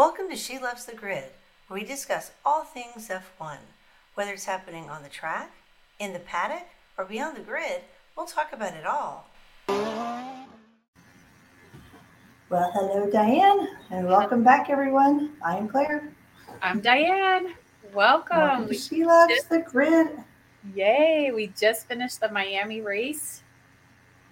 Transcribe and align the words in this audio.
Welcome 0.00 0.30
to 0.30 0.36
She 0.36 0.58
Loves 0.58 0.86
the 0.86 0.94
Grid, 0.94 1.24
where 1.68 1.78
we 1.78 1.84
discuss 1.84 2.30
all 2.42 2.64
things 2.64 3.10
F1. 3.10 3.58
Whether 4.14 4.32
it's 4.32 4.46
happening 4.46 4.88
on 4.88 5.02
the 5.02 5.10
track, 5.10 5.52
in 5.98 6.14
the 6.14 6.20
paddock, 6.20 6.66
or 6.96 7.04
beyond 7.04 7.36
the 7.36 7.42
grid, 7.42 7.82
we'll 8.16 8.24
talk 8.24 8.54
about 8.54 8.72
it 8.72 8.86
all. 8.86 9.28
Well, 12.48 12.70
hello, 12.72 13.10
Dianne, 13.12 13.66
and 13.90 14.06
welcome 14.06 14.42
back, 14.42 14.70
everyone. 14.70 15.32
I'm 15.44 15.68
Claire. 15.68 16.10
I'm 16.62 16.80
Dianne. 16.80 17.52
Welcome. 17.92 18.38
welcome 18.38 18.68
to 18.68 18.74
She 18.74 19.04
Loves 19.04 19.34
just, 19.34 19.50
the 19.50 19.58
Grid. 19.58 20.08
Yay, 20.74 21.30
we 21.34 21.48
just 21.48 21.86
finished 21.86 22.20
the 22.20 22.30
Miami 22.30 22.80
race. 22.80 23.42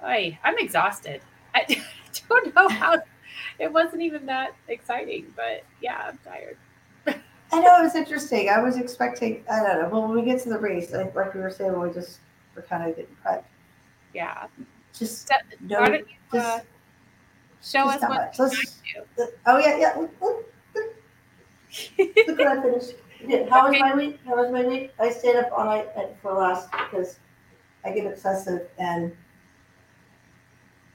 Oy, 0.03 0.39
I'm 0.43 0.57
exhausted. 0.57 1.21
I 1.55 1.67
don't 2.31 2.55
know 2.55 2.71
how 2.71 3.03
it 3.59 3.73
wasn't 3.73 4.03
even 4.03 4.27
that 4.27 4.55
exciting, 4.69 5.33
but 5.37 5.65
yeah, 5.81 6.09
I'm 6.09 6.19
tired. 6.25 6.57
I 7.51 7.61
know 7.61 7.81
it 7.81 7.85
was 7.85 7.95
interesting. 7.95 8.51
I 8.51 8.61
was 8.61 8.77
expecting, 8.77 9.43
I 9.51 9.63
don't 9.63 9.83
know, 9.83 9.89
well, 9.89 10.03
when 10.07 10.17
we 10.19 10.23
get 10.23 10.43
to 10.43 10.51
the 10.51 10.59
race, 10.59 10.93
like, 10.93 11.15
like 11.15 11.35
we 11.35 11.41
were 11.41 11.51
saying, 11.51 11.79
we 11.81 11.91
just 11.91 12.19
we're 12.55 12.63
kind 12.63 12.89
of 12.89 12.97
getting 12.97 13.17
prepped. 13.25 13.45
Yeah. 14.15 14.47
Just 14.93 15.31
no, 15.61 15.81
why 15.81 15.89
don't 15.89 16.07
you 16.33 16.41
uh, 16.41 16.61
show 17.63 17.89
us 17.89 18.01
what 18.03 18.35
Let's, 18.39 18.81
Oh 19.47 19.59
yeah, 19.59 19.79
yeah. 19.79 19.95
Look, 19.97 20.11
look, 20.21 20.53
look. 20.75 22.27
look 22.27 22.39
what 22.39 22.47
I 22.47 22.63
finished. 22.63 22.95
How 23.51 23.69
was 23.69 23.81
my 23.81 23.95
week? 23.95 24.19
How 24.27 24.37
was 24.37 24.51
my 24.51 24.65
week? 24.65 24.93
I 24.99 25.11
stayed 25.11 25.37
up 25.37 25.51
all 25.53 25.65
night 25.65 25.89
for 26.23 26.33
last 26.33 26.71
because 26.71 27.19
I 27.85 27.93
get 27.93 28.07
obsessive 28.07 28.69
and 28.79 29.15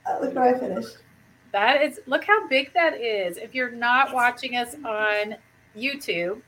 uh, 0.05 0.19
look 0.21 0.35
what 0.35 0.55
I 0.55 0.59
finished. 0.59 0.97
That 1.53 1.83
is, 1.83 2.01
look 2.07 2.25
how 2.25 2.47
big 2.47 2.73
that 2.73 2.99
is. 2.99 3.37
If 3.37 3.53
you're 3.53 3.71
not 3.71 4.11
watching 4.11 4.57
us 4.57 4.75
on 4.83 5.35
YouTube, 5.77 6.41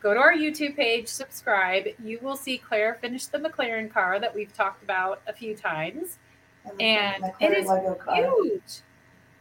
go 0.00 0.14
to 0.14 0.20
our 0.20 0.32
YouTube 0.32 0.76
page, 0.76 1.08
subscribe. 1.08 1.88
You 2.02 2.20
will 2.22 2.36
see 2.36 2.58
Claire 2.58 2.94
finish 2.94 3.26
the 3.26 3.38
McLaren 3.38 3.92
car 3.92 4.20
that 4.20 4.32
we've 4.32 4.52
talked 4.54 4.84
about 4.84 5.20
a 5.26 5.32
few 5.32 5.56
times. 5.56 6.18
And, 6.64 6.80
and 6.80 7.32
it 7.40 7.52
is 7.52 7.68
huge. 8.14 8.62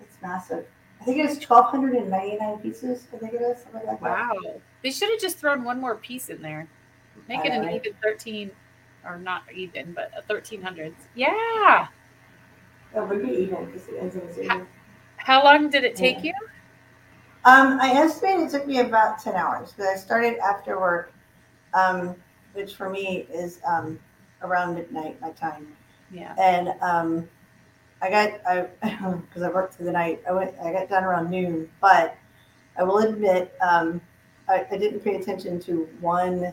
It's 0.01 0.17
massive. 0.21 0.65
I 0.99 1.05
think 1.05 1.19
it 1.19 1.29
is 1.29 1.37
1,299 1.37 2.57
pieces. 2.59 3.07
I 3.13 3.17
think 3.17 3.33
it 3.33 3.41
is. 3.41 3.61
Something 3.61 3.85
like 3.85 4.01
wow. 4.01 4.35
That. 4.43 4.61
They 4.81 4.89
should 4.89 5.11
have 5.11 5.19
just 5.19 5.37
thrown 5.37 5.63
one 5.63 5.79
more 5.79 5.95
piece 5.95 6.29
in 6.29 6.41
there. 6.41 6.67
Make 7.29 7.45
it 7.45 7.51
an 7.51 7.69
even 7.69 7.93
13, 8.01 8.49
or 9.05 9.19
not 9.19 9.43
even, 9.53 9.93
but 9.93 10.11
a 10.17 10.23
1300s. 10.33 10.93
Yeah. 11.13 11.87
That 12.93 13.07
would 13.07 13.21
be 13.21 13.31
even 13.31 13.65
because 13.65 13.87
it 13.87 13.95
ends 13.99 14.15
in 14.15 14.33
zero. 14.33 14.65
How 15.23 15.41
long 15.41 15.69
did 15.69 15.85
it 15.85 15.95
take 15.95 16.17
yeah. 16.17 16.31
you? 16.31 16.33
Um, 17.45 17.79
I 17.79 17.91
estimate 17.91 18.41
it 18.41 18.51
took 18.51 18.67
me 18.67 18.79
about 18.79 19.19
10 19.19 19.35
hours 19.35 19.71
because 19.71 19.87
I 19.87 19.95
started 19.95 20.37
after 20.39 20.77
work, 20.77 21.13
um, 21.73 22.15
which 22.51 22.75
for 22.75 22.89
me 22.89 23.25
is 23.33 23.61
um, 23.65 23.97
around 24.41 24.75
midnight 24.75 25.19
my 25.21 25.31
time. 25.31 25.67
Yeah. 26.11 26.35
And 26.37 26.73
um, 26.81 27.29
I 28.01 28.09
got, 28.09 28.41
I 28.45 28.61
because 29.21 29.43
I 29.43 29.49
worked 29.49 29.75
through 29.75 29.85
the 29.85 29.93
night, 29.93 30.21
I 30.27 30.33
went, 30.33 30.55
I 30.61 30.73
got 30.73 30.89
done 30.89 31.05
around 31.05 31.31
noon, 31.31 31.69
but 31.79 32.17
I 32.77 32.83
will 32.83 32.97
admit, 32.97 33.53
um, 33.61 34.01
I, 34.49 34.65
I, 34.69 34.77
didn't 34.77 34.99
pay 34.99 35.15
attention 35.15 35.57
to 35.61 35.87
one 36.01 36.51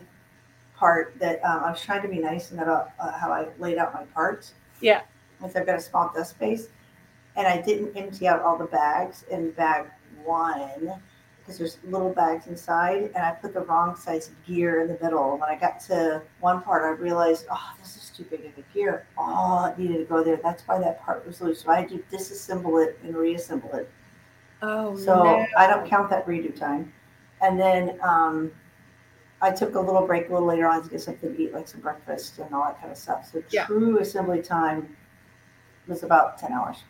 part 0.77 1.13
that 1.19 1.43
um, 1.43 1.65
I 1.65 1.71
was 1.71 1.81
trying 1.81 2.03
to 2.03 2.07
be 2.07 2.19
nice 2.19 2.51
about 2.51 2.91
uh, 3.01 3.11
how 3.11 3.33
I 3.33 3.47
laid 3.59 3.77
out 3.77 3.93
my 3.93 4.03
parts. 4.13 4.53
Yeah. 4.79 5.01
Because 5.37 5.57
I've 5.57 5.65
got 5.65 5.75
a 5.75 5.81
small 5.81 6.09
desk 6.15 6.35
space 6.35 6.69
and 7.35 7.47
I 7.47 7.61
didn't 7.61 7.95
empty 7.95 8.27
out 8.27 8.41
all 8.41 8.57
the 8.57 8.65
bags 8.65 9.23
in 9.29 9.51
bag 9.51 9.87
one 10.23 10.93
because 11.39 11.57
there's 11.57 11.77
little 11.83 12.11
bags 12.11 12.47
inside, 12.47 13.11
and 13.15 13.17
I 13.17 13.31
put 13.31 13.53
the 13.53 13.61
wrong 13.61 13.95
size 13.95 14.29
gear 14.45 14.81
in 14.81 14.87
the 14.87 14.97
middle. 15.01 15.31
When 15.37 15.49
I 15.49 15.55
got 15.55 15.79
to 15.81 16.21
one 16.39 16.61
part, 16.61 16.83
I 16.83 17.01
realized, 17.01 17.45
oh, 17.49 17.73
this 17.79 17.97
is 17.97 18.11
too 18.15 18.23
big 18.23 18.45
of 18.45 18.57
a 18.57 18.73
gear. 18.73 19.07
Oh, 19.17 19.65
it 19.65 19.79
needed 19.79 19.97
to 19.97 20.05
go 20.05 20.23
there. 20.23 20.39
That's 20.41 20.63
why 20.67 20.79
that 20.79 21.03
part 21.03 21.25
was 21.25 21.41
loose. 21.41 21.61
So 21.61 21.71
I 21.71 21.81
had 21.81 21.89
to 21.89 22.03
disassemble 22.11 22.85
it 22.85 22.99
and 23.03 23.15
reassemble 23.15 23.73
it. 23.73 23.89
Oh, 24.61 24.95
so 24.95 25.23
no. 25.23 25.45
I 25.57 25.65
don't 25.67 25.87
count 25.87 26.09
that 26.11 26.27
redo 26.27 26.55
time. 26.55 26.93
And 27.41 27.59
then 27.59 27.99
um, 28.03 28.51
I 29.41 29.49
took 29.49 29.73
a 29.73 29.79
little 29.79 30.05
break 30.05 30.29
a 30.29 30.33
little 30.33 30.47
later 30.47 30.67
on 30.67 30.83
to 30.83 30.89
get 30.89 31.01
something 31.01 31.35
to 31.35 31.41
eat, 31.41 31.53
like 31.53 31.67
some 31.67 31.81
breakfast 31.81 32.37
and 32.37 32.53
all 32.53 32.65
that 32.65 32.79
kind 32.79 32.91
of 32.91 32.97
stuff. 32.97 33.27
So 33.31 33.41
yeah. 33.49 33.65
true 33.65 33.99
assembly 33.99 34.43
time 34.43 34.95
was 35.87 36.03
about 36.03 36.37
10 36.37 36.51
hours. 36.51 36.83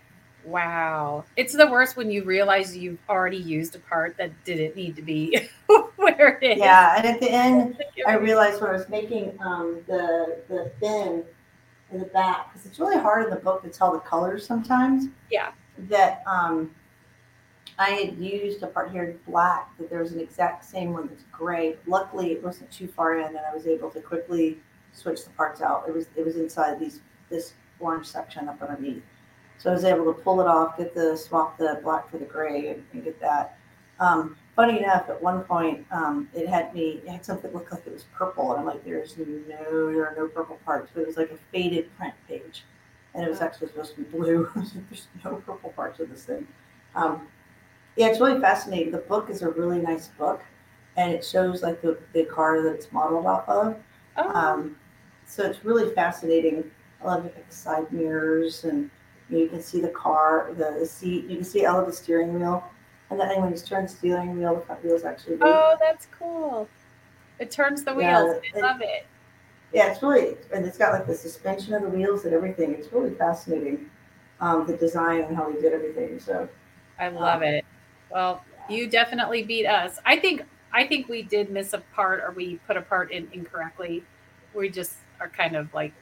Wow. 0.46 1.26
It's 1.36 1.54
the 1.54 1.68
worst 1.68 1.96
when 1.96 2.10
you 2.10 2.24
realize 2.24 2.76
you've 2.76 3.00
already 3.10 3.38
used 3.38 3.76
a 3.76 3.80
part 3.80 4.18
that 4.18 4.32
didn't 4.44 4.76
need 4.76 4.96
to 4.96 5.02
be 5.02 5.50
where 5.96 6.40
it 6.42 6.54
is. 6.54 6.58
Yeah, 6.58 6.98
and 6.98 7.06
at 7.06 7.20
the 7.20 7.30
end, 7.30 7.82
I 8.08 8.16
realized 8.16 8.62
when 8.62 8.72
I 8.72 8.74
was 8.74 8.90
making 8.90 9.38
um, 9.40 9.82
the 9.88 10.42
the 10.48 10.72
fin 10.80 11.24
in 11.92 12.00
the 12.00 12.06
back, 12.06 12.52
because 12.52 12.66
it's 12.66 12.80
really 12.80 12.98
hard 12.98 13.26
in 13.26 13.30
the 13.30 13.36
book 13.36 13.62
to 13.64 13.70
tell 13.70 13.92
the 13.92 14.00
colors 14.00 14.46
sometimes. 14.46 15.10
Yeah. 15.30 15.52
That 15.90 16.24
um, 16.26 16.72
I 17.78 17.90
had 17.92 18.18
used 18.18 18.64
a 18.64 18.68
part 18.68 18.92
here 18.92 19.04
in 19.04 19.20
black, 19.28 19.78
that 19.78 19.90
there 19.90 20.00
was 20.00 20.12
an 20.12 20.20
exact 20.20 20.66
same 20.66 20.94
one 20.94 21.08
that's 21.08 21.24
gray. 21.32 21.76
Luckily, 21.88 22.32
it 22.32 22.44
wasn't 22.44 22.72
too 22.72 22.88
far 22.88 23.20
in, 23.20 23.28
and 23.28 23.40
I 23.40 23.54
was 23.54 23.68
able 23.68 23.90
to 23.92 24.02
quickly 24.02 24.58
switch 24.94 25.24
the 25.24 25.32
parts 25.32 25.62
out. 25.62 25.86
It 25.88 25.94
was 25.94 26.08
it 26.16 26.26
was 26.26 26.38
inside 26.38 26.80
these 26.80 27.02
this 27.30 27.54
orange 27.80 28.06
section 28.06 28.48
up 28.48 28.62
underneath. 28.62 29.04
So 29.62 29.70
I 29.70 29.74
was 29.74 29.84
able 29.84 30.12
to 30.12 30.20
pull 30.20 30.42
it 30.42 30.48
off, 30.48 30.76
get 30.78 30.96
the 30.96 31.16
swap 31.16 31.56
the 31.60 31.80
black 31.84 32.10
for 32.10 32.18
the 32.18 32.26
gray, 32.26 32.70
and, 32.70 32.84
and 32.94 33.04
get 33.04 33.20
that. 33.22 33.60
Um, 34.00 34.36
funny 34.56 34.80
enough, 34.80 35.08
at 35.08 35.22
one 35.22 35.44
point, 35.44 35.86
um, 35.92 36.28
it 36.34 36.50
had 36.50 36.74
me 36.74 37.00
it 37.06 37.08
had 37.08 37.24
something 37.24 37.52
that 37.52 37.56
looked 37.56 37.72
like 37.72 37.86
it 37.86 37.94
was 37.94 38.06
purple, 38.12 38.52
and 38.52 38.60
I'm 38.60 38.66
like, 38.66 38.84
"There's 38.84 39.16
no, 39.20 39.92
there 39.92 40.08
are 40.08 40.16
no 40.18 40.28
purple 40.28 40.60
parts." 40.66 40.90
But 40.92 41.02
it 41.02 41.08
was 41.08 41.18
like 41.18 41.30
a 41.30 41.38
faded 41.52 41.96
print 41.96 42.16
page, 42.28 42.66
and 43.14 43.24
it 43.24 43.30
was 43.30 43.40
actually 43.42 43.68
supposed 43.68 43.94
to 43.96 44.02
be 44.02 44.18
blue. 44.18 44.50
There's 44.56 45.08
no 45.24 45.36
purple 45.36 45.70
parts 45.70 46.00
of 46.00 46.10
this 46.10 46.24
thing. 46.24 46.48
Um, 46.96 47.28
yeah, 47.98 48.08
it's 48.08 48.20
really 48.20 48.42
fascinating. 48.42 48.92
The 48.92 48.98
book 48.98 49.30
is 49.30 49.44
a 49.44 49.50
really 49.50 49.80
nice 49.80 50.08
book, 50.08 50.42
and 50.98 51.12
it 51.12 51.24
shows 51.24 51.62
like 51.62 51.84
the, 51.84 52.00
the 52.14 52.26
car 52.26 52.64
that 52.64 52.74
it's 52.74 52.92
modeled 52.92 53.28
off 53.28 53.48
of. 53.48 53.78
Oh. 54.18 54.30
Um, 54.32 54.76
so 55.28 55.44
it's 55.44 55.64
really 55.64 55.94
fascinating. 55.94 56.64
I 57.02 57.06
love 57.06 57.24
like 57.26 57.48
the 57.48 57.56
side 57.56 57.92
mirrors 57.92 58.64
and 58.64 58.90
you 59.40 59.48
can 59.48 59.62
see 59.62 59.82
the 59.82 59.90
car, 59.90 60.52
the, 60.58 60.78
the 60.80 60.86
seat. 60.86 61.26
You 61.26 61.38
can 61.38 61.46
see 61.46 61.66
all 61.66 61.80
of 61.80 61.86
the 61.86 61.94
steering 61.94 62.38
wheel. 62.38 62.64
And 63.10 63.20
then 63.20 63.42
when 63.42 63.52
you 63.52 63.58
turn 63.58 63.84
the 63.84 63.90
steering 63.90 64.38
wheel, 64.38 64.56
the 64.56 64.62
front 64.62 64.84
wheels 64.84 65.04
actually. 65.04 65.34
Move. 65.34 65.44
Oh, 65.44 65.76
that's 65.80 66.08
cool. 66.18 66.68
It 67.40 67.52
turns 67.52 67.84
the 67.84 67.94
wheels. 67.94 68.42
Yeah, 68.44 68.52
I 68.56 68.58
it, 68.58 68.62
love 68.62 68.82
it. 68.82 69.06
Yeah, 69.74 69.92
it's 69.92 70.04
really, 70.04 70.36
and 70.54 70.66
it's 70.66 70.78
got 70.78 70.94
like 70.94 71.08
the 71.08 71.16
suspension 71.16 71.74
of 71.74 71.82
the 71.82 71.90
wheels 71.90 72.26
and 72.26 72.34
everything. 72.34 72.74
It's 72.74 72.92
really 72.92 73.16
fascinating, 73.16 73.90
um, 74.42 74.68
the 74.68 74.76
design 74.76 75.22
and 75.22 75.36
how 75.36 75.50
they 75.50 75.62
did 75.62 75.74
everything. 75.74 76.20
So, 76.20 76.48
I 77.00 77.08
love 77.08 77.38
um, 77.38 77.44
it. 77.44 77.66
Well, 78.10 78.44
you 78.70 78.88
definitely 78.88 79.44
beat 79.44 79.66
us. 79.66 79.98
I 80.06 80.18
think 80.18 80.44
I 80.74 80.86
think 80.86 81.08
we 81.08 81.22
did 81.22 81.50
miss 81.50 81.74
a 81.74 81.80
part, 81.94 82.22
or 82.22 82.32
we 82.32 82.58
put 82.68 82.78
a 82.78 82.82
part 82.82 83.12
in 83.12 83.30
incorrectly. 83.32 84.04
We 84.54 84.70
just 84.70 84.96
are 85.20 85.30
kind 85.30 85.56
of 85.56 85.74
like 85.74 85.94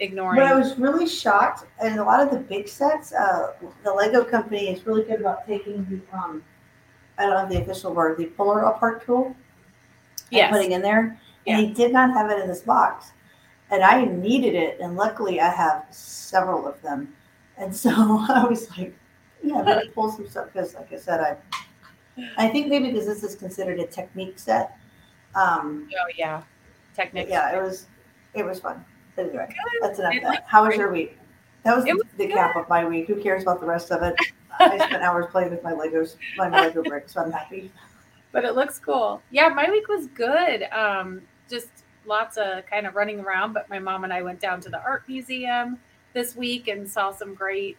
ignoring. 0.00 0.40
But 0.40 0.46
I 0.46 0.54
was 0.54 0.78
really 0.78 1.08
shocked, 1.08 1.66
and 1.80 1.98
a 1.98 2.04
lot 2.04 2.20
of 2.20 2.30
the 2.30 2.38
big 2.38 2.68
sets, 2.68 3.12
uh, 3.12 3.52
the 3.84 3.92
Lego 3.92 4.24
company 4.24 4.68
is 4.68 4.86
really 4.86 5.04
good 5.04 5.20
about 5.20 5.46
taking 5.46 5.84
the 5.86 6.16
um, 6.16 6.42
I 7.18 7.24
don't 7.24 7.34
know 7.34 7.54
the 7.54 7.62
official 7.62 7.94
word, 7.94 8.18
the 8.18 8.26
puller 8.26 8.60
apart 8.62 9.04
tool, 9.04 9.34
yes. 10.30 10.52
putting 10.52 10.72
in 10.72 10.82
there. 10.82 11.18
Yeah. 11.46 11.58
And 11.58 11.68
he 11.68 11.72
did 11.72 11.92
not 11.92 12.10
have 12.10 12.30
it 12.30 12.40
in 12.40 12.48
this 12.48 12.62
box, 12.62 13.12
and 13.70 13.82
I 13.82 14.04
needed 14.04 14.54
it, 14.54 14.78
and 14.80 14.96
luckily 14.96 15.40
I 15.40 15.48
have 15.48 15.86
several 15.90 16.66
of 16.66 16.80
them, 16.82 17.14
and 17.56 17.74
so 17.74 17.90
I 18.28 18.44
was 18.48 18.70
like, 18.76 18.94
yeah, 19.42 19.62
let 19.62 19.84
me 19.84 19.90
pull 19.90 20.10
some 20.10 20.28
stuff 20.28 20.48
because, 20.52 20.74
like 20.74 20.92
I 20.92 20.96
said, 20.96 21.20
I. 21.20 21.36
I 22.38 22.48
think 22.48 22.68
maybe 22.68 22.90
because 22.90 23.04
this 23.04 23.22
is 23.22 23.34
considered 23.34 23.78
a 23.78 23.86
Technic 23.86 24.38
set. 24.38 24.78
Um, 25.34 25.86
oh 25.92 26.10
yeah, 26.16 26.42
Technic. 26.94 27.28
Yeah, 27.28 27.54
it 27.54 27.62
was. 27.62 27.88
It 28.32 28.42
was 28.42 28.58
fun. 28.58 28.82
Anyway, 29.18 29.54
that's 29.80 29.98
enough. 29.98 30.14
That. 30.22 30.44
How 30.46 30.66
was 30.66 30.76
your 30.76 30.92
week? 30.92 31.18
That 31.64 31.76
was, 31.76 31.84
was 31.84 32.02
the, 32.16 32.28
cap 32.28 32.54
of 32.54 32.68
my 32.68 32.84
week. 32.84 33.08
Who 33.08 33.20
cares 33.20 33.42
about 33.42 33.60
the 33.60 33.66
rest 33.66 33.90
of 33.90 34.02
it? 34.02 34.14
I 34.58 34.76
spent 34.76 35.02
hours 35.02 35.26
playing 35.30 35.50
with 35.50 35.62
my 35.62 35.72
Legos, 35.72 36.16
my 36.36 36.48
Lego 36.48 36.82
bricks, 36.82 37.14
so 37.14 37.22
I'm 37.22 37.32
happy. 37.32 37.70
But 38.32 38.44
it 38.44 38.54
looks 38.54 38.78
cool. 38.78 39.20
Yeah, 39.30 39.48
my 39.48 39.68
week 39.70 39.88
was 39.88 40.06
good. 40.08 40.64
Um, 40.72 41.22
just 41.50 41.68
lots 42.06 42.36
of 42.36 42.64
kind 42.66 42.86
of 42.86 42.94
running 42.94 43.20
around. 43.20 43.52
But 43.52 43.68
my 43.68 43.78
mom 43.78 44.04
and 44.04 44.12
I 44.12 44.22
went 44.22 44.40
down 44.40 44.60
to 44.62 44.68
the 44.68 44.80
art 44.80 45.08
museum 45.08 45.78
this 46.12 46.36
week 46.36 46.68
and 46.68 46.88
saw 46.88 47.12
some 47.12 47.34
great, 47.34 47.76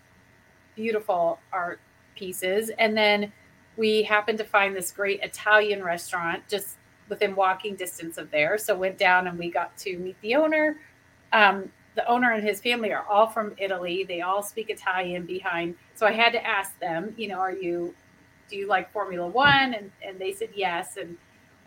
beautiful 0.75 1.39
art 1.51 1.79
pieces. 2.15 2.69
And 2.77 2.95
then 2.97 3.31
we 3.77 4.03
happened 4.03 4.37
to 4.39 4.43
find 4.43 4.75
this 4.75 4.91
great 4.91 5.21
Italian 5.21 5.83
restaurant 5.83 6.43
just 6.49 6.77
within 7.09 7.35
walking 7.35 7.75
distance 7.75 8.17
of 8.17 8.29
there. 8.31 8.57
So 8.57 8.75
went 8.75 8.97
down 8.97 9.27
and 9.27 9.39
we 9.39 9.49
got 9.49 9.77
to 9.77 9.97
meet 9.97 10.19
the 10.21 10.35
owner 10.35 10.77
um, 11.33 11.71
the 11.95 12.05
owner 12.07 12.31
and 12.33 12.43
his 12.43 12.61
family 12.61 12.91
are 12.93 13.05
all 13.07 13.27
from 13.27 13.53
Italy. 13.57 14.03
They 14.07 14.21
all 14.21 14.43
speak 14.43 14.69
Italian 14.69 15.25
behind. 15.25 15.75
So 15.95 16.05
I 16.05 16.11
had 16.11 16.31
to 16.33 16.45
ask 16.45 16.77
them, 16.79 17.13
you 17.17 17.27
know, 17.27 17.39
are 17.39 17.51
you 17.53 17.93
do 18.49 18.55
you 18.55 18.67
like 18.67 18.91
Formula 18.91 19.27
One? 19.27 19.73
And 19.73 19.91
and 20.05 20.19
they 20.19 20.31
said 20.33 20.49
yes. 20.55 20.97
And 20.97 21.17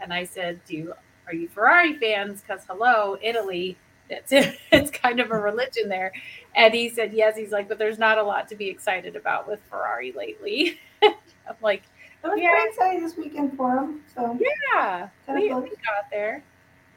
and 0.01 0.13
I 0.13 0.25
said, 0.25 0.61
do 0.67 0.77
you 0.77 0.95
are 1.27 1.35
you 1.35 1.49
Ferrari 1.49 1.95
fans? 1.99 2.43
Because 2.43 2.65
hello, 2.69 3.17
Italy. 3.23 3.77
It's 4.09 4.33
it's 4.73 4.91
kind 4.91 5.21
of 5.21 5.31
a 5.31 5.39
religion 5.39 5.89
there. 5.89 6.13
And 6.55 6.73
he 6.75 6.89
said 6.89 7.13
yes. 7.13 7.37
He's 7.37 7.53
like, 7.53 7.69
but 7.69 7.79
there's 7.79 7.99
not 7.99 8.19
a 8.19 8.23
lot 8.23 8.49
to 8.49 8.57
be 8.57 8.69
excited 8.69 9.17
about 9.17 9.49
with 9.49 9.61
Ferrari 9.69 10.13
lately. 10.13 10.79
I'm 11.03 11.57
like, 11.63 11.83
It 12.25 12.29
was 12.29 12.41
Yeah. 12.41 12.51
pretty 12.51 12.69
excited 12.71 13.03
this 13.03 13.17
weekend 13.17 13.57
for 13.57 13.77
him. 13.77 14.01
So 14.15 14.39
yeah, 14.73 15.09
we, 15.29 15.53
we 15.55 15.71
got 15.71 16.11
there. 16.11 16.43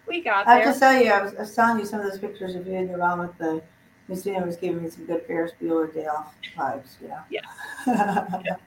We 0.07 0.21
got 0.21 0.47
I 0.47 0.59
have 0.59 0.73
to 0.73 0.79
tell 0.79 1.01
you, 1.01 1.11
I 1.11 1.21
was, 1.21 1.33
I 1.35 1.39
was 1.41 1.55
telling 1.55 1.79
you 1.79 1.85
some 1.85 2.01
of 2.01 2.09
those 2.09 2.19
pictures 2.19 2.55
of 2.55 2.67
you 2.67 2.75
and 2.75 2.89
your 2.89 2.97
mom 2.97 3.19
with 3.19 3.37
the 3.37 3.61
museum 4.07 4.45
was 4.45 4.57
giving 4.57 4.83
me 4.83 4.89
some 4.89 5.05
good 5.05 5.25
Ferris 5.25 5.53
Bueller 5.61 5.93
day 5.93 6.07
off 6.07 6.35
vibes. 6.57 7.01
You 7.01 7.07
know. 7.09 7.19
Yeah. 7.29 8.57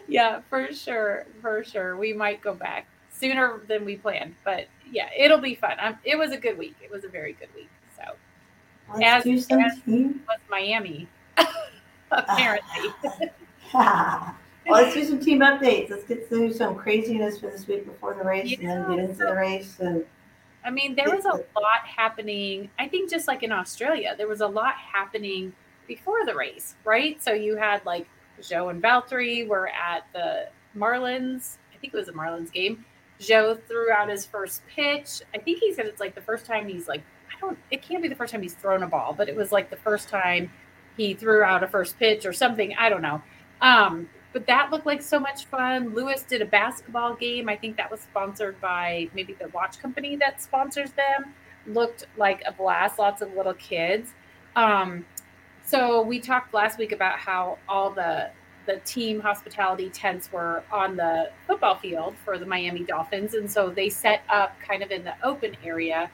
yeah, 0.08 0.40
for 0.48 0.72
sure, 0.72 1.26
for 1.40 1.64
sure. 1.64 1.96
We 1.96 2.12
might 2.12 2.40
go 2.40 2.54
back 2.54 2.86
sooner 3.10 3.60
than 3.66 3.84
we 3.84 3.96
planned, 3.96 4.34
but 4.44 4.66
yeah, 4.90 5.08
it'll 5.16 5.38
be 5.38 5.54
fun. 5.54 5.76
Um, 5.80 5.98
it 6.04 6.16
was 6.16 6.32
a 6.32 6.36
good 6.36 6.56
week. 6.56 6.76
It 6.82 6.90
was 6.90 7.04
a 7.04 7.08
very 7.08 7.32
good 7.32 7.48
week. 7.54 7.70
So 7.96 8.14
Let's 8.92 9.26
As- 9.26 9.46
as- 9.50 9.80
was 9.86 10.38
Miami, 10.50 11.08
apparently. 12.10 12.92
well, 13.74 14.36
let's 14.66 14.94
do 14.94 15.04
some 15.04 15.20
team 15.20 15.40
updates. 15.40 15.90
Let's 15.90 16.04
get 16.04 16.28
through 16.28 16.52
some 16.52 16.76
craziness 16.76 17.40
for 17.40 17.50
this 17.50 17.66
week 17.66 17.86
before 17.86 18.14
the 18.14 18.24
race, 18.24 18.56
and 18.58 18.68
then 18.68 18.90
get 18.90 18.98
into 18.98 19.24
the 19.24 19.34
race. 19.34 19.78
And 19.80 20.04
I 20.64 20.70
mean, 20.70 20.94
there 20.94 21.14
was 21.14 21.24
a 21.26 21.34
lot 21.34 21.84
happening. 21.84 22.70
I 22.78 22.88
think 22.88 23.10
just 23.10 23.28
like 23.28 23.42
in 23.42 23.52
Australia, 23.52 24.14
there 24.16 24.28
was 24.28 24.40
a 24.40 24.46
lot 24.46 24.74
happening 24.74 25.52
before 25.86 26.24
the 26.24 26.34
race, 26.34 26.74
right? 26.84 27.22
So 27.22 27.32
you 27.32 27.56
had 27.56 27.84
like 27.84 28.06
Zhou 28.40 28.70
and 28.70 28.82
Valtteri 28.82 29.46
were 29.46 29.68
at 29.68 30.06
the 30.12 30.48
Marlins. 30.76 31.58
I 31.74 31.78
think 31.78 31.92
it 31.92 31.96
was 31.96 32.08
a 32.08 32.12
Marlins 32.12 32.50
game. 32.52 32.84
Zhou 33.20 33.60
threw 33.68 33.92
out 33.92 34.08
his 34.08 34.24
first 34.24 34.62
pitch. 34.66 35.20
I 35.34 35.38
think 35.38 35.58
he 35.58 35.72
said 35.72 35.86
it's 35.86 36.00
like 36.00 36.14
the 36.14 36.20
first 36.20 36.46
time 36.46 36.66
he's 36.66 36.88
like, 36.88 37.02
I 37.28 37.38
don't, 37.40 37.58
it 37.70 37.82
can't 37.82 38.02
be 38.02 38.08
the 38.08 38.16
first 38.16 38.32
time 38.32 38.42
he's 38.42 38.54
thrown 38.54 38.82
a 38.82 38.86
ball, 38.86 39.14
but 39.16 39.28
it 39.28 39.36
was 39.36 39.52
like 39.52 39.70
the 39.70 39.76
first 39.76 40.08
time 40.08 40.50
he 40.96 41.14
threw 41.14 41.42
out 41.42 41.62
a 41.62 41.68
first 41.68 41.98
pitch 41.98 42.24
or 42.24 42.32
something. 42.32 42.74
I 42.76 42.88
don't 42.88 43.02
know. 43.02 43.22
Um, 43.60 44.08
but 44.34 44.46
that 44.48 44.72
looked 44.72 44.84
like 44.84 45.00
so 45.00 45.20
much 45.20 45.46
fun. 45.46 45.94
Lewis 45.94 46.24
did 46.24 46.42
a 46.42 46.44
basketball 46.44 47.14
game. 47.14 47.48
I 47.48 47.56
think 47.56 47.76
that 47.76 47.88
was 47.88 48.00
sponsored 48.00 48.60
by 48.60 49.08
maybe 49.14 49.32
the 49.32 49.48
watch 49.48 49.78
company 49.78 50.16
that 50.16 50.42
sponsors 50.42 50.90
them. 50.90 51.32
Looked 51.68 52.06
like 52.16 52.42
a 52.44 52.52
blast. 52.52 52.98
Lots 52.98 53.22
of 53.22 53.32
little 53.34 53.54
kids. 53.54 54.10
Um, 54.56 55.06
so 55.64 56.02
we 56.02 56.18
talked 56.18 56.52
last 56.52 56.78
week 56.78 56.92
about 56.92 57.18
how 57.18 57.58
all 57.68 57.90
the 57.90 58.30
the 58.66 58.76
team 58.78 59.20
hospitality 59.20 59.90
tents 59.90 60.32
were 60.32 60.64
on 60.72 60.96
the 60.96 61.30
football 61.46 61.76
field 61.76 62.16
for 62.24 62.38
the 62.38 62.46
Miami 62.46 62.82
Dolphins, 62.82 63.34
and 63.34 63.48
so 63.48 63.70
they 63.70 63.88
set 63.90 64.22
up 64.28 64.58
kind 64.66 64.82
of 64.82 64.90
in 64.90 65.04
the 65.04 65.14
open 65.22 65.54
area 65.62 66.10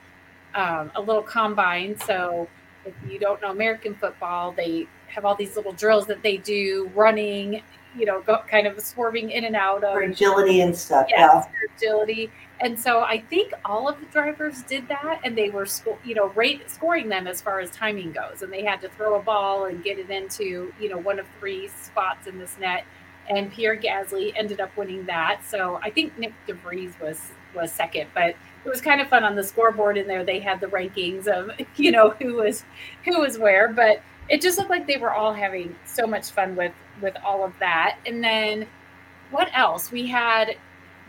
um, 0.54 0.90
a 0.96 1.00
little 1.00 1.22
combine. 1.22 1.98
So 2.00 2.48
if 2.84 2.92
you 3.08 3.18
don't 3.18 3.40
know 3.40 3.50
American 3.50 3.94
football, 3.94 4.52
they 4.52 4.88
have 5.06 5.24
all 5.24 5.36
these 5.36 5.56
little 5.56 5.72
drills 5.72 6.06
that 6.06 6.22
they 6.22 6.38
do, 6.38 6.90
running, 6.94 7.62
you 7.96 8.06
know, 8.06 8.20
go, 8.22 8.42
kind 8.48 8.66
of 8.66 8.80
swerving 8.80 9.30
in 9.30 9.44
and 9.44 9.56
out 9.56 9.84
of 9.84 9.94
for 9.94 10.02
agility 10.02 10.60
and 10.60 10.76
stuff. 10.76 11.06
yes, 11.08 11.46
for 11.46 11.74
agility. 11.76 12.30
And 12.60 12.78
so 12.78 13.00
I 13.00 13.18
think 13.18 13.52
all 13.64 13.88
of 13.88 13.98
the 14.00 14.06
drivers 14.06 14.62
did 14.62 14.86
that, 14.88 15.20
and 15.24 15.36
they 15.36 15.48
were, 15.48 15.64
sco- 15.64 15.98
you 16.04 16.14
know, 16.14 16.28
rate 16.30 16.70
scoring 16.70 17.08
them 17.08 17.26
as 17.26 17.40
far 17.40 17.60
as 17.60 17.70
timing 17.70 18.12
goes. 18.12 18.42
And 18.42 18.52
they 18.52 18.64
had 18.64 18.80
to 18.82 18.88
throw 18.90 19.18
a 19.18 19.22
ball 19.22 19.64
and 19.64 19.82
get 19.82 19.98
it 19.98 20.10
into, 20.10 20.72
you 20.78 20.88
know, 20.88 20.98
one 20.98 21.18
of 21.18 21.26
three 21.38 21.68
spots 21.68 22.26
in 22.26 22.38
this 22.38 22.56
net. 22.60 22.84
And 23.28 23.50
Pierre 23.50 23.76
Gasly 23.76 24.32
ended 24.36 24.60
up 24.60 24.76
winning 24.76 25.06
that. 25.06 25.40
So 25.48 25.80
I 25.82 25.90
think 25.90 26.18
Nick 26.18 26.34
DeVries 26.46 27.00
was 27.00 27.30
was 27.54 27.72
second, 27.72 28.08
but 28.14 28.36
it 28.64 28.68
was 28.68 28.80
kind 28.80 29.00
of 29.00 29.08
fun 29.08 29.24
on 29.24 29.34
the 29.34 29.42
scoreboard 29.42 29.96
in 29.96 30.06
there. 30.06 30.22
They 30.22 30.38
had 30.38 30.60
the 30.60 30.66
rankings 30.68 31.26
of, 31.26 31.50
you 31.76 31.90
know, 31.90 32.10
who 32.10 32.34
was 32.34 32.64
who 33.04 33.20
was 33.20 33.38
where, 33.38 33.68
but 33.68 34.02
it 34.28 34.40
just 34.40 34.58
looked 34.58 34.70
like 34.70 34.86
they 34.86 34.96
were 34.96 35.12
all 35.12 35.34
having 35.34 35.74
so 35.84 36.06
much 36.06 36.30
fun 36.30 36.54
with 36.54 36.72
with 37.00 37.16
all 37.24 37.44
of 37.44 37.52
that. 37.60 37.98
And 38.06 38.22
then 38.22 38.66
what 39.30 39.48
else? 39.54 39.90
We 39.90 40.06
had 40.06 40.56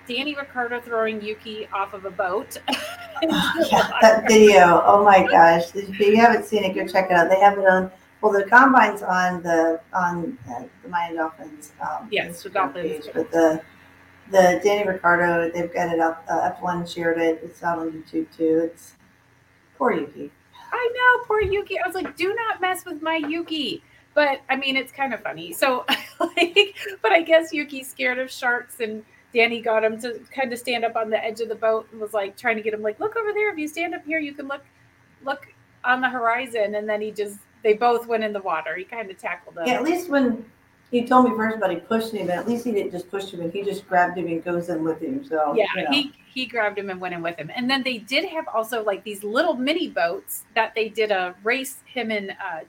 Danny 0.08 0.36
Ricciardo 0.36 0.82
throwing 0.82 1.22
Yuki 1.22 1.68
off 1.74 1.94
of 1.94 2.06
a 2.06 2.12
boat. 2.12 2.58
Oh, 2.68 2.74
yeah, 3.72 3.92
that 4.02 4.28
video. 4.28 4.82
Oh 4.86 5.04
my 5.04 5.26
gosh! 5.28 5.76
If 5.76 6.00
you 6.00 6.18
haven't 6.18 6.46
seen 6.46 6.64
it, 6.64 6.74
go 6.74 6.88
check 6.88 7.12
it 7.12 7.14
out. 7.14 7.30
They 7.30 7.40
have 7.40 7.58
it 7.58 7.66
on. 7.68 7.92
Well, 8.22 8.32
the 8.32 8.44
combine's 8.46 9.02
on 9.02 9.42
the 9.42 9.82
on 9.94 10.38
uh, 10.50 10.64
the 10.84 10.90
Miami 10.90 11.18
Dolphins. 11.18 11.74
Um, 11.82 12.08
Yes, 12.12 12.44
the 12.44 12.50
Dolphins. 12.50 13.06
Page, 13.06 13.14
but 13.14 13.32
the 13.32 13.62
the 14.32 14.62
Danny 14.64 14.88
Ricciardo, 14.88 15.52
they've 15.52 15.74
got 15.74 15.94
it 15.94 16.00
up. 16.00 16.26
Uh, 16.30 16.52
F1 16.52 16.92
shared 16.92 17.18
it. 17.20 17.42
It's 17.44 17.62
out 17.64 17.80
on 17.80 17.92
YouTube 17.92 18.28
too. 18.36 18.70
It's 18.72 18.96
poor 19.78 19.92
Yuki. 19.92 20.32
I 20.72 20.90
know, 20.94 21.26
poor 21.26 21.42
Yuki. 21.42 21.78
I 21.78 21.86
was 21.86 21.96
like, 21.96 22.16
do 22.16 22.34
not 22.34 22.62
mess 22.62 22.86
with 22.86 23.02
my 23.02 23.18
Yuki. 23.18 23.84
But 24.14 24.42
I 24.50 24.56
mean, 24.56 24.76
it's 24.76 24.92
kind 24.92 25.14
of 25.14 25.22
funny. 25.22 25.54
So, 25.54 25.86
like, 26.20 26.76
but 27.02 27.12
I 27.12 27.22
guess 27.22 27.54
Yuki's 27.54 27.90
scared 27.90 28.20
of 28.20 28.32
sharks, 28.32 28.80
and 28.80 29.04
Danny 29.34 29.62
got 29.62 29.84
him 29.84 30.00
to 30.02 30.20
kind 30.36 30.52
of 30.52 30.60
stand 30.60 30.84
up 30.84 30.96
on 30.96 31.10
the 31.10 31.24
edge 31.24 31.40
of 31.40 31.50
the 31.50 31.56
boat 31.56 31.88
and 31.92 32.02
was 32.02 32.14
like 32.14 32.38
trying 32.38 32.58
to 32.58 32.62
get 32.62 32.74
him, 32.74 32.82
like, 32.82 33.00
look 33.00 33.16
over 33.16 33.32
there. 33.34 33.52
If 33.52 33.58
you 33.58 33.68
stand 33.68 33.96
up 33.96 34.06
here, 34.06 34.20
you 34.20 34.34
can 34.34 34.48
look, 34.48 34.64
look 35.24 35.48
on 35.84 36.02
the 36.02 36.10
horizon. 36.10 36.76
And 36.76 36.88
then 36.88 37.02
he 37.02 37.12
just, 37.12 37.38
they 37.64 37.74
both 37.74 38.08
went 38.08 38.24
in 38.24 38.34
the 38.34 38.42
water. 38.42 38.76
He 38.76 38.84
kind 38.84 39.10
of 39.10 39.18
tackled 39.18 39.56
them. 39.56 39.66
Yeah, 39.66 39.76
at 39.76 39.84
least 39.84 40.10
when 40.10 40.46
he 40.92 41.06
told 41.06 41.30
me 41.30 41.38
first 41.38 41.56
about 41.56 41.72
he 41.72 41.78
pushed 41.78 42.12
him, 42.12 42.28
but 42.28 42.36
at 42.36 42.48
least 42.48 42.66
he 42.66 42.74
didn't 42.74 42.92
just 42.92 43.10
push 43.10 43.32
him, 43.32 43.40
and 43.40 43.52
he 43.52 43.64
just 43.64 43.88
grabbed 43.88 44.18
him 44.18 44.28
and 44.28 44.44
goes 44.44 44.68
in 44.68 44.84
with 44.84 45.02
him. 45.02 45.24
So 45.24 45.54
yeah 45.56 45.68
you 45.76 45.84
know. 45.84 45.92
he 45.92 46.14
he 46.34 46.46
grabbed 46.46 46.78
him 46.78 46.90
and 46.90 47.00
went 47.00 47.14
in 47.14 47.22
with 47.22 47.38
him 47.38 47.52
and 47.54 47.70
then 47.70 47.84
they 47.84 47.98
did 47.98 48.24
have 48.26 48.48
also 48.48 48.84
like 48.84 49.04
these 49.04 49.24
little 49.24 49.54
mini 49.54 49.90
boats 49.90 50.46
that 50.56 50.74
they 50.76 50.88
did 50.88 51.12
a 51.12 51.36
race 51.44 51.80
him 51.86 52.10
and 52.10 52.32
uh, 52.32 52.62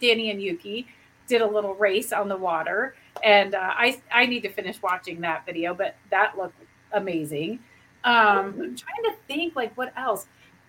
danny 0.00 0.30
and 0.30 0.40
yuki 0.42 0.86
did 1.26 1.40
a 1.42 1.46
little 1.46 1.74
race 1.74 2.12
on 2.12 2.28
the 2.28 2.36
water 2.36 2.94
and 3.24 3.54
uh, 3.54 3.72
i 3.76 4.00
i 4.12 4.24
need 4.26 4.40
to 4.40 4.48
finish 4.48 4.80
watching 4.82 5.20
that 5.20 5.44
video 5.46 5.74
but 5.74 5.96
that 6.10 6.36
looked 6.38 6.60
amazing 6.92 7.58
um 8.04 8.54
i'm 8.60 8.76
trying 8.76 9.04
to 9.04 9.12
think 9.26 9.54
like 9.56 9.76
what 9.76 9.92
else 9.96 10.26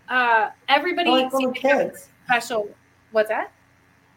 uh 0.09 0.49
everybody 0.67 1.09
like 1.09 1.25
little 1.31 1.39
seemed 1.39 1.55
to 1.55 1.67
have 1.67 1.79
kids. 1.91 2.09
special 2.25 2.69
what's 3.11 3.29
that 3.29 3.51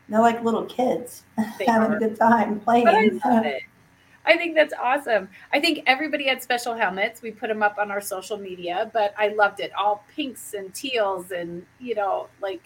They're 0.09 0.21
like 0.21 0.43
little 0.43 0.65
kids 0.65 1.23
They 1.59 1.65
having 1.67 1.93
are. 1.93 1.97
a 1.97 1.99
good 1.99 2.17
time 2.19 2.61
playing. 2.61 2.85
But 2.85 2.95
I 2.95 3.11
love 3.25 3.45
it. 3.47 3.63
I 4.25 4.37
think 4.37 4.55
that's 4.55 4.73
awesome. 4.81 5.29
I 5.53 5.59
think 5.61 5.83
everybody 5.87 6.29
had 6.29 6.43
special 6.43 6.75
helmets. 6.75 7.23
We 7.23 7.33
put 7.33 7.49
them 7.49 7.63
up 7.63 7.77
on 7.79 7.91
our 7.91 8.01
social 8.01 8.37
media, 8.37 8.89
but 8.93 9.15
I 9.19 9.29
loved 9.29 9.59
it. 9.61 9.73
All 9.75 10.05
pinks 10.15 10.55
and 10.55 10.73
teals 10.73 11.33
and, 11.33 11.67
you 11.81 11.95
know, 11.97 12.29
like 12.41 12.63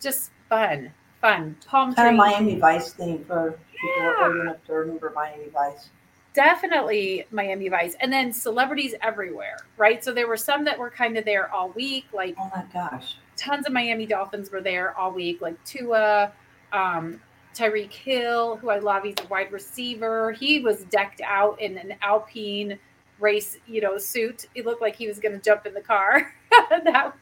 just 0.00 0.32
fun, 0.50 0.92
fun. 1.20 1.56
Palm 1.66 1.94
kind 1.94 2.10
of. 2.10 2.16
Miami 2.16 2.58
Vice 2.58 2.92
thing 2.92 3.24
for 3.24 3.58
people 3.72 3.88
Yeah. 3.98 4.14
old 4.26 4.36
enough 4.36 4.64
to 4.66 4.72
remember 4.74 5.12
Miami 5.14 5.48
Vice. 5.52 5.90
Definitely 6.34 7.24
Miami 7.32 7.68
Vice. 7.68 7.96
And 8.00 8.12
then 8.12 8.32
celebrities 8.32 8.94
everywhere, 9.02 9.56
right? 9.76 10.04
So 10.04 10.12
there 10.12 10.28
were 10.28 10.36
some 10.36 10.64
that 10.66 10.78
were 10.78 10.90
kind 10.90 11.16
of 11.16 11.24
there 11.24 11.52
all 11.52 11.70
week, 11.70 12.06
like 12.12 12.36
Oh 12.38 12.50
my 12.54 12.64
gosh. 12.72 13.16
tons 13.36 13.66
of 13.66 13.72
Miami 13.72 14.06
Dolphins 14.06 14.50
were 14.50 14.60
there 14.60 14.96
all 14.96 15.10
week, 15.10 15.40
like 15.40 15.62
Tua, 15.64 16.30
um, 16.72 17.20
Tyreek 17.54 17.92
Hill, 17.92 18.56
who 18.56 18.70
I 18.70 18.78
love. 18.78 19.02
He's 19.02 19.16
a 19.20 19.26
wide 19.26 19.50
receiver. 19.50 20.30
He 20.32 20.60
was 20.60 20.84
decked 20.84 21.20
out 21.22 21.60
in 21.60 21.76
an 21.76 21.94
Alpine 22.02 22.78
race, 23.18 23.56
you 23.66 23.80
know, 23.80 23.98
suit. 23.98 24.46
It 24.54 24.64
looked 24.64 24.80
like 24.82 24.94
he 24.94 25.08
was 25.08 25.18
going 25.18 25.34
to 25.34 25.40
jump 25.40 25.66
in 25.66 25.74
the 25.74 25.80
car. 25.80 26.32
that 26.70 27.14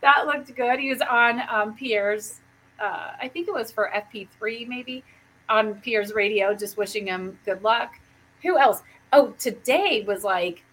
that 0.00 0.26
looked 0.26 0.54
good. 0.54 0.78
He 0.78 0.88
was 0.88 1.02
on 1.02 1.42
um, 1.50 1.74
Pierre's, 1.74 2.40
uh, 2.82 3.12
I 3.20 3.28
think 3.28 3.48
it 3.48 3.54
was 3.54 3.70
for 3.70 3.90
FP3 3.94 4.66
maybe, 4.66 5.04
on 5.48 5.76
Pierre's 5.76 6.12
radio, 6.12 6.54
just 6.54 6.76
wishing 6.76 7.06
him 7.06 7.38
good 7.44 7.62
luck. 7.62 7.92
Who 8.42 8.58
else? 8.58 8.82
Oh, 9.12 9.34
today 9.38 10.04
was 10.06 10.24
like 10.24 10.64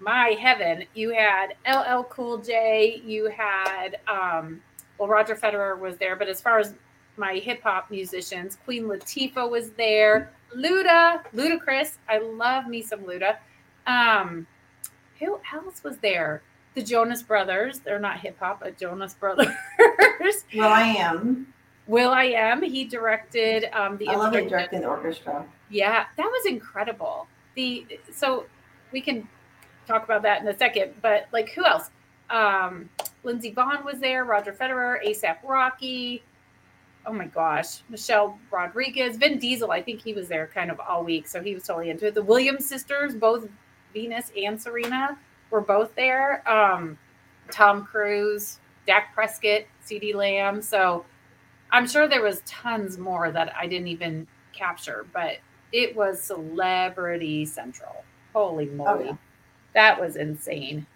my 0.00 0.36
heaven. 0.38 0.84
You 0.94 1.10
had 1.10 1.54
LL 1.66 2.02
Cool 2.04 2.38
J. 2.38 3.00
You 3.04 3.30
had, 3.30 3.98
um, 4.06 4.60
well, 4.98 5.08
Roger 5.08 5.34
Federer 5.34 5.78
was 5.78 5.96
there, 5.96 6.14
but 6.16 6.28
as 6.28 6.40
far 6.40 6.58
as 6.58 6.74
my 7.16 7.34
hip 7.34 7.62
hop 7.62 7.90
musicians, 7.90 8.58
Queen 8.64 8.84
Latifah 8.84 9.50
was 9.50 9.70
there. 9.70 10.30
Luda, 10.56 11.22
Ludacris. 11.34 11.96
I 12.08 12.18
love 12.18 12.66
me 12.66 12.82
some 12.82 13.00
Luda. 13.00 13.36
Um, 13.86 14.46
who 15.18 15.40
else 15.54 15.82
was 15.82 15.96
there? 15.98 16.42
The 16.78 16.84
Jonas 16.84 17.24
Brothers. 17.24 17.80
They're 17.80 17.98
not 17.98 18.20
hip 18.20 18.38
hop, 18.38 18.60
but 18.60 18.78
Jonas 18.78 19.12
Brothers. 19.20 19.48
Well, 20.54 20.72
I 20.72 20.82
am. 20.82 21.52
Will 21.88 22.10
I 22.10 22.24
Am. 22.26 22.62
He 22.62 22.84
directed 22.84 23.64
um, 23.72 23.96
the. 23.96 24.06
I 24.08 24.14
love 24.14 24.32
it 24.36 24.48
directing 24.48 24.82
the 24.82 24.86
orchestra. 24.86 25.44
yeah, 25.70 26.04
that 26.16 26.24
was 26.24 26.46
incredible. 26.46 27.26
The 27.56 27.84
so 28.12 28.44
we 28.92 29.00
can 29.00 29.26
talk 29.88 30.04
about 30.04 30.22
that 30.22 30.40
in 30.42 30.46
a 30.46 30.56
second, 30.56 30.92
but 31.02 31.26
like 31.32 31.48
who 31.50 31.64
else? 31.64 31.90
Um, 32.30 32.88
Lindsey 33.24 33.52
Vonn 33.52 33.84
was 33.84 33.98
there, 33.98 34.24
Roger 34.24 34.52
Federer, 34.52 35.04
ASAP 35.04 35.38
Rocky. 35.42 36.22
oh 37.06 37.12
my 37.12 37.26
gosh, 37.26 37.80
Michelle 37.88 38.38
Rodriguez, 38.52 39.16
Vin 39.16 39.40
Diesel. 39.40 39.72
I 39.72 39.82
think 39.82 40.00
he 40.00 40.12
was 40.12 40.28
there 40.28 40.46
kind 40.54 40.70
of 40.70 40.78
all 40.78 41.02
week, 41.02 41.26
so 41.26 41.42
he 41.42 41.54
was 41.54 41.64
totally 41.66 41.90
into 41.90 42.06
it. 42.06 42.14
The 42.14 42.22
Williams 42.22 42.68
sisters, 42.68 43.16
both 43.16 43.48
Venus 43.92 44.30
and 44.36 44.60
Serena, 44.60 45.18
were 45.50 45.60
both 45.60 45.94
there. 45.94 46.48
Um, 46.48 46.98
Tom 47.50 47.84
Cruise, 47.84 48.58
Dak 48.86 49.14
Prescott, 49.14 49.62
CeeDee 49.86 50.14
Lamb. 50.14 50.62
So 50.62 51.04
I'm 51.70 51.86
sure 51.86 52.08
there 52.08 52.22
was 52.22 52.42
tons 52.46 52.98
more 52.98 53.30
that 53.30 53.54
I 53.56 53.66
didn't 53.66 53.88
even 53.88 54.26
capture, 54.52 55.06
but 55.12 55.38
it 55.72 55.94
was 55.94 56.20
celebrity 56.20 57.44
central. 57.44 58.04
Holy 58.32 58.66
moly. 58.66 58.90
Oh, 58.90 59.04
yeah. 59.04 59.16
That 59.74 60.00
was 60.00 60.16
insane. 60.16 60.86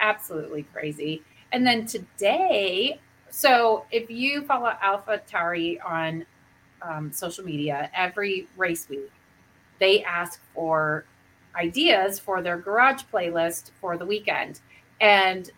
Absolutely 0.00 0.64
crazy. 0.72 1.22
And 1.52 1.66
then 1.66 1.86
today, 1.86 2.98
so 3.28 3.84
if 3.90 4.10
you 4.10 4.42
follow 4.42 4.72
AlphaTauri 4.82 5.78
on 5.84 6.24
um, 6.80 7.12
social 7.12 7.44
media, 7.44 7.90
every 7.94 8.48
race 8.56 8.88
week, 8.88 9.10
they 9.78 10.02
ask 10.02 10.40
for 10.54 11.04
ideas 11.56 12.18
for 12.18 12.42
their 12.42 12.56
garage 12.56 13.02
playlist 13.12 13.70
for 13.80 13.96
the 13.96 14.06
weekend. 14.06 14.60
And 15.00 15.50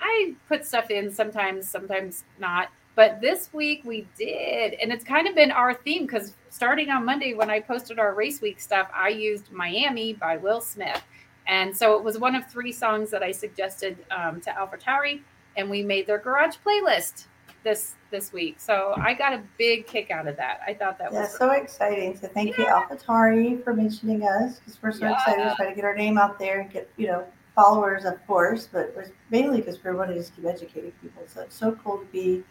I 0.00 0.34
put 0.48 0.64
stuff 0.64 0.90
in 0.90 1.10
sometimes, 1.10 1.68
sometimes 1.68 2.24
not. 2.38 2.68
But 2.94 3.20
this 3.20 3.48
week 3.52 3.82
we 3.84 4.06
did. 4.18 4.74
And 4.74 4.92
it's 4.92 5.04
kind 5.04 5.26
of 5.26 5.34
been 5.34 5.50
our 5.50 5.72
theme 5.74 6.06
because 6.06 6.34
starting 6.50 6.90
on 6.90 7.04
Monday, 7.04 7.34
when 7.34 7.50
I 7.50 7.60
posted 7.60 7.98
our 7.98 8.14
race 8.14 8.40
week 8.40 8.60
stuff, 8.60 8.88
I 8.94 9.08
used 9.08 9.50
Miami 9.50 10.12
by 10.12 10.36
Will 10.36 10.60
Smith. 10.60 11.02
And 11.46 11.76
so 11.76 11.96
it 11.96 12.04
was 12.04 12.18
one 12.18 12.34
of 12.34 12.46
three 12.46 12.72
songs 12.72 13.10
that 13.10 13.22
I 13.22 13.32
suggested 13.32 13.96
um, 14.10 14.40
to 14.42 14.50
AlphaTauri, 14.50 15.20
and 15.56 15.68
we 15.68 15.82
made 15.82 16.06
their 16.06 16.18
garage 16.18 16.56
playlist 16.64 17.26
this 17.64 17.94
this 18.10 18.32
week. 18.32 18.60
So 18.60 18.94
I 18.96 19.14
got 19.14 19.32
a 19.32 19.42
big 19.58 19.86
kick 19.86 20.10
out 20.10 20.26
of 20.26 20.36
that. 20.36 20.60
I 20.66 20.74
thought 20.74 20.98
that 20.98 21.12
yeah, 21.12 21.22
was 21.22 21.36
so 21.36 21.50
exciting. 21.50 22.16
So 22.16 22.28
thank 22.28 22.56
yeah. 22.56 22.80
you, 22.88 22.96
AlphaTauri, 22.96 23.64
for 23.64 23.74
mentioning 23.74 24.22
us 24.22 24.58
because 24.58 24.80
we're 24.82 24.92
so 24.92 25.06
yeah. 25.06 25.14
excited 25.14 25.48
to 25.48 25.54
try 25.56 25.68
to 25.68 25.74
get 25.74 25.84
our 25.84 25.94
name 25.94 26.18
out 26.18 26.38
there 26.38 26.60
and 26.60 26.70
get 26.70 26.90
you 26.96 27.06
know 27.06 27.24
followers, 27.54 28.04
of 28.04 28.24
course, 28.26 28.68
but 28.70 28.94
mainly 29.30 29.58
because 29.58 29.82
we 29.82 29.92
want 29.92 30.10
to 30.10 30.14
just 30.14 30.34
keep 30.36 30.44
educating 30.46 30.92
people. 31.02 31.22
So 31.26 31.42
it's 31.42 31.56
so 31.56 31.72
cool 31.84 31.98
to 31.98 32.06
be 32.06 32.42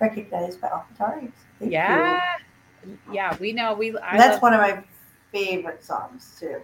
recognized 0.00 0.60
by 0.60 0.68
AlphaTauri. 0.68 1.32
yeah, 1.60 2.36
you. 2.86 2.98
yeah, 3.12 3.36
we 3.38 3.52
know 3.52 3.74
we. 3.74 3.96
I 3.98 4.16
that's 4.16 4.34
love- 4.34 4.42
one 4.42 4.54
of 4.54 4.60
my 4.60 4.82
favorite 5.32 5.84
songs 5.84 6.36
too. 6.38 6.60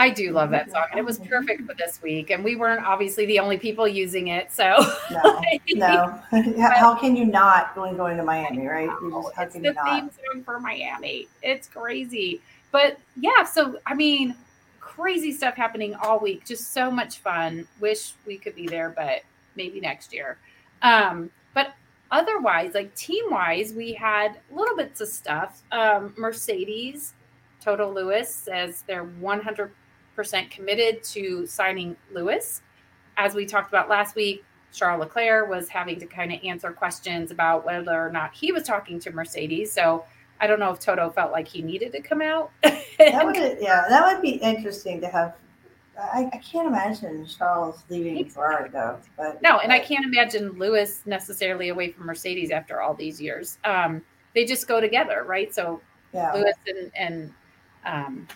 I 0.00 0.08
do 0.08 0.32
love 0.32 0.48
that 0.52 0.70
song, 0.70 0.86
and 0.90 0.98
it 0.98 1.04
was 1.04 1.18
perfect 1.18 1.66
for 1.66 1.74
this 1.74 2.00
week. 2.00 2.30
And 2.30 2.42
we 2.42 2.56
weren't 2.56 2.82
obviously 2.86 3.26
the 3.26 3.38
only 3.38 3.58
people 3.58 3.86
using 3.86 4.28
it, 4.28 4.50
so 4.50 4.78
no, 5.10 5.42
no. 5.74 6.22
how 6.74 6.94
can 6.94 7.14
you 7.14 7.26
not 7.26 7.74
going 7.74 7.98
going 7.98 8.16
to 8.16 8.22
Miami, 8.22 8.66
right? 8.66 8.88
Just, 8.88 9.28
it's 9.38 9.54
the 9.56 9.74
theme 9.84 10.10
song 10.10 10.42
for 10.42 10.58
Miami. 10.58 11.28
It's 11.42 11.68
crazy, 11.68 12.40
but 12.72 12.98
yeah. 13.14 13.44
So 13.44 13.78
I 13.84 13.92
mean, 13.92 14.34
crazy 14.80 15.32
stuff 15.32 15.54
happening 15.54 15.94
all 15.96 16.18
week. 16.18 16.46
Just 16.46 16.72
so 16.72 16.90
much 16.90 17.18
fun. 17.18 17.68
Wish 17.78 18.14
we 18.26 18.38
could 18.38 18.54
be 18.54 18.66
there, 18.66 18.88
but 18.88 19.20
maybe 19.54 19.80
next 19.80 20.14
year. 20.14 20.38
Um, 20.80 21.30
but 21.52 21.74
otherwise, 22.10 22.72
like 22.72 22.94
team 22.94 23.26
wise, 23.28 23.74
we 23.74 23.92
had 23.92 24.40
little 24.50 24.76
bits 24.78 25.02
of 25.02 25.08
stuff. 25.08 25.60
Um, 25.70 26.14
Mercedes. 26.16 27.12
Toto 27.62 27.92
Lewis 27.92 28.34
says 28.34 28.84
they're 28.86 29.04
100 29.04 29.70
percent 30.20 30.50
committed 30.50 31.02
to 31.02 31.46
signing 31.46 31.96
Lewis. 32.12 32.60
As 33.16 33.34
we 33.34 33.46
talked 33.46 33.70
about 33.70 33.88
last 33.88 34.14
week, 34.14 34.44
Charles 34.70 35.00
Leclerc 35.00 35.48
was 35.48 35.70
having 35.70 35.98
to 35.98 36.04
kind 36.04 36.30
of 36.30 36.44
answer 36.44 36.70
questions 36.72 37.30
about 37.30 37.64
whether 37.64 38.06
or 38.06 38.12
not 38.12 38.34
he 38.34 38.52
was 38.52 38.64
talking 38.64 39.00
to 39.00 39.10
Mercedes. 39.12 39.72
So 39.72 40.04
I 40.38 40.46
don't 40.46 40.60
know 40.60 40.70
if 40.72 40.78
Toto 40.78 41.08
felt 41.08 41.32
like 41.32 41.48
he 41.48 41.62
needed 41.62 41.92
to 41.92 42.02
come 42.02 42.20
out. 42.20 42.50
that 42.62 43.24
would, 43.24 43.34
yeah, 43.62 43.86
that 43.88 44.12
would 44.12 44.20
be 44.20 44.32
interesting 44.32 45.00
to 45.00 45.08
have. 45.08 45.36
I, 45.98 46.28
I 46.30 46.36
can't 46.36 46.68
imagine 46.68 47.24
Charles 47.24 47.82
leaving 47.88 48.28
Ferrari 48.28 48.68
though. 48.68 48.98
But 49.16 49.40
no, 49.40 49.58
and 49.60 49.70
but. 49.70 49.74
I 49.76 49.78
can't 49.78 50.04
imagine 50.04 50.50
Lewis 50.58 51.00
necessarily 51.06 51.70
away 51.70 51.92
from 51.92 52.04
Mercedes 52.04 52.50
after 52.50 52.82
all 52.82 52.92
these 52.92 53.22
years. 53.22 53.56
Um, 53.64 54.02
they 54.34 54.44
just 54.44 54.68
go 54.68 54.82
together, 54.82 55.24
right? 55.26 55.54
So 55.54 55.80
yeah. 56.12 56.34
Lewis 56.34 56.56
and, 56.66 56.92
and 56.94 57.34
um, 57.86 58.28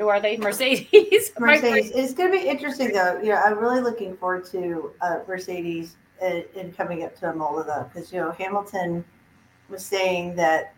who 0.00 0.08
are 0.08 0.20
they? 0.20 0.36
Mercedes. 0.38 1.32
Mercedes. 1.38 1.92
it's 1.94 2.14
going 2.14 2.32
to 2.32 2.38
be 2.38 2.48
interesting 2.48 2.92
though. 2.92 3.20
You 3.20 3.30
know, 3.30 3.36
I'm 3.36 3.58
really 3.58 3.80
looking 3.80 4.16
forward 4.16 4.46
to 4.46 4.92
uh, 5.02 5.18
Mercedes 5.28 5.96
in, 6.22 6.44
in, 6.54 6.72
coming 6.72 7.04
up 7.04 7.14
to 7.20 7.30
Imola 7.30 7.64
though, 7.64 7.90
because 7.92 8.12
you 8.12 8.18
know 8.18 8.32
Hamilton 8.32 9.04
was 9.68 9.84
saying 9.84 10.34
that 10.36 10.74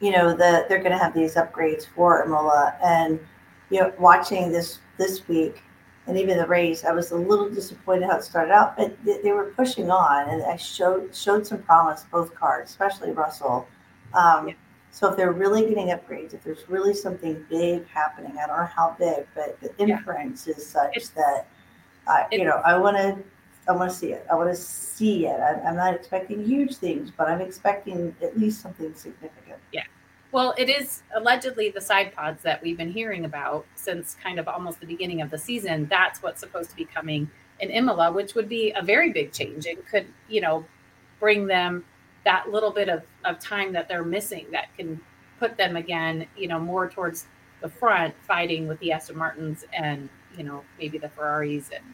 you 0.00 0.12
know 0.12 0.36
that 0.36 0.68
they're 0.68 0.78
going 0.78 0.92
to 0.92 0.98
have 0.98 1.14
these 1.14 1.34
upgrades 1.34 1.86
for 1.86 2.22
Imola, 2.22 2.76
and 2.84 3.18
you 3.70 3.80
know, 3.80 3.92
watching 3.98 4.52
this 4.52 4.78
this 4.98 5.26
week 5.26 5.62
and 6.06 6.16
even 6.16 6.38
the 6.38 6.46
race, 6.46 6.84
I 6.84 6.92
was 6.92 7.10
a 7.10 7.16
little 7.16 7.50
disappointed 7.50 8.08
how 8.08 8.18
it 8.18 8.22
started 8.22 8.52
out, 8.52 8.76
but 8.76 8.96
they, 9.04 9.20
they 9.22 9.32
were 9.32 9.52
pushing 9.56 9.90
on, 9.90 10.28
and 10.28 10.42
I 10.44 10.56
showed 10.56 11.16
showed 11.16 11.46
some 11.46 11.62
promise 11.62 12.04
both 12.12 12.34
cars, 12.34 12.68
especially 12.68 13.12
Russell. 13.12 13.66
Um, 14.14 14.48
yeah 14.48 14.54
so 14.96 15.10
if 15.10 15.16
they're 15.18 15.32
really 15.32 15.60
getting 15.68 15.88
upgrades, 15.88 16.32
if 16.32 16.42
there's 16.42 16.66
really 16.70 16.94
something 16.94 17.44
big 17.50 17.86
happening, 17.86 18.32
I 18.42 18.46
don't 18.46 18.56
know 18.56 18.64
how 18.64 18.96
big, 18.98 19.26
but 19.34 19.60
the 19.60 19.70
inference 19.76 20.46
yeah. 20.46 20.54
is 20.54 20.66
such 20.66 20.96
it's, 20.96 21.10
that, 21.10 21.46
uh, 22.06 22.22
you 22.32 22.44
know, 22.44 22.62
I 22.64 22.78
want 22.78 22.96
to, 22.96 23.18
I 23.68 23.72
want 23.72 23.90
to 23.90 23.94
see 23.94 24.12
it. 24.12 24.26
I 24.32 24.34
want 24.34 24.48
to 24.48 24.56
see 24.56 25.26
it. 25.26 25.38
I, 25.38 25.60
I'm 25.68 25.76
not 25.76 25.92
expecting 25.92 26.42
huge 26.42 26.76
things, 26.76 27.10
but 27.14 27.28
I'm 27.28 27.42
expecting 27.42 28.16
at 28.22 28.38
least 28.38 28.62
something 28.62 28.94
significant. 28.94 29.58
Yeah. 29.70 29.82
Well, 30.32 30.54
it 30.56 30.70
is 30.70 31.02
allegedly 31.14 31.68
the 31.68 31.82
side 31.82 32.14
pods 32.14 32.42
that 32.44 32.62
we've 32.62 32.78
been 32.78 32.90
hearing 32.90 33.26
about 33.26 33.66
since 33.74 34.16
kind 34.22 34.38
of 34.38 34.48
almost 34.48 34.80
the 34.80 34.86
beginning 34.86 35.20
of 35.20 35.28
the 35.28 35.36
season. 35.36 35.88
That's 35.90 36.22
what's 36.22 36.40
supposed 36.40 36.70
to 36.70 36.76
be 36.76 36.86
coming 36.86 37.30
in 37.60 37.68
Imola, 37.68 38.10
which 38.12 38.34
would 38.34 38.48
be 38.48 38.72
a 38.74 38.80
very 38.80 39.12
big 39.12 39.32
change 39.32 39.66
and 39.66 39.86
could, 39.86 40.06
you 40.26 40.40
know, 40.40 40.64
bring 41.20 41.46
them 41.46 41.84
that 42.26 42.50
little 42.50 42.72
bit 42.72 42.88
of, 42.88 43.02
of 43.24 43.38
time 43.38 43.72
that 43.72 43.88
they're 43.88 44.04
missing 44.04 44.46
that 44.50 44.76
can 44.76 45.00
put 45.38 45.56
them 45.56 45.76
again, 45.76 46.26
you 46.36 46.48
know, 46.48 46.58
more 46.58 46.90
towards 46.90 47.26
the 47.62 47.68
front 47.68 48.12
fighting 48.26 48.66
with 48.66 48.78
the 48.80 48.90
Aston 48.92 49.16
Martins 49.16 49.64
and, 49.72 50.08
you 50.36 50.42
know, 50.42 50.62
maybe 50.78 50.98
the 50.98 51.08
Ferraris 51.08 51.70
and 51.70 51.84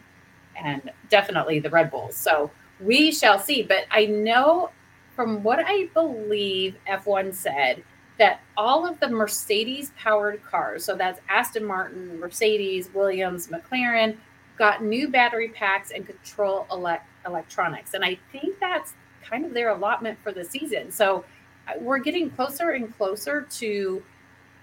and 0.56 0.90
definitely 1.08 1.60
the 1.60 1.70
Red 1.70 1.90
Bulls. 1.90 2.16
So 2.16 2.50
we 2.80 3.12
shall 3.12 3.38
see. 3.38 3.62
But 3.62 3.84
I 3.90 4.06
know 4.06 4.70
from 5.14 5.42
what 5.42 5.60
I 5.64 5.88
believe 5.94 6.76
F1 6.88 7.34
said 7.34 7.84
that 8.18 8.40
all 8.56 8.86
of 8.86 8.98
the 9.00 9.08
Mercedes 9.08 9.92
powered 9.98 10.42
cars, 10.44 10.84
so 10.84 10.94
that's 10.94 11.20
Aston 11.28 11.64
Martin, 11.64 12.18
Mercedes, 12.18 12.90
Williams, 12.94 13.48
McLaren, 13.48 14.16
got 14.56 14.82
new 14.82 15.08
battery 15.08 15.48
packs 15.48 15.90
and 15.90 16.06
control 16.06 16.66
elect- 16.70 17.08
electronics. 17.26 17.94
And 17.94 18.04
I 18.04 18.18
think 18.30 18.58
that's 18.60 18.94
kind 19.28 19.44
of 19.44 19.54
their 19.54 19.70
allotment 19.70 20.18
for 20.22 20.32
the 20.32 20.44
season. 20.44 20.90
So 20.90 21.24
uh, 21.68 21.72
we're 21.80 21.98
getting 21.98 22.30
closer 22.30 22.70
and 22.70 22.94
closer 22.96 23.42
to 23.42 24.02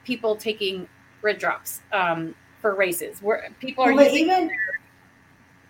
people 0.04 0.36
taking 0.36 0.88
grid 1.22 1.40
drops 1.40 1.82
um, 1.92 2.36
for 2.62 2.76
races. 2.76 3.22
Where 3.22 3.50
people 3.60 3.84
are 3.84 3.94
well, 3.94 4.06
using 4.06 4.26
even, 4.26 4.48
their, 4.48 4.80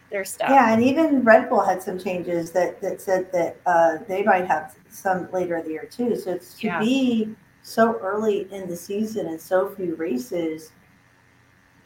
their, 0.10 0.26
stuff. 0.26 0.50
Yeah, 0.50 0.74
and 0.74 0.84
even 0.84 1.24
Red 1.24 1.50
Bull 1.50 1.62
had 1.62 1.82
some 1.82 2.00
changes 2.00 2.52
that 2.52 2.82
that 2.82 3.02
said 3.02 3.32
that 3.32 3.58
uh, 3.66 3.98
they 4.08 4.24
might 4.24 4.48
have 4.48 4.76
some 4.90 5.30
later 5.32 5.58
in 5.58 5.66
the 5.66 5.72
year 5.72 5.86
too. 5.86 6.16
So 6.16 6.32
it's 6.32 6.56
to 6.60 6.68
yeah. 6.68 6.80
be 6.80 7.36
so 7.62 8.00
early 8.00 8.52
in 8.52 8.68
the 8.68 8.76
season 8.76 9.28
and 9.28 9.40
so 9.40 9.70
few 9.76 9.96
races 9.96 10.72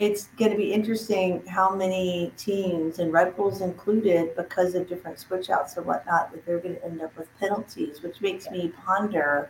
it's 0.04 0.28
going 0.38 0.52
to 0.52 0.58
be 0.58 0.74
interesting 0.74 1.46
how 1.48 1.74
many 1.74 2.34
teams 2.36 3.00
and 3.00 3.14
Red 3.14 3.38
Bulls 3.38 3.62
included 3.62 4.36
because 4.36 4.76
of 4.76 4.90
different 4.90 5.18
switch 5.18 5.50
outs 5.50 5.78
and 5.78 5.86
whatnot 5.86 6.34
that 6.34 6.46
they're 6.46 6.60
going 6.60 6.76
to 6.76 6.84
end 6.84 7.02
up 7.02 7.16
with 7.18 7.30
penalties, 7.40 8.02
which 8.02 8.20
makes 8.20 8.50
me 8.50 8.74
ponder, 8.86 9.50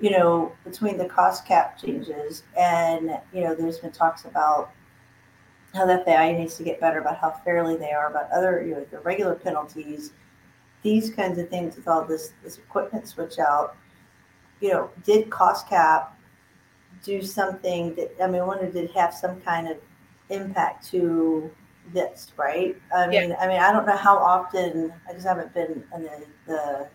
you 0.00 0.10
know, 0.10 0.52
between 0.64 0.96
the 0.96 1.04
cost 1.04 1.46
cap 1.46 1.78
changes 1.78 2.44
and, 2.58 3.10
you 3.34 3.42
know, 3.42 3.54
there's 3.54 3.78
been 3.78 3.92
talks 3.92 4.24
about 4.24 4.70
how 5.74 5.84
the 5.84 6.02
FIA 6.06 6.32
needs 6.32 6.56
to 6.56 6.62
get 6.62 6.80
better 6.80 7.00
about 7.00 7.18
how 7.18 7.32
fairly 7.44 7.76
they 7.76 7.92
are 7.92 8.08
about 8.08 8.30
other, 8.30 8.64
you 8.64 8.74
know, 8.74 8.86
the 8.90 9.00
regular 9.00 9.34
penalties, 9.34 10.12
these 10.82 11.10
kinds 11.10 11.38
of 11.38 11.50
things 11.50 11.76
with 11.76 11.88
all 11.88 12.04
this 12.06 12.32
this 12.42 12.56
equipment 12.56 13.06
switch 13.06 13.38
out. 13.38 13.76
You 14.60 14.70
know, 14.70 14.90
did 15.04 15.28
cost 15.28 15.68
cap 15.68 16.16
do 17.04 17.22
something 17.22 17.94
that 17.96 18.14
I 18.22 18.26
mean, 18.26 18.40
I 18.40 18.44
wanted 18.44 18.72
to 18.72 18.86
have 18.98 19.14
some 19.14 19.40
kind 19.42 19.68
of 19.68 19.76
impact 20.30 20.86
to 20.90 21.50
this, 21.92 22.32
right? 22.36 22.76
I 22.94 23.06
mean, 23.06 23.30
yeah. 23.30 23.36
I 23.38 23.46
mean, 23.46 23.60
I 23.60 23.70
don't 23.72 23.86
know 23.86 23.96
how 23.96 24.16
often 24.16 24.92
I 25.08 25.12
just 25.12 25.26
haven't 25.26 25.52
been 25.52 25.84
in 25.94 26.02
the, 26.02 26.26
the 26.46 26.88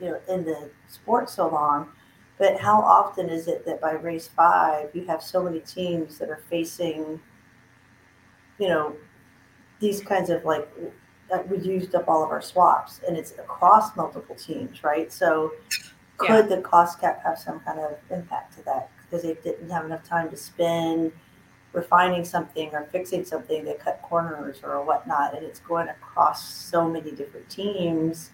you 0.00 0.06
know 0.10 0.20
in 0.28 0.44
the 0.44 0.70
sport 0.88 1.30
so 1.30 1.48
long, 1.48 1.88
but 2.38 2.58
how 2.60 2.80
often 2.80 3.28
is 3.30 3.46
it 3.46 3.64
that 3.66 3.80
by 3.80 3.92
race 3.92 4.28
five 4.28 4.90
you 4.94 5.04
have 5.06 5.22
so 5.22 5.42
many 5.42 5.60
teams 5.60 6.18
that 6.18 6.28
are 6.28 6.42
facing, 6.50 7.20
you 8.58 8.68
know, 8.68 8.96
these 9.78 10.00
kinds 10.00 10.28
of 10.30 10.44
like 10.44 10.68
we 11.48 11.58
used 11.58 11.94
up 11.94 12.08
all 12.08 12.22
of 12.24 12.30
our 12.30 12.42
swaps, 12.42 13.00
and 13.06 13.16
it's 13.16 13.32
across 13.32 13.96
multiple 13.96 14.34
teams, 14.34 14.82
right? 14.84 15.12
So 15.12 15.52
could 16.18 16.48
Yeah. 16.50 16.56
the 16.56 16.62
cost 16.62 17.00
cap 17.00 17.22
have 17.24 17.38
some 17.38 17.60
kind 17.60 17.80
of 17.80 17.96
impact 18.10 18.54
to 18.58 18.64
that 18.64 18.90
because 19.12 19.22
they 19.22 19.34
didn't 19.34 19.68
have 19.68 19.84
enough 19.84 20.02
time 20.02 20.30
to 20.30 20.36
spend 20.36 21.12
refining 21.74 22.24
something 22.24 22.70
or 22.72 22.84
fixing 22.90 23.24
something 23.24 23.64
they 23.64 23.74
cut 23.74 24.00
corners 24.02 24.60
or 24.62 24.82
whatnot, 24.84 25.36
and 25.36 25.44
it's 25.44 25.60
going 25.60 25.88
across 25.88 26.46
so 26.54 26.88
many 26.88 27.10
different 27.10 27.48
teams? 27.48 28.30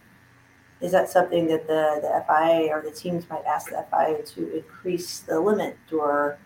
Is 0.80 0.92
that 0.92 1.08
something 1.08 1.48
that 1.48 1.66
the, 1.66 1.98
the 2.00 2.24
FIA 2.28 2.68
or 2.72 2.82
the 2.82 2.92
teams 2.92 3.28
might 3.28 3.44
ask 3.44 3.70
the 3.70 3.84
FIA 3.90 4.22
to 4.22 4.56
increase 4.56 5.20
the 5.20 5.38
limit 5.40 5.76
or 5.92 6.38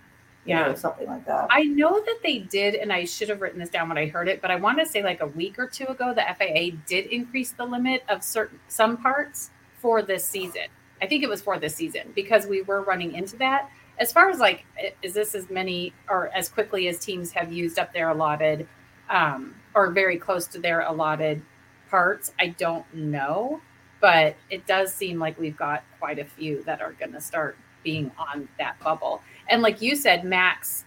you 0.46 0.54
know, 0.54 0.68
Yeah. 0.68 0.74
something 0.74 1.06
like 1.06 1.24
that? 1.26 1.48
I 1.50 1.64
know 1.64 2.00
that 2.00 2.18
they 2.22 2.38
did, 2.38 2.74
and 2.74 2.92
I 2.92 3.04
should 3.04 3.28
have 3.28 3.40
written 3.42 3.60
this 3.60 3.68
down 3.68 3.88
when 3.88 3.98
I 3.98 4.06
heard 4.06 4.28
it, 4.28 4.40
but 4.40 4.50
I 4.50 4.56
want 4.56 4.78
to 4.78 4.86
say 4.86 5.02
like 5.02 5.20
a 5.20 5.26
week 5.26 5.58
or 5.58 5.66
two 5.66 5.86
ago, 5.86 6.14
the 6.14 6.22
FAA 6.22 6.76
did 6.86 7.06
increase 7.06 7.52
the 7.52 7.64
limit 7.64 8.02
of 8.08 8.22
certain 8.24 8.58
some 8.68 8.96
parts 8.96 9.50
for 9.78 10.00
this 10.02 10.24
season. 10.24 10.66
I 11.02 11.06
think 11.06 11.22
it 11.22 11.28
was 11.28 11.42
for 11.42 11.58
this 11.58 11.74
season 11.74 12.12
because 12.14 12.46
we 12.46 12.62
were 12.62 12.82
running 12.82 13.12
into 13.14 13.36
that. 13.38 13.70
As 13.98 14.12
far 14.12 14.30
as 14.30 14.38
like, 14.38 14.64
is 15.02 15.14
this 15.14 15.34
as 15.34 15.50
many 15.50 15.92
or 16.08 16.28
as 16.28 16.48
quickly 16.48 16.88
as 16.88 16.98
teams 16.98 17.32
have 17.32 17.52
used 17.52 17.78
up 17.78 17.92
their 17.92 18.08
allotted, 18.08 18.66
um, 19.10 19.54
or 19.74 19.90
very 19.90 20.18
close 20.18 20.46
to 20.48 20.58
their 20.58 20.80
allotted 20.80 21.42
parts? 21.90 22.32
I 22.38 22.48
don't 22.48 22.92
know, 22.94 23.60
but 24.00 24.36
it 24.50 24.66
does 24.66 24.92
seem 24.92 25.18
like 25.18 25.38
we've 25.38 25.56
got 25.56 25.84
quite 25.98 26.18
a 26.18 26.24
few 26.24 26.62
that 26.64 26.80
are 26.80 26.92
going 26.92 27.12
to 27.12 27.20
start 27.20 27.56
being 27.82 28.10
on 28.18 28.48
that 28.58 28.78
bubble. 28.80 29.22
And 29.48 29.62
like 29.62 29.82
you 29.82 29.96
said, 29.96 30.24
Max, 30.24 30.84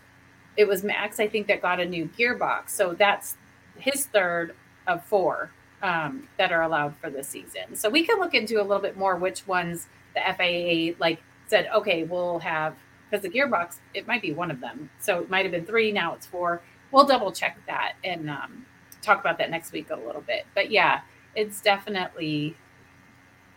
it 0.57 0.67
was 0.67 0.83
Max, 0.83 1.19
I 1.19 1.27
think, 1.27 1.47
that 1.47 1.61
got 1.61 1.79
a 1.79 1.85
new 1.85 2.09
gearbox. 2.17 2.69
So 2.69 2.93
that's 2.93 3.37
his 3.77 4.05
third 4.05 4.55
of 4.87 5.03
four 5.03 5.51
um, 5.81 6.27
that 6.37 6.51
are 6.51 6.63
allowed 6.63 6.95
for 6.97 7.09
this 7.09 7.27
season. 7.27 7.75
So 7.75 7.89
we 7.89 8.05
can 8.05 8.19
look 8.19 8.33
into 8.33 8.61
a 8.61 8.63
little 8.63 8.81
bit 8.81 8.97
more 8.97 9.15
which 9.15 9.45
ones 9.47 9.87
the 10.15 10.21
FAA 10.21 10.97
like 10.99 11.21
said, 11.47 11.69
okay, 11.75 12.03
we'll 12.03 12.39
have 12.39 12.75
because 13.09 13.23
the 13.23 13.29
gearbox, 13.29 13.77
it 13.93 14.07
might 14.07 14.21
be 14.21 14.33
one 14.33 14.51
of 14.51 14.59
them. 14.59 14.89
So 14.99 15.21
it 15.21 15.29
might 15.29 15.45
have 15.45 15.51
been 15.51 15.65
three, 15.65 15.91
now 15.91 16.13
it's 16.13 16.25
four. 16.25 16.61
We'll 16.91 17.05
double 17.05 17.31
check 17.31 17.57
that 17.67 17.93
and 18.03 18.29
um, 18.29 18.65
talk 19.01 19.19
about 19.19 19.37
that 19.37 19.49
next 19.49 19.71
week 19.71 19.89
a 19.89 19.95
little 19.95 20.21
bit. 20.21 20.45
But 20.53 20.71
yeah, 20.71 21.01
it's 21.35 21.61
definitely 21.61 22.55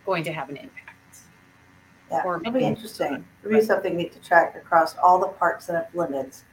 going 0.04 0.24
to 0.24 0.32
have 0.32 0.48
an 0.48 0.56
impact. 0.56 1.18
Yeah, 2.10 2.22
or 2.24 2.40
it'll 2.40 2.52
be 2.52 2.64
interesting. 2.64 3.24
It'll 3.44 3.58
be 3.58 3.64
something 3.64 3.96
neat 3.96 4.12
to 4.12 4.20
track 4.20 4.56
across 4.56 4.96
all 4.96 5.18
the 5.18 5.28
parts 5.28 5.68
and 5.68 5.76
have 5.76 5.94
limits. 5.94 6.44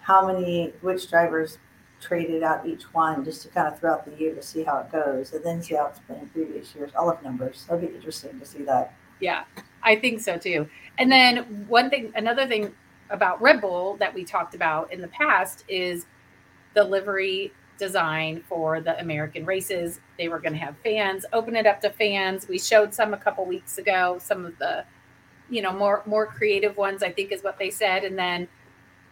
How 0.00 0.26
many, 0.26 0.72
which 0.80 1.08
drivers 1.08 1.58
traded 2.04 2.42
out 2.42 2.66
each 2.66 2.82
one 2.92 3.24
just 3.24 3.42
to 3.42 3.48
kind 3.48 3.66
of 3.66 3.78
throughout 3.78 4.04
the 4.04 4.14
year 4.20 4.34
to 4.34 4.42
see 4.42 4.62
how 4.62 4.78
it 4.78 4.92
goes 4.92 5.32
and 5.32 5.44
then 5.44 5.62
see 5.62 5.74
how 5.74 5.86
it's 5.86 6.00
been 6.00 6.16
in 6.18 6.28
previous 6.28 6.74
years. 6.74 6.92
I'll 6.96 7.10
have 7.10 7.22
numbers. 7.22 7.64
It'll 7.66 7.80
be 7.80 7.86
interesting 7.86 8.38
to 8.38 8.46
see 8.46 8.62
that. 8.64 8.94
Yeah, 9.20 9.44
I 9.84 9.96
think 9.96 10.20
so 10.20 10.36
too. 10.38 10.68
And 10.98 11.10
then 11.10 11.66
one 11.68 11.90
thing, 11.90 12.12
another 12.16 12.46
thing 12.46 12.72
about 13.10 13.40
Red 13.40 13.60
Bull 13.60 13.96
that 13.98 14.14
we 14.14 14.24
talked 14.24 14.54
about 14.54 14.92
in 14.92 15.00
the 15.00 15.08
past 15.08 15.64
is 15.68 16.06
the 16.74 16.84
livery 16.84 17.52
design 17.78 18.42
for 18.48 18.80
the 18.80 18.98
American 19.00 19.44
races. 19.44 20.00
They 20.18 20.28
were 20.28 20.38
going 20.38 20.52
to 20.52 20.58
have 20.58 20.76
fans, 20.84 21.24
open 21.32 21.56
it 21.56 21.66
up 21.66 21.80
to 21.82 21.90
fans. 21.90 22.48
We 22.48 22.58
showed 22.58 22.94
some 22.94 23.14
a 23.14 23.16
couple 23.16 23.44
weeks 23.44 23.78
ago, 23.78 24.18
some 24.20 24.46
of 24.46 24.58
the, 24.58 24.84
you 25.50 25.62
know, 25.62 25.72
more 25.72 26.02
more 26.06 26.26
creative 26.26 26.76
ones. 26.76 27.02
I 27.02 27.10
think 27.10 27.32
is 27.32 27.42
what 27.42 27.58
they 27.58 27.70
said. 27.70 28.04
And 28.04 28.18
then 28.18 28.48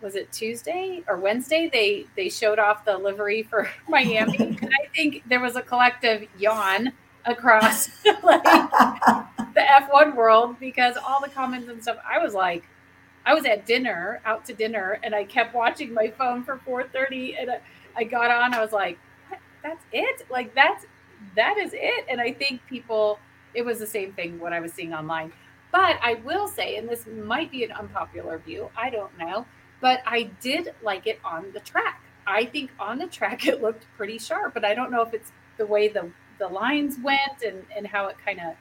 was 0.00 0.14
it 0.16 0.32
Tuesday 0.32 1.02
or 1.06 1.16
Wednesday? 1.16 1.68
They 1.72 2.06
they 2.16 2.28
showed 2.28 2.58
off 2.58 2.84
the 2.84 2.96
livery 2.96 3.42
for 3.42 3.68
Miami, 3.88 4.36
and 4.38 4.74
I 4.82 4.88
think 4.94 5.22
there 5.28 5.40
was 5.40 5.56
a 5.56 5.62
collective 5.62 6.28
yawn 6.38 6.92
across 7.24 7.88
like 8.22 8.44
the 9.62 9.86
F1 9.86 10.14
world 10.14 10.58
because 10.58 10.96
all 10.96 11.20
the 11.20 11.28
comments 11.28 11.68
and 11.68 11.82
stuff, 11.82 11.98
I 12.08 12.18
was 12.18 12.34
like, 12.34 12.64
I 13.24 13.34
was 13.34 13.44
at 13.44 13.66
dinner, 13.66 14.20
out 14.24 14.44
to 14.46 14.52
dinner, 14.52 14.98
and 15.02 15.14
I 15.14 15.24
kept 15.24 15.54
watching 15.54 15.94
my 15.94 16.08
phone 16.10 16.42
for 16.42 16.56
4:30, 16.66 17.40
and 17.40 17.50
I, 17.96 18.04
got 18.04 18.30
on. 18.30 18.52
I 18.54 18.60
was 18.60 18.72
like, 18.72 18.98
what? 19.28 19.38
"That's 19.62 19.84
it? 19.92 20.26
Like 20.28 20.54
that's 20.54 20.86
that 21.36 21.56
is 21.56 21.70
it?" 21.72 22.04
And 22.08 22.20
I 22.20 22.32
think 22.32 22.66
people, 22.66 23.20
it 23.54 23.64
was 23.64 23.78
the 23.78 23.86
same 23.86 24.12
thing 24.12 24.40
what 24.40 24.52
I 24.52 24.58
was 24.58 24.72
seeing 24.72 24.92
online. 24.92 25.32
But 25.70 25.98
I 26.02 26.14
will 26.24 26.48
say, 26.48 26.76
and 26.76 26.88
this 26.88 27.06
might 27.06 27.50
be 27.50 27.62
an 27.64 27.72
unpopular 27.72 28.38
view, 28.38 28.70
I 28.76 28.90
don't 28.90 29.16
know, 29.16 29.46
but 29.80 30.00
I 30.04 30.24
did 30.40 30.74
like 30.82 31.06
it 31.06 31.20
on 31.24 31.52
the 31.54 31.60
track. 31.60 32.02
I 32.26 32.44
think 32.46 32.70
on 32.80 32.98
the 32.98 33.06
track 33.06 33.46
it 33.52 33.62
looked 33.62 33.86
pretty 33.96 34.18
sharp, 34.18 34.54
but 34.54 34.64
I 34.64 34.74
don't 34.74 34.90
know 34.90 35.02
if 35.02 35.14
it's 35.14 35.30
the 35.58 35.66
way 35.66 35.86
the 35.86 36.10
the 36.38 36.48
lines 36.48 36.96
went 37.00 37.42
and 37.46 37.64
and 37.76 37.86
how 37.86 38.08
it 38.08 38.16
kind 38.24 38.40
of 38.40 38.54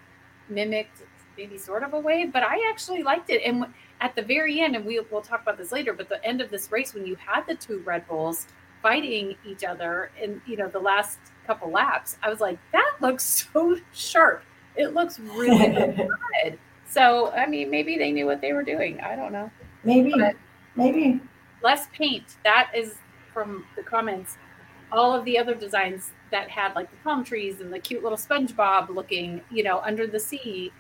mimicked 0.52 1.02
maybe 1.38 1.58
sort 1.58 1.82
of 1.82 1.94
a 1.94 2.00
way, 2.00 2.26
but 2.26 2.44
I 2.44 2.70
actually 2.70 3.02
liked 3.04 3.30
it. 3.30 3.42
And 3.44 3.66
at 4.02 4.16
the 4.16 4.22
very 4.22 4.60
end, 4.60 4.76
and 4.76 4.86
we, 4.86 5.00
we'll 5.12 5.22
talk 5.22 5.42
about 5.42 5.58
this 5.58 5.72
later, 5.72 5.94
but 5.94 6.10
the 6.10 6.24
end 6.26 6.42
of 6.42 6.52
this 6.52 6.72
race, 6.72 6.94
when 6.94 7.06
you 7.06 7.16
had 7.16 7.48
the 7.48 7.56
two 7.56 7.80
Red 7.80 8.08
Bulls 8.08 8.48
fighting 8.84 9.36
each 9.46 9.64
other 9.64 10.12
in, 10.22 10.42
you 10.46 10.58
know, 10.58 10.68
the 10.68 10.80
last 10.80 11.20
couple 11.48 11.72
laps, 11.72 12.18
I 12.22 12.30
was 12.30 12.40
like, 12.42 12.60
that 12.74 12.94
looks 13.02 13.48
so 13.54 13.78
sharp. 13.94 14.44
It 14.76 14.94
looks 14.94 15.20
really 15.20 15.68
good. 16.44 16.60
So, 16.88 17.32
I 17.32 17.48
mean, 17.48 17.70
maybe 17.72 17.98
they 17.98 18.12
knew 18.12 18.26
what 18.26 18.42
they 18.42 18.54
were 18.54 18.64
doing. 18.64 19.00
I 19.00 19.16
don't 19.16 19.32
know. 19.32 19.50
maybe, 19.84 20.14
But- 20.18 20.36
maybe. 20.76 21.20
Less 21.64 21.88
paint. 21.94 22.38
That 22.44 22.72
is 22.76 22.96
from 23.34 23.66
the 23.76 23.84
comments. 23.84 24.38
All 24.92 25.14
of 25.14 25.24
the 25.26 25.38
other 25.38 25.54
designs 25.54 26.12
that 26.32 26.50
had 26.50 26.74
like 26.76 26.90
the 26.90 26.98
palm 26.98 27.24
trees 27.24 27.62
and 27.62 27.72
the 27.72 27.80
cute 27.80 28.04
little 28.04 28.18
SpongeBob 28.18 28.90
looking, 28.90 29.42
you 29.52 29.64
know, 29.64 29.80
under 29.80 30.08
the 30.08 30.20
sea. 30.20 30.72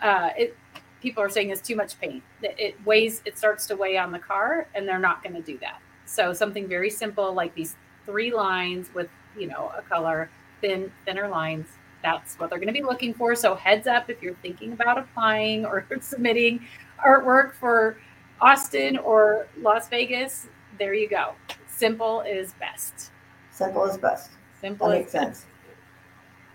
Uh, 0.00 0.30
it 0.36 0.56
people 1.00 1.22
are 1.22 1.28
saying 1.28 1.50
it's 1.50 1.60
too 1.60 1.76
much 1.76 1.98
paint. 2.00 2.22
That 2.40 2.58
it 2.58 2.76
weighs, 2.86 3.22
it 3.24 3.36
starts 3.36 3.66
to 3.66 3.76
weigh 3.76 3.98
on 3.98 4.12
the 4.12 4.18
car, 4.18 4.68
and 4.74 4.88
they're 4.88 4.98
not 4.98 5.22
going 5.22 5.34
to 5.34 5.42
do 5.42 5.58
that. 5.58 5.80
So 6.06 6.32
something 6.32 6.68
very 6.68 6.90
simple 6.90 7.32
like 7.32 7.54
these 7.54 7.76
three 8.06 8.32
lines 8.32 8.88
with 8.94 9.08
you 9.36 9.48
know 9.48 9.72
a 9.76 9.82
color, 9.82 10.30
thin 10.60 10.90
thinner 11.04 11.28
lines. 11.28 11.66
That's 12.02 12.36
what 12.36 12.50
they're 12.50 12.58
going 12.58 12.72
to 12.72 12.74
be 12.74 12.82
looking 12.82 13.14
for. 13.14 13.34
So 13.34 13.54
heads 13.54 13.86
up 13.86 14.10
if 14.10 14.22
you're 14.22 14.34
thinking 14.42 14.72
about 14.72 14.98
applying 14.98 15.64
or 15.64 15.86
submitting 16.00 16.66
artwork 17.04 17.54
for 17.54 17.96
Austin 18.40 18.98
or 18.98 19.46
Las 19.60 19.88
Vegas. 19.88 20.48
There 20.78 20.94
you 20.94 21.08
go. 21.08 21.34
Simple 21.68 22.22
is 22.22 22.54
best. 22.54 23.12
Simple 23.50 23.84
is 23.84 23.98
best. 23.98 24.30
Simple 24.62 24.88
That 24.88 24.98
makes 24.98 25.12
sense. 25.12 25.44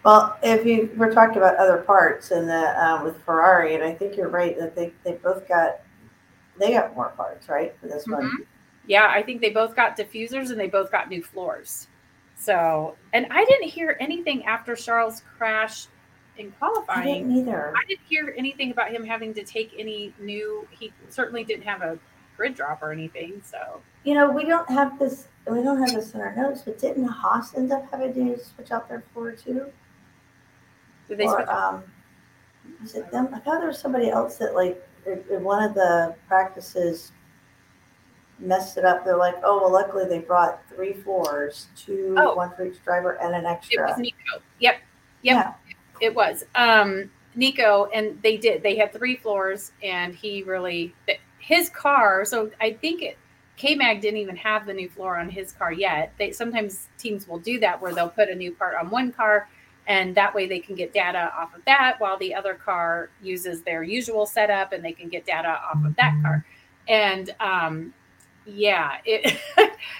Well, 0.03 0.37
if 0.41 0.65
you 0.65 0.89
we're 0.95 1.11
talking 1.13 1.37
about 1.37 1.57
other 1.57 1.79
parts 1.79 2.31
and 2.31 2.47
the 2.49 2.83
um, 2.83 3.03
with 3.03 3.21
Ferrari, 3.23 3.75
and 3.75 3.83
I 3.83 3.93
think 3.93 4.15
you're 4.15 4.29
right 4.29 4.57
that 4.57 4.73
they 4.75 4.93
they 5.03 5.13
both 5.13 5.47
got 5.47 5.81
they 6.57 6.71
got 6.71 6.95
more 6.95 7.09
parts 7.09 7.49
right 7.49 7.75
for 7.79 7.87
this 7.87 8.07
one. 8.07 8.23
Mhm. 8.23 8.45
Yeah, 8.87 9.07
I 9.09 9.21
think 9.21 9.41
they 9.41 9.49
both 9.49 9.75
got 9.75 9.97
diffusers 9.97 10.49
and 10.49 10.57
they 10.57 10.69
both 10.69 10.91
got 10.91 11.09
new 11.09 11.21
floors. 11.21 11.87
So, 12.37 12.95
and 13.11 13.27
I 13.31 13.43
didn't 13.43 13.67
hear 13.67 13.97
anything 13.99 14.45
after 14.45 14.75
Charles' 14.75 15.23
crash 15.37 15.87
in 16.37 16.51
qualifying. 16.51 17.01
I 17.01 17.17
didn't 17.19 17.35
either. 17.35 17.73
I 17.75 17.85
didn't 17.89 18.05
hear 18.07 18.33
anything 18.37 18.71
about 18.71 18.91
him 18.91 19.03
having 19.03 19.33
to 19.33 19.43
take 19.43 19.73
any 19.77 20.13
new. 20.21 20.65
He 20.71 20.93
certainly 21.09 21.43
didn't 21.43 21.63
have 21.63 21.81
a 21.81 21.99
grid 22.37 22.55
drop 22.55 22.81
or 22.81 22.93
anything. 22.93 23.41
So, 23.43 23.81
You 24.05 24.13
know, 24.13 24.29
we 24.29 24.45
don't 24.45 24.69
have 24.69 24.97
this. 24.99 25.27
We 25.49 25.61
don't 25.63 25.79
have 25.79 25.93
this 25.95 26.13
in 26.13 26.21
our 26.21 26.35
notes, 26.35 26.61
but 26.65 26.77
didn't 26.79 27.07
Haas 27.07 27.55
end 27.55 27.71
up 27.71 27.89
having 27.91 28.13
to 28.13 28.43
switch 28.43 28.71
out 28.71 28.87
their 28.89 29.03
floor 29.13 29.31
too? 29.31 29.71
did 31.07 31.17
they 31.19 31.25
or 31.25 31.37
switch? 31.37 31.47
um, 31.47 31.83
was 32.81 32.95
it 32.95 33.09
them? 33.11 33.29
I 33.33 33.39
thought 33.39 33.59
there 33.59 33.67
was 33.69 33.79
somebody 33.79 34.09
else 34.09 34.37
that 34.37 34.53
like 34.55 34.81
in 35.05 35.23
in 35.31 35.43
one 35.43 35.63
of 35.63 35.73
the 35.73 36.15
practices 36.27 37.11
messed 38.39 38.77
it 38.77 38.83
up. 38.85 39.05
They're 39.05 39.15
like, 39.17 39.35
oh 39.43 39.61
well, 39.61 39.71
luckily 39.71 40.05
they 40.05 40.19
brought 40.19 40.61
three 40.69 40.93
floors, 40.93 41.67
two, 41.77 42.13
Oh. 42.17 42.35
one 42.35 42.51
for 42.55 42.65
each 42.65 42.83
driver, 42.83 43.13
and 43.21 43.33
an 43.33 43.45
It 43.45 43.49
extra. 43.49 43.87
was 43.87 43.97
Nico. 43.97 44.41
Yep. 44.59 44.75
Yep. 45.23 45.59
It 46.01 46.13
was. 46.13 46.43
Um, 46.55 47.09
Nico, 47.35 47.85
and 47.93 48.21
they 48.21 48.35
did. 48.37 48.61
They 48.63 48.75
had 48.75 48.91
three 48.93 49.15
floors, 49.15 49.71
and 49.81 50.13
he 50.13 50.43
really 50.43 50.93
his 51.39 51.69
car. 51.69 52.25
So 52.25 52.51
I 52.59 52.73
think 52.73 53.01
it 53.01 53.17
K 53.57 53.73
Mag 53.75 54.01
didn't 54.01 54.19
even 54.19 54.35
have 54.37 54.65
the 54.65 54.73
new 54.73 54.87
floor 54.87 55.17
on 55.17 55.29
his 55.29 55.51
car 55.51 55.71
yet. 55.71 56.13
They 56.17 56.31
sometimes 56.31 56.87
teams 56.97 57.27
will 57.27 57.39
do 57.39 57.59
that 57.59 57.81
where 57.81 57.93
they'll 57.93 58.09
put 58.09 58.29
a 58.29 58.35
new 58.35 58.51
part 58.53 58.75
on 58.75 58.89
one 58.91 59.11
car, 59.11 59.49
and 59.87 60.15
that 60.15 60.33
way 60.33 60.47
they 60.47 60.59
can 60.59 60.75
get 60.75 60.93
data 60.93 61.31
off 61.35 61.55
of 61.55 61.65
that, 61.65 61.99
while 61.99 62.17
the 62.17 62.35
other 62.35 62.53
car 62.53 63.09
uses 63.21 63.63
their 63.63 63.81
usual 63.83 64.25
setup, 64.27 64.73
and 64.73 64.85
they 64.85 64.93
can 64.93 65.09
get 65.09 65.25
data 65.25 65.49
off 65.49 65.83
of 65.83 65.95
that 65.95 66.13
car. 66.21 66.45
And 66.87 67.35
um, 67.39 67.93
yeah, 68.45 68.97
it 69.05 69.39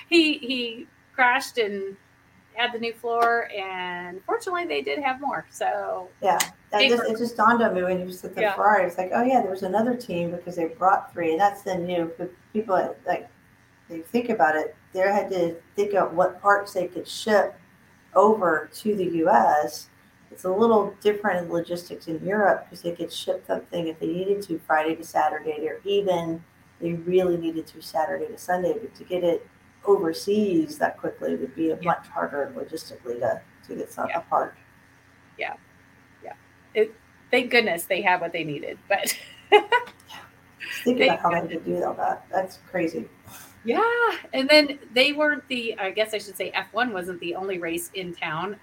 he 0.08 0.38
he 0.38 0.88
crashed 1.16 1.58
and 1.58 1.98
had 2.54 2.74
the 2.74 2.80
new 2.80 2.94
floor, 2.94 3.50
and 3.56 4.22
fortunately 4.26 4.66
they 4.66 4.82
did 4.84 5.00
have 5.00 5.20
more. 5.20 5.48
So 5.50 6.10
Yeah, 6.22 6.38
that 6.72 6.82
just, 6.82 7.04
it 7.10 7.18
just 7.18 7.38
dawned 7.38 7.64
on 7.64 7.74
me 7.74 7.84
when 7.84 8.00
you 8.00 8.12
said 8.12 8.36
the 8.36 8.42
Yeah. 8.42 8.54
Ferrari. 8.54 8.86
It's 8.86 9.00
like, 9.00 9.12
oh 9.14 9.24
yeah, 9.24 9.42
there 9.42 9.52
was 9.52 9.64
another 9.64 9.96
team 9.96 10.30
because 10.32 10.56
they 10.56 10.66
brought 10.66 11.12
three, 11.12 11.32
and 11.32 11.40
that's 11.40 11.64
the 11.64 11.76
new. 11.76 12.12
People 12.54 12.96
like 13.06 13.28
they 13.90 14.02
think 14.02 14.30
about 14.30 14.56
it. 14.56 14.76
They 14.94 15.00
had 15.00 15.30
to 15.32 15.56
think 15.76 15.94
of 15.94 16.14
what 16.14 16.42
parts 16.42 16.74
they 16.74 16.88
could 16.88 17.08
ship 17.08 17.56
over 18.16 18.70
to 18.74 18.96
the 18.96 19.06
US, 19.26 19.90
it's 20.32 20.44
a 20.44 20.52
little 20.52 20.94
different 21.02 21.46
in 21.46 21.52
logistics 21.52 22.08
in 22.08 22.24
Europe 22.26 22.66
because 22.66 22.82
they 22.82 22.92
could 22.92 23.12
ship 23.12 23.46
something 23.48 23.88
if 23.88 24.00
they 24.00 24.08
needed 24.08 24.42
to 24.44 24.60
Friday 24.60 24.96
to 24.96 25.04
Saturday, 25.04 25.68
or 25.68 25.80
even 25.86 26.44
they 26.82 26.94
really 26.94 27.38
needed 27.38 27.66
to 27.68 27.82
Saturday 27.82 28.28
to 28.28 28.38
Sunday. 28.38 28.74
But 28.74 28.94
to 28.96 29.04
get 29.04 29.24
it 29.24 29.48
overseas 29.86 30.78
that 30.80 30.98
quickly 30.98 31.36
would 31.36 31.56
be 31.56 31.68
Yeah. 31.68 31.76
much 31.82 32.08
harder 32.08 32.52
logistically 32.56 33.20
to, 33.20 33.42
to 33.68 33.76
get 33.76 33.92
some 33.92 34.10
Yeah. 34.10 34.20
apart. 34.20 34.56
Thank 37.30 37.52
goodness 37.52 37.86
they 37.86 38.02
had 38.02 38.22
what 38.22 38.32
they 38.32 38.44
needed. 38.44 38.78
But 38.88 39.18
Think 40.84 41.02
about 41.02 41.20
how 41.20 41.42
they 41.42 41.56
could 41.56 41.66
do 41.66 41.84
all 41.84 41.94
that. 41.96 42.26
That's 42.30 42.60
crazy. 42.70 43.10
Yeah, 43.68 44.18
and 44.34 44.48
then 44.48 44.80
they 44.94 45.12
weren't 45.12 45.48
the. 45.48 45.78
I 45.78 45.92
guess 45.92 46.14
I 46.14 46.20
should 46.20 46.38
say 46.38 46.52
F1 46.52 46.94
wasn't 46.94 47.20
the 47.20 47.36
only 47.36 47.58
race 47.60 47.92
in 47.94 48.14
town. 48.14 48.58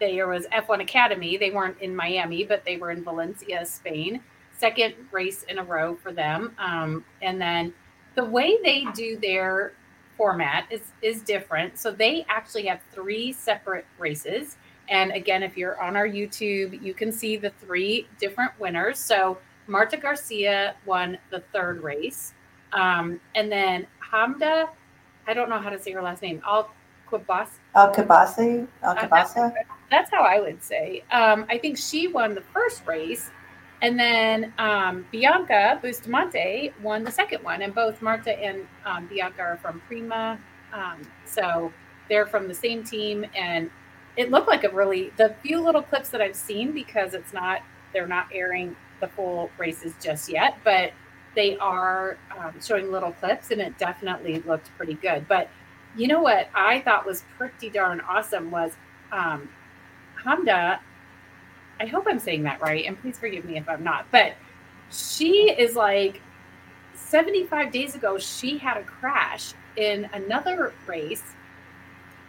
There 0.00 0.28
was 0.28 0.46
F1 0.46 0.80
Academy. 0.80 1.36
They 1.36 1.50
weren't 1.50 1.78
in 1.80 1.94
Miami, 1.94 2.44
but 2.44 2.64
they 2.64 2.76
were 2.76 2.90
in 2.90 3.04
Valencia, 3.04 3.66
Spain. 3.66 4.22
Second 4.56 4.94
race 5.12 5.42
in 5.44 5.58
a 5.58 5.64
row 5.64 5.94
for 5.96 6.12
them. 6.12 6.54
Um, 6.58 7.04
and 7.20 7.40
then 7.40 7.74
the 8.14 8.24
way 8.24 8.58
they 8.64 8.86
do 8.94 9.18
their 9.18 9.72
format 10.16 10.66
is 10.70 10.92
is 11.02 11.22
different. 11.22 11.78
So 11.78 11.90
they 11.90 12.24
actually 12.28 12.64
have 12.66 12.80
three 12.92 13.32
separate 13.32 13.86
races. 13.98 14.56
And 14.88 15.12
again, 15.12 15.42
if 15.42 15.56
you're 15.56 15.80
on 15.82 15.96
our 15.96 16.08
YouTube, 16.08 16.82
you 16.82 16.94
can 16.94 17.12
see 17.12 17.36
the 17.36 17.50
three 17.50 18.08
different 18.18 18.52
winners. 18.58 18.98
So 18.98 19.36
Marta 19.66 19.98
Garcia 19.98 20.76
won 20.86 21.18
the 21.30 21.40
third 21.52 21.82
race. 21.82 22.32
Um, 22.72 23.20
and 23.34 23.50
then 23.50 23.86
Hamda, 24.12 24.68
I 25.26 25.34
don't 25.34 25.48
know 25.48 25.58
how 25.58 25.70
to 25.70 25.78
say 25.78 25.92
her 25.92 26.02
last 26.02 26.22
name, 26.22 26.42
Al 26.46 26.70
Quabas. 27.10 27.48
Al 27.74 27.94
Kabasi, 27.94 28.66
Al 28.82 28.90
Uh, 28.90 29.06
that's, 29.10 29.34
Kabasa. 29.34 29.52
that's 29.90 30.10
how 30.10 30.22
I 30.22 30.40
would 30.40 30.62
say. 30.62 31.02
Um, 31.10 31.46
I 31.48 31.58
think 31.58 31.78
she 31.78 32.08
won 32.08 32.34
the 32.34 32.40
first 32.40 32.86
race. 32.86 33.30
And 33.80 33.98
then 33.98 34.52
um, 34.58 35.06
Bianca 35.12 35.78
Bustamante 35.80 36.72
won 36.82 37.04
the 37.04 37.12
second 37.12 37.44
one. 37.44 37.62
And 37.62 37.74
both 37.74 38.02
Marta 38.02 38.32
and 38.38 38.66
um, 38.84 39.06
Bianca 39.06 39.40
are 39.40 39.56
from 39.58 39.80
Prema. 39.86 40.38
Um, 40.72 41.00
so 41.24 41.72
they're 42.08 42.26
from 42.26 42.48
the 42.48 42.54
same 42.54 42.82
team. 42.82 43.24
And 43.36 43.70
it 44.16 44.30
looked 44.32 44.48
like 44.48 44.64
a 44.64 44.70
really, 44.70 45.12
the 45.16 45.34
few 45.42 45.60
little 45.60 45.82
clips 45.82 46.08
that 46.10 46.20
I've 46.20 46.34
seen, 46.34 46.72
because 46.72 47.14
it's 47.14 47.32
not, 47.32 47.62
they're 47.92 48.08
not 48.08 48.26
airing 48.34 48.74
the 49.00 49.06
full 49.06 49.48
races 49.58 49.94
just 50.02 50.28
yet, 50.28 50.58
but 50.64 50.90
they 51.38 51.56
are 51.58 52.18
um, 52.36 52.52
showing 52.60 52.90
little 52.90 53.12
clips 53.12 53.52
and 53.52 53.60
it 53.60 53.78
definitely 53.78 54.40
looked 54.40 54.76
pretty 54.76 54.94
good. 54.94 55.28
But 55.28 55.48
you 55.96 56.08
know 56.08 56.20
what 56.20 56.48
I 56.52 56.80
thought 56.80 57.06
was 57.06 57.22
pretty 57.36 57.70
darn 57.70 58.00
awesome 58.00 58.50
was 58.50 58.72
um, 59.12 59.48
Hamda. 60.20 60.80
I 61.78 61.86
hope 61.86 62.06
I'm 62.08 62.18
saying 62.18 62.42
that 62.42 62.60
right, 62.60 62.84
and 62.84 63.00
please 63.00 63.20
forgive 63.20 63.44
me 63.44 63.56
if 63.56 63.68
I'm 63.68 63.84
not. 63.84 64.06
But 64.10 64.34
she 64.90 65.52
is 65.56 65.76
like 65.76 66.20
75 66.96 67.70
days 67.70 67.94
ago, 67.94 68.18
she 68.18 68.58
had 68.58 68.76
a 68.76 68.82
crash 68.82 69.54
in 69.76 70.10
another 70.12 70.72
race, 70.88 71.22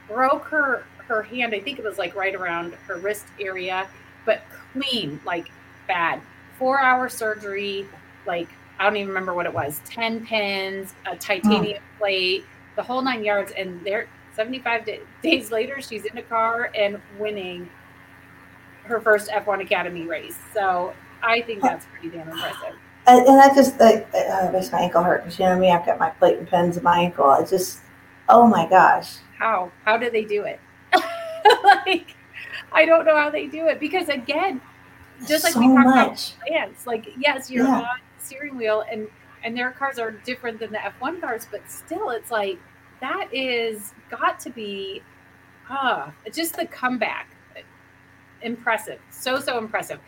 broke 0.07 0.45
her 0.45 0.83
her 1.07 1.23
hand. 1.23 1.55
I 1.55 1.59
think 1.61 1.79
it 1.79 1.83
was 1.83 1.97
like 1.97 2.13
right 2.15 2.35
around 2.35 2.75
her 2.85 2.97
wrist 2.97 3.25
area, 3.39 3.87
but 4.23 4.43
clean, 4.71 5.19
like 5.25 5.49
bad. 5.87 6.21
Four 6.59 6.79
hour 6.79 7.09
surgery, 7.09 7.87
like 8.27 8.49
I 8.79 8.83
don't 8.85 8.95
even 8.95 9.09
remember 9.09 9.33
what 9.33 9.45
it 9.45 9.53
was 9.53 9.81
10 9.85 10.25
pins, 10.25 10.93
a 11.05 11.15
titanium 11.17 11.83
plate, 11.97 12.45
the 12.77 12.83
whole 12.83 13.01
nine 13.01 13.23
yards. 13.25 13.51
And 13.57 13.83
there, 13.85 14.07
75 14.35 14.85
da- 14.85 15.01
days 15.21 15.51
later, 15.51 15.81
she's 15.81 16.05
in 16.05 16.17
a 16.17 16.21
car 16.23 16.71
and 16.73 16.99
winning 17.19 17.69
her 18.85 19.01
first 19.01 19.29
F1 19.29 19.61
Academy 19.61 20.03
race. 20.03 20.37
So 20.53 20.93
I 21.21 21.41
think 21.41 21.61
that's 21.61 21.85
pretty 21.87 22.09
damn 22.17 22.29
impressive. 22.29 22.75
And, 23.05 23.25
and 23.27 23.37
that 23.39 23.53
just 23.53 23.77
like, 23.79 24.07
uh, 24.15 24.49
makes 24.51 24.71
my 24.71 24.79
ankle 24.79 25.03
hurt 25.03 25.23
because 25.23 25.37
you 25.39 25.45
know 25.45 25.57
me, 25.59 25.71
I've 25.71 25.85
got 25.85 25.99
my 25.99 26.09
plate 26.11 26.37
and 26.37 26.47
pins 26.47 26.77
in 26.77 26.83
my 26.83 26.99
ankle. 26.99 27.25
I 27.25 27.43
just, 27.43 27.79
oh 28.29 28.47
my 28.47 28.67
gosh. 28.67 29.17
How? 29.37 29.71
How 29.83 29.97
do 29.97 30.09
they 30.09 30.23
do 30.23 30.43
it? 30.43 30.59
like, 31.63 32.15
I 32.71 32.85
don't 32.85 33.05
know 33.05 33.17
how 33.17 33.29
they 33.29 33.47
do 33.47 33.67
it 33.67 33.79
because 33.79 34.07
again, 34.09 34.61
just 35.27 35.43
like 35.43 35.53
so 35.53 35.59
we 35.59 35.67
talked 35.67 35.81
about 35.81 36.07
much. 36.11 36.37
plants, 36.47 36.87
like 36.87 37.07
yes, 37.17 37.49
you're 37.51 37.65
Yeah. 37.65 37.79
on 37.81 37.99
steering 38.29 38.55
wheel 38.55 38.83
and 38.91 39.07
and 39.43 39.55
their 39.57 39.71
cars 39.71 39.97
are 39.99 40.11
different 40.11 40.59
than 40.59 40.71
the 40.71 40.79
F1 40.79 41.21
cars, 41.21 41.47
but 41.49 41.61
still 41.71 42.09
it's 42.09 42.29
like 42.29 42.59
that 42.99 43.33
is 43.33 43.93
got 44.09 44.39
to 44.41 44.49
be 44.49 45.01
ah 45.69 46.11
just 46.31 46.55
the 46.55 46.65
comeback. 46.65 47.29
Impressive. 48.41 48.99
So 49.09 49.39
so 49.39 49.57
impressive. 49.57 49.99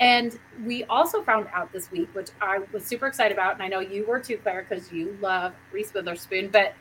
And 0.00 0.38
we 0.64 0.84
also 0.84 1.22
found 1.22 1.46
out 1.52 1.72
this 1.72 1.90
week, 1.90 2.08
which 2.14 2.30
I 2.40 2.60
was 2.72 2.84
super 2.84 3.06
excited 3.06 3.36
about, 3.36 3.54
and 3.54 3.62
I 3.62 3.68
know 3.68 3.80
you 3.80 4.06
were 4.06 4.18
too, 4.18 4.38
Claire, 4.38 4.66
because 4.66 4.90
you 4.90 5.16
love 5.20 5.52
Reese 5.72 5.92
Witherspoon, 5.92 6.48
but 6.48 6.72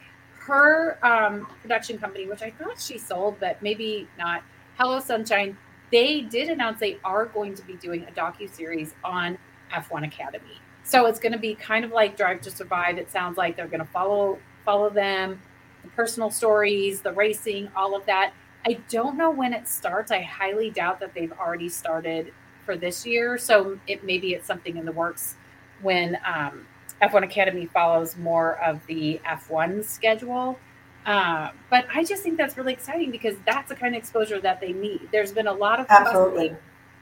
her 0.48 0.98
um, 1.06 1.46
production 1.62 1.98
company, 1.98 2.28
which 2.28 2.42
I 2.42 2.52
thought 2.52 2.80
she 2.80 2.98
sold, 2.98 3.36
but 3.42 3.62
maybe 3.62 4.08
not, 4.18 4.42
Hello 4.78 5.02
Sunshine, 5.02 5.58
they 5.92 6.22
did 6.22 6.50
announce 6.50 6.80
they 6.80 6.98
are 7.04 7.26
going 7.26 7.56
to 7.56 7.64
be 7.64 7.74
doing 7.74 8.06
a 8.08 8.12
docu 8.12 8.50
series 8.50 8.96
on 9.04 9.38
F1 9.74 10.08
Academy. 10.08 10.62
So 10.89 11.06
it's 11.06 11.19
going 11.19 11.34
to 11.34 11.39
be 11.39 11.54
kind 11.54 11.86
of 11.86 11.91
like 11.91 12.17
Drive 12.17 12.41
to 12.41 12.52
Survive. 12.52 12.97
It 12.97 13.12
sounds 13.12 13.38
like 13.38 13.56
they're 13.56 13.67
going 13.67 13.86
to 13.86 13.91
follow 13.91 14.39
follow 14.65 14.89
them, 14.89 15.39
the 15.84 15.89
personal 15.89 16.32
stories, 16.32 17.02
the 17.02 17.13
racing, 17.13 17.69
all 17.75 17.95
of 17.95 18.08
that. 18.08 18.34
I 18.65 18.80
don't 18.89 19.15
know 19.15 19.30
when 19.30 19.54
it 19.54 19.67
starts. 19.67 20.12
I 20.12 20.21
highly 20.21 20.71
doubt 20.71 20.99
that 21.02 21.13
they've 21.13 21.32
already 21.32 21.69
started 21.69 22.34
for 22.65 22.75
this 22.75 23.06
year. 23.06 23.38
So 23.38 23.78
it 23.86 24.04
maybe 24.04 24.34
it's 24.34 24.47
something 24.47 24.78
in 24.78 24.86
the 24.86 24.91
works 24.91 25.36
when 25.84 26.17
um, 26.25 26.65
F1 27.04 27.23
Academy 27.23 27.67
follows 27.67 28.17
more 28.17 28.58
of 28.58 28.84
the 28.88 29.21
F1 29.23 29.86
schedule. 29.86 30.58
Uh, 31.06 31.52
but 31.69 31.86
I 31.93 32.04
just 32.04 32.23
think 32.23 32.38
that's 32.38 32.58
really 32.58 32.73
exciting 32.73 33.12
because 33.12 33.36
that's 33.45 33.69
the 33.69 33.75
kind 33.75 33.93
of 33.93 33.99
exposure 33.99 34.41
that 34.41 34.60
they 34.60 34.73
need. 34.73 35.10
There's 35.12 35.32
been 35.32 35.47
a 35.47 35.54
lot 35.54 35.80
of 35.80 35.86
Absolutely. 35.88 36.56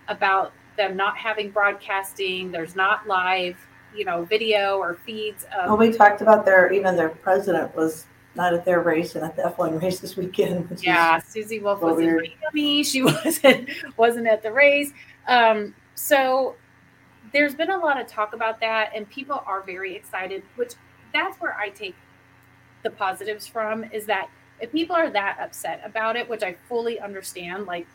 about 0.10 0.52
them 0.76 0.98
not 0.98 1.18
having 1.18 1.52
broadcasting. 1.52 2.52
There's 2.52 2.76
not 2.76 3.08
live, 3.08 3.58
you 3.96 4.06
know, 4.06 4.26
video 4.26 4.78
or 4.78 4.96
feeds 5.06 5.46
of. 5.46 5.68
Well, 5.68 5.78
we 5.78 5.92
talked 5.92 6.22
about 6.22 6.46
their, 6.46 6.72
even 6.72 6.96
their 6.96 7.10
president 7.10 7.76
was 7.76 8.06
not 8.36 8.54
at 8.54 8.66
their 8.66 8.82
race 8.82 9.16
and 9.16 9.26
at 9.26 9.36
the 9.36 9.42
F1 9.44 9.82
race 9.84 10.00
this 10.00 10.16
weekend. 10.16 10.80
Yeah, 10.82 11.20
Susie 11.20 11.60
Wolff 11.60 11.80
so 11.80 11.94
was 11.94 12.00
in. 12.00 12.28
Miami. 12.54 12.84
She 12.84 13.04
wasn't 13.04 13.70
wasn't 13.98 14.28
at 14.28 14.44
the 14.44 14.52
race. 14.52 14.92
Um, 15.28 15.74
so 15.96 16.56
there's 17.34 17.56
been 17.56 17.72
a 17.72 17.78
lot 17.78 18.00
of 18.00 18.08
talk 18.08 18.34
about 18.34 18.60
that, 18.62 18.92
and 18.96 19.10
people 19.10 19.44
are 19.46 19.62
very 19.62 19.96
excited. 19.96 20.44
Which 20.56 20.74
that's 21.14 21.40
where 21.42 21.56
I 21.58 21.70
take 21.70 21.96
the 22.84 22.92
positives 22.92 23.48
from 23.48 23.84
is 23.86 24.06
that 24.06 24.30
if 24.60 24.72
people 24.72 24.96
are 24.96 25.10
that 25.10 25.38
upset 25.40 25.82
about 25.84 26.16
it, 26.16 26.30
which 26.30 26.44
I 26.44 26.56
fully 26.68 27.00
understand, 27.00 27.66
like 27.66 27.88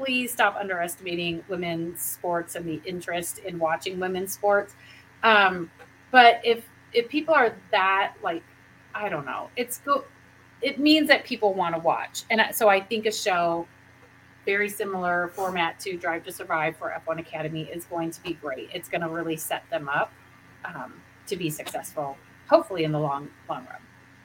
please 0.00 0.32
stop 0.32 0.56
underestimating 0.56 1.44
women's 1.46 2.00
sports 2.00 2.54
and 2.54 2.66
the 2.66 2.80
interest 2.86 3.38
in 3.40 3.58
watching 3.58 4.00
women's 4.00 4.32
sports. 4.32 4.74
Um, 5.22 5.70
but 6.10 6.40
if 6.44 6.64
if 6.92 7.08
people 7.08 7.34
are 7.34 7.54
that 7.70 8.14
like, 8.22 8.42
I 8.94 9.08
don't 9.08 9.26
know, 9.26 9.50
it's 9.56 9.78
go. 9.78 10.04
It 10.62 10.78
means 10.78 11.08
that 11.08 11.24
people 11.24 11.54
want 11.54 11.74
to 11.74 11.80
watch, 11.80 12.24
and 12.30 12.42
so 12.54 12.68
I 12.68 12.80
think 12.80 13.06
a 13.06 13.12
show 13.12 13.66
very 14.44 14.68
similar 14.68 15.28
format 15.34 15.78
to 15.80 15.96
Drive 15.96 16.24
to 16.24 16.32
Survive 16.32 16.76
for 16.76 16.92
F1 17.06 17.20
Academy 17.20 17.62
is 17.64 17.84
going 17.84 18.10
to 18.10 18.22
be 18.22 18.34
great. 18.34 18.68
It's 18.72 18.88
going 18.88 19.02
to 19.02 19.08
really 19.08 19.36
set 19.36 19.68
them 19.70 19.88
up 19.88 20.12
um, 20.64 20.94
to 21.26 21.36
be 21.36 21.50
successful, 21.50 22.16
hopefully 22.48 22.84
in 22.84 22.92
the 22.92 22.98
long 22.98 23.28
long 23.48 23.66
run. 23.66 23.80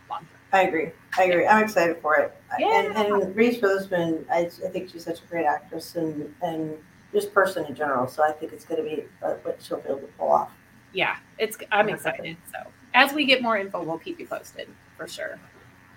Long 0.10 0.20
term. 0.20 0.30
I 0.52 0.62
agree. 0.64 0.92
I 1.18 1.24
agree. 1.26 1.46
I'm 1.48 1.64
excited 1.64 1.98
for 2.02 2.16
it. 2.16 2.34
Yeah. 2.58 2.82
And, 2.82 3.14
and 3.14 3.36
Reese 3.36 3.62
Witherspoon, 3.62 4.26
I, 4.32 4.50
I 4.66 4.70
think 4.70 4.90
she's 4.90 5.04
such 5.04 5.22
a 5.22 5.26
great 5.26 5.46
actress 5.46 5.96
and, 5.96 6.34
and 6.42 6.78
just 7.12 7.34
person 7.34 7.66
in 7.66 7.76
general. 7.76 8.08
So 8.08 8.24
I 8.24 8.32
think 8.32 8.54
it's 8.54 8.66
going 8.66 8.84
to 8.84 8.90
be 8.90 9.04
uh, 9.24 9.34
what 9.44 9.62
she'll 9.62 9.80
be 9.80 9.90
able 9.90 10.00
to 10.00 10.08
pull 10.18 10.32
off. 10.32 10.52
Yeah, 10.96 11.18
it's. 11.38 11.58
I'm 11.72 11.90
excited. 11.90 12.38
So 12.52 12.72
as 12.94 13.14
we 13.14 13.26
get 13.26 13.42
more 13.42 13.58
info, 13.58 13.84
we'll 13.84 14.00
keep 14.00 14.18
you 14.18 14.26
posted 14.26 14.70
for 14.96 15.08
sure. 15.08 15.38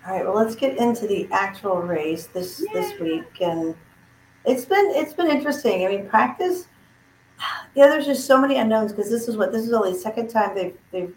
All 0.05 0.13
right. 0.13 0.25
Well, 0.25 0.35
let's 0.35 0.55
get 0.55 0.77
into 0.77 1.07
the 1.07 1.27
actual 1.31 1.77
race 1.77 2.27
this 2.27 2.63
this 2.73 2.99
week, 2.99 3.39
and 3.39 3.75
it's 4.45 4.65
been 4.65 4.91
it's 4.95 5.13
been 5.13 5.31
interesting. 5.31 5.85
I 5.85 5.89
mean, 5.89 6.07
practice. 6.07 6.67
Yeah, 7.75 7.87
there's 7.87 8.07
just 8.07 8.25
so 8.25 8.41
many 8.41 8.57
unknowns 8.57 8.91
because 8.91 9.09
this 9.09 9.27
is 9.29 9.37
what 9.37 9.53
this 9.53 9.63
is 9.65 9.71
only 9.71 9.93
the 9.93 9.99
second 9.99 10.27
time 10.27 10.55
they've 10.55 10.77
they've 10.91 11.15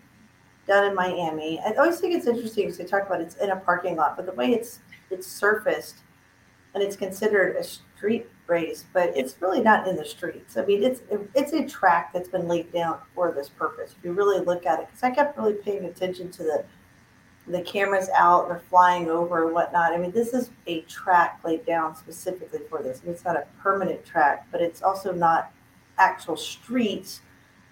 done 0.68 0.88
in 0.88 0.95
Miami. 0.95 1.59
I 1.59 1.73
always 1.73 1.99
think 1.99 2.14
it's 2.14 2.27
interesting 2.27 2.64
because 2.64 2.79
they 2.79 2.85
talk 2.85 3.07
about 3.07 3.21
it's 3.21 3.35
in 3.37 3.51
a 3.51 3.57
parking 3.57 3.97
lot, 3.97 4.16
but 4.16 4.27
the 4.27 4.33
way 4.33 4.53
it's 4.53 4.81
it's 5.11 5.27
surfaced 5.27 5.97
and 6.75 6.83
it's 6.83 6.97
considered 6.97 7.57
a 7.57 7.65
street 7.65 8.27
race, 8.47 8.85
but 8.93 9.17
it's 9.17 9.37
really 9.41 9.61
not 9.61 9.87
in 9.87 9.97
the 9.97 10.05
streets. 10.05 10.57
I 10.57 10.65
mean, 10.65 10.83
it's 10.83 11.01
it's 11.35 11.53
a 11.53 11.67
track 11.67 12.13
that's 12.13 12.29
been 12.29 12.49
laid 12.49 12.73
down 12.73 12.99
for 13.15 13.33
this 13.33 13.49
purpose. 13.49 13.95
If 13.99 14.05
you 14.05 14.13
really 14.13 14.45
look 14.45 14.67
at 14.67 14.81
it, 14.81 14.87
because 14.87 15.03
I 15.03 15.11
kept 15.11 15.37
really 15.39 15.55
paying 15.55 15.85
attention 15.85 16.31
to 16.33 16.43
the 16.43 16.65
the 17.49 17.61
cameras 17.63 18.09
out, 18.17 18.49
they're 18.49 18.63
flying 18.71 19.09
over 19.11 19.45
and 19.47 19.53
whatnot. 19.55 19.93
I 19.93 19.99
mean, 19.99 20.13
this 20.13 20.33
is 20.33 20.51
a 20.69 20.83
track 20.83 21.41
laid 21.45 21.67
down 21.67 21.97
specifically 21.97 22.61
for 22.71 22.83
this. 22.83 23.03
It's 23.05 23.25
not 23.25 23.37
a 23.37 23.45
permanent 23.61 24.05
track, 24.05 24.47
but 24.53 24.61
it's 24.61 24.81
also 24.81 25.13
not 25.13 25.51
actual 25.99 26.37
streets 26.37 27.21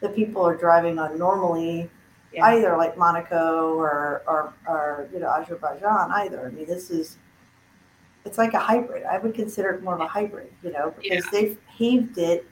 that 0.01 0.15
people 0.17 0.43
are 0.43 0.57
driving 0.57 0.99
on 0.99 1.17
normally 1.19 1.89
Yeah. 2.33 2.47
either, 2.47 2.77
like 2.77 2.97
Monaco 2.99 3.75
or, 3.77 4.23
or, 4.27 4.53
or, 4.67 5.09
you 5.13 5.21
know, 5.21 5.29
Azerbaijan 5.31 6.11
either. 6.13 6.47
I 6.47 6.51
mean, 6.51 6.67
this 6.67 6.91
is, 6.91 7.19
it's 8.25 8.39
like 8.39 8.55
a 8.55 8.59
hybrid. 8.59 9.05
I 9.05 9.19
would 9.19 9.35
consider 9.35 9.71
it 9.71 9.83
more 9.83 9.95
of 9.95 10.01
a 10.01 10.07
hybrid, 10.07 10.53
you 10.63 10.73
know, 10.73 10.95
because 11.01 11.25
Yeah. 11.25 11.31
they've 11.33 11.59
paved 11.79 12.19
it 12.19 12.47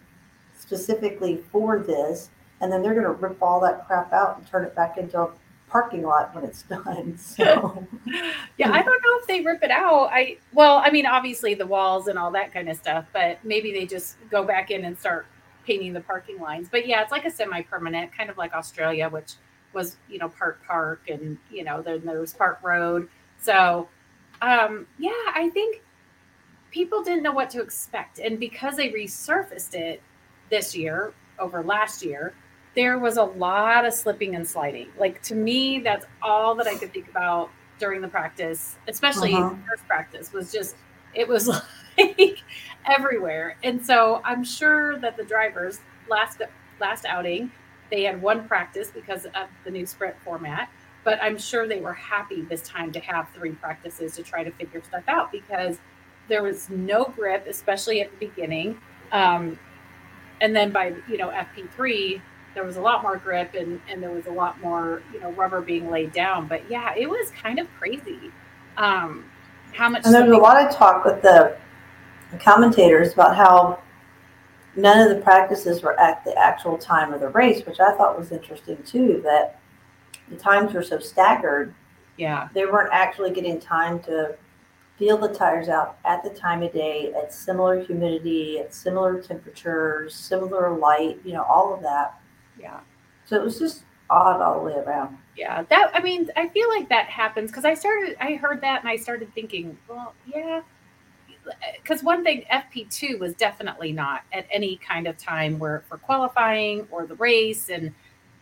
specifically 0.57 1.37
for 1.53 1.79
this, 1.79 2.31
and 2.61 2.73
then 2.73 2.83
they're 2.83 2.95
going 2.95 3.05
to 3.07 3.13
rip 3.13 3.41
all 3.43 3.61
that 3.61 3.87
crap 3.87 4.13
out 4.13 4.39
and 4.39 4.47
turn 4.47 4.65
it 4.65 4.75
back 4.75 4.99
into 4.99 5.21
a 5.21 5.31
parking 5.69 6.03
lot 6.03 6.35
when 6.35 6.45
it's 6.45 6.63
done. 6.75 7.17
So, 7.19 7.87
Yeah, 8.57 8.73
I 8.73 8.83
don't 8.83 9.03
know 9.03 9.19
if 9.21 9.27
they 9.27 9.41
rip 9.43 9.63
it 9.63 9.71
out. 9.71 10.09
I 10.13 10.39
well, 10.53 10.79
I 10.85 10.91
mean, 10.91 11.07
obviously 11.07 11.55
the 11.55 11.67
walls 11.67 12.09
and 12.09 12.19
all 12.19 12.31
that 12.33 12.53
kind 12.53 12.69
of 12.69 12.77
stuff, 12.77 13.05
but 13.13 13.39
maybe 13.45 13.73
they 13.73 13.87
just 13.87 14.17
go 14.31 14.43
back 14.45 14.71
in 14.71 14.85
and 14.85 14.99
start 14.99 15.27
painting 15.65 15.93
the 15.93 16.01
parking 16.01 16.39
lines. 16.41 16.69
But 16.71 16.87
yeah, 16.89 17.03
it's 17.03 17.13
like 17.13 17.27
a 17.27 17.31
semi-permanent, 17.31 18.11
kind 18.17 18.31
of 18.31 18.39
like 18.39 18.55
Australia, 18.55 19.09
which 19.09 19.35
was 19.75 19.97
you 20.09 20.19
know 20.19 20.31
part 20.31 20.59
park 20.67 21.03
and 21.09 21.37
you 21.51 21.63
know 21.63 21.83
then 21.83 22.01
there 22.05 22.21
was 22.21 22.33
Park 22.33 22.59
Road. 22.63 23.09
So 23.41 23.87
um, 24.43 24.87
yeah, 24.99 25.11
I 25.35 25.51
think 25.53 25.83
people 26.71 27.03
didn't 27.03 27.23
know 27.23 27.33
what 27.33 27.51
to 27.51 27.61
expect, 27.63 28.19
and 28.19 28.39
because 28.39 28.77
they 28.77 28.91
resurfaced 28.91 29.75
it 29.75 30.03
this 30.51 30.77
year 30.77 31.13
over 31.39 31.63
last 31.63 32.05
year, 32.05 32.35
there 32.75 32.99
was 32.99 33.17
a 33.17 33.23
lot 33.25 33.85
of 33.87 33.93
slipping 33.95 34.35
and 34.35 34.47
sliding. 34.47 34.89
Like 34.99 35.23
to 35.23 35.35
me, 35.35 35.81
that's 35.81 36.07
all 36.23 36.55
that 36.57 36.67
I 36.67 36.75
could 36.77 36.93
think 36.93 37.09
about 37.09 37.51
during 37.79 38.01
the 38.01 38.09
practice, 38.09 38.77
especially 38.89 39.35
Uh-huh. 39.35 39.51
the 39.51 39.57
first 39.69 39.87
practice, 39.87 40.33
was 40.33 40.53
just 40.53 40.77
it 41.15 41.27
was 41.27 41.49
like 41.99 42.39
everywhere. 42.87 43.57
And 43.65 43.85
so 43.85 44.21
I'm 44.25 44.45
sure 44.45 44.99
that 44.99 45.17
the 45.17 45.25
drivers 45.25 45.81
last 46.09 46.41
last 46.81 47.05
outing, 47.05 47.51
they 47.91 48.03
had 48.05 48.21
one 48.23 48.47
practice 48.47 48.91
because 48.91 49.25
of 49.27 49.49
the 49.65 49.71
new 49.71 49.87
sprint 49.87 50.17
format. 50.25 50.69
But 51.09 51.23
I'm 51.23 51.39
sure 51.39 51.67
they 51.67 51.81
were 51.81 51.95
happy 51.95 52.43
this 52.43 52.61
time 52.61 52.93
to 52.93 53.01
have 53.01 53.31
three 53.35 53.53
practices 53.53 54.15
to 54.17 54.23
try 54.23 54.45
to 54.45 54.51
figure 54.51 54.83
stuff 54.87 55.05
out 55.09 55.33
because 55.33 55.79
there 56.29 56.43
was 56.43 56.69
no 56.69 57.05
grip, 57.17 57.47
especially 57.49 58.03
at 58.03 58.11
the 58.11 58.27
beginning. 58.27 58.79
Um, 59.11 59.59
and 60.43 60.55
then 60.55 60.71
by 60.71 60.93
you 61.09 61.17
know 61.17 61.31
FP3, 61.31 62.21
there 62.53 62.63
was 62.63 62.77
a 62.77 62.83
lot 62.83 63.01
more 63.01 63.17
grip 63.17 63.55
and 63.55 63.81
and 63.89 64.03
there 64.03 64.11
was 64.11 64.27
a 64.27 64.31
lot 64.31 64.61
more 64.61 65.03
you 65.11 65.19
know 65.19 65.33
rubber 65.33 65.63
being 65.63 65.91
laid 65.91 66.13
down. 66.13 66.47
But 66.47 66.71
yeah, 66.71 66.93
it 66.95 67.09
was 67.09 67.31
kind 67.31 67.59
of 67.59 67.67
crazy. 67.79 68.31
Um, 68.77 69.25
how 69.73 69.89
much? 69.89 70.05
and 70.05 70.15
there 70.15 70.27
was 70.27 70.37
a 70.37 70.43
lot 70.43 70.63
of 70.63 70.77
talk 70.77 71.07
with 71.07 71.23
the 71.23 71.57
commentators 72.39 73.15
about 73.15 73.35
how 73.35 73.81
none 74.77 75.09
of 75.09 75.17
the 75.17 75.23
practices 75.23 75.81
were 75.81 75.99
at 75.99 76.23
the 76.27 76.39
actual 76.39 76.77
time 76.77 77.15
of 77.15 77.21
the 77.21 77.29
race, 77.31 77.65
which 77.65 77.81
I 77.81 77.97
thought 77.97 78.19
was 78.19 78.31
interesting 78.31 78.83
too, 78.83 79.23
that 79.25 79.59
the 80.31 80.37
times 80.37 80.73
were 80.73 80.83
so 80.83 80.99
staggered 80.99 81.75
Yeah, 82.17 82.49
they 82.55 82.67
weren't 82.67 82.93
actually 82.93 83.31
getting 83.33 83.61
time 83.61 84.01
to 84.01 84.37
feel 84.99 85.17
the 85.17 85.29
tires 85.29 85.69
out 85.69 85.99
at 86.05 86.23
the 86.25 86.31
time 86.31 86.63
of 86.63 86.73
day 86.73 87.13
at 87.15 87.33
similar 87.33 87.81
humidity 87.85 88.59
at 88.59 88.75
similar 88.75 89.23
temperatures 89.23 90.15
similar 90.15 90.77
light 90.77 91.21
you 91.25 91.33
know 91.33 91.43
all 91.45 91.73
of 91.73 91.83
that. 91.83 92.21
Yeah. 92.61 92.81
so 93.25 93.37
it 93.37 93.43
was 93.43 93.59
just 93.59 93.85
odd 94.11 94.41
all 94.41 94.59
the 94.61 94.65
way 94.65 94.75
around. 94.75 95.19
Yeah, 95.37 95.63
that 95.69 95.91
I 95.95 96.03
mean, 96.03 96.29
I 96.37 96.49
feel 96.49 96.69
like 96.69 96.89
that 96.89 97.07
happens 97.07 97.51
because 97.51 97.65
I 97.65 97.75
started, 97.75 98.17
I 98.21 98.35
heard 98.35 98.61
that 98.63 98.81
and 98.81 98.89
I 98.89 98.97
started 98.97 99.33
thinking, 99.35 99.77
well, 99.89 100.15
yeah, 100.27 100.63
because 101.81 102.03
one 102.03 102.25
thing 102.25 102.45
FP2 102.51 103.19
was 103.19 103.35
definitely 103.35 103.93
not 103.93 104.23
at 104.33 104.47
any 104.53 104.77
kind 104.77 105.07
of 105.07 105.17
time 105.17 105.59
where 105.59 105.85
for 105.89 105.99
qualifying 105.99 106.87
or 106.91 107.07
the 107.07 107.15
race, 107.17 107.69
and 107.69 107.95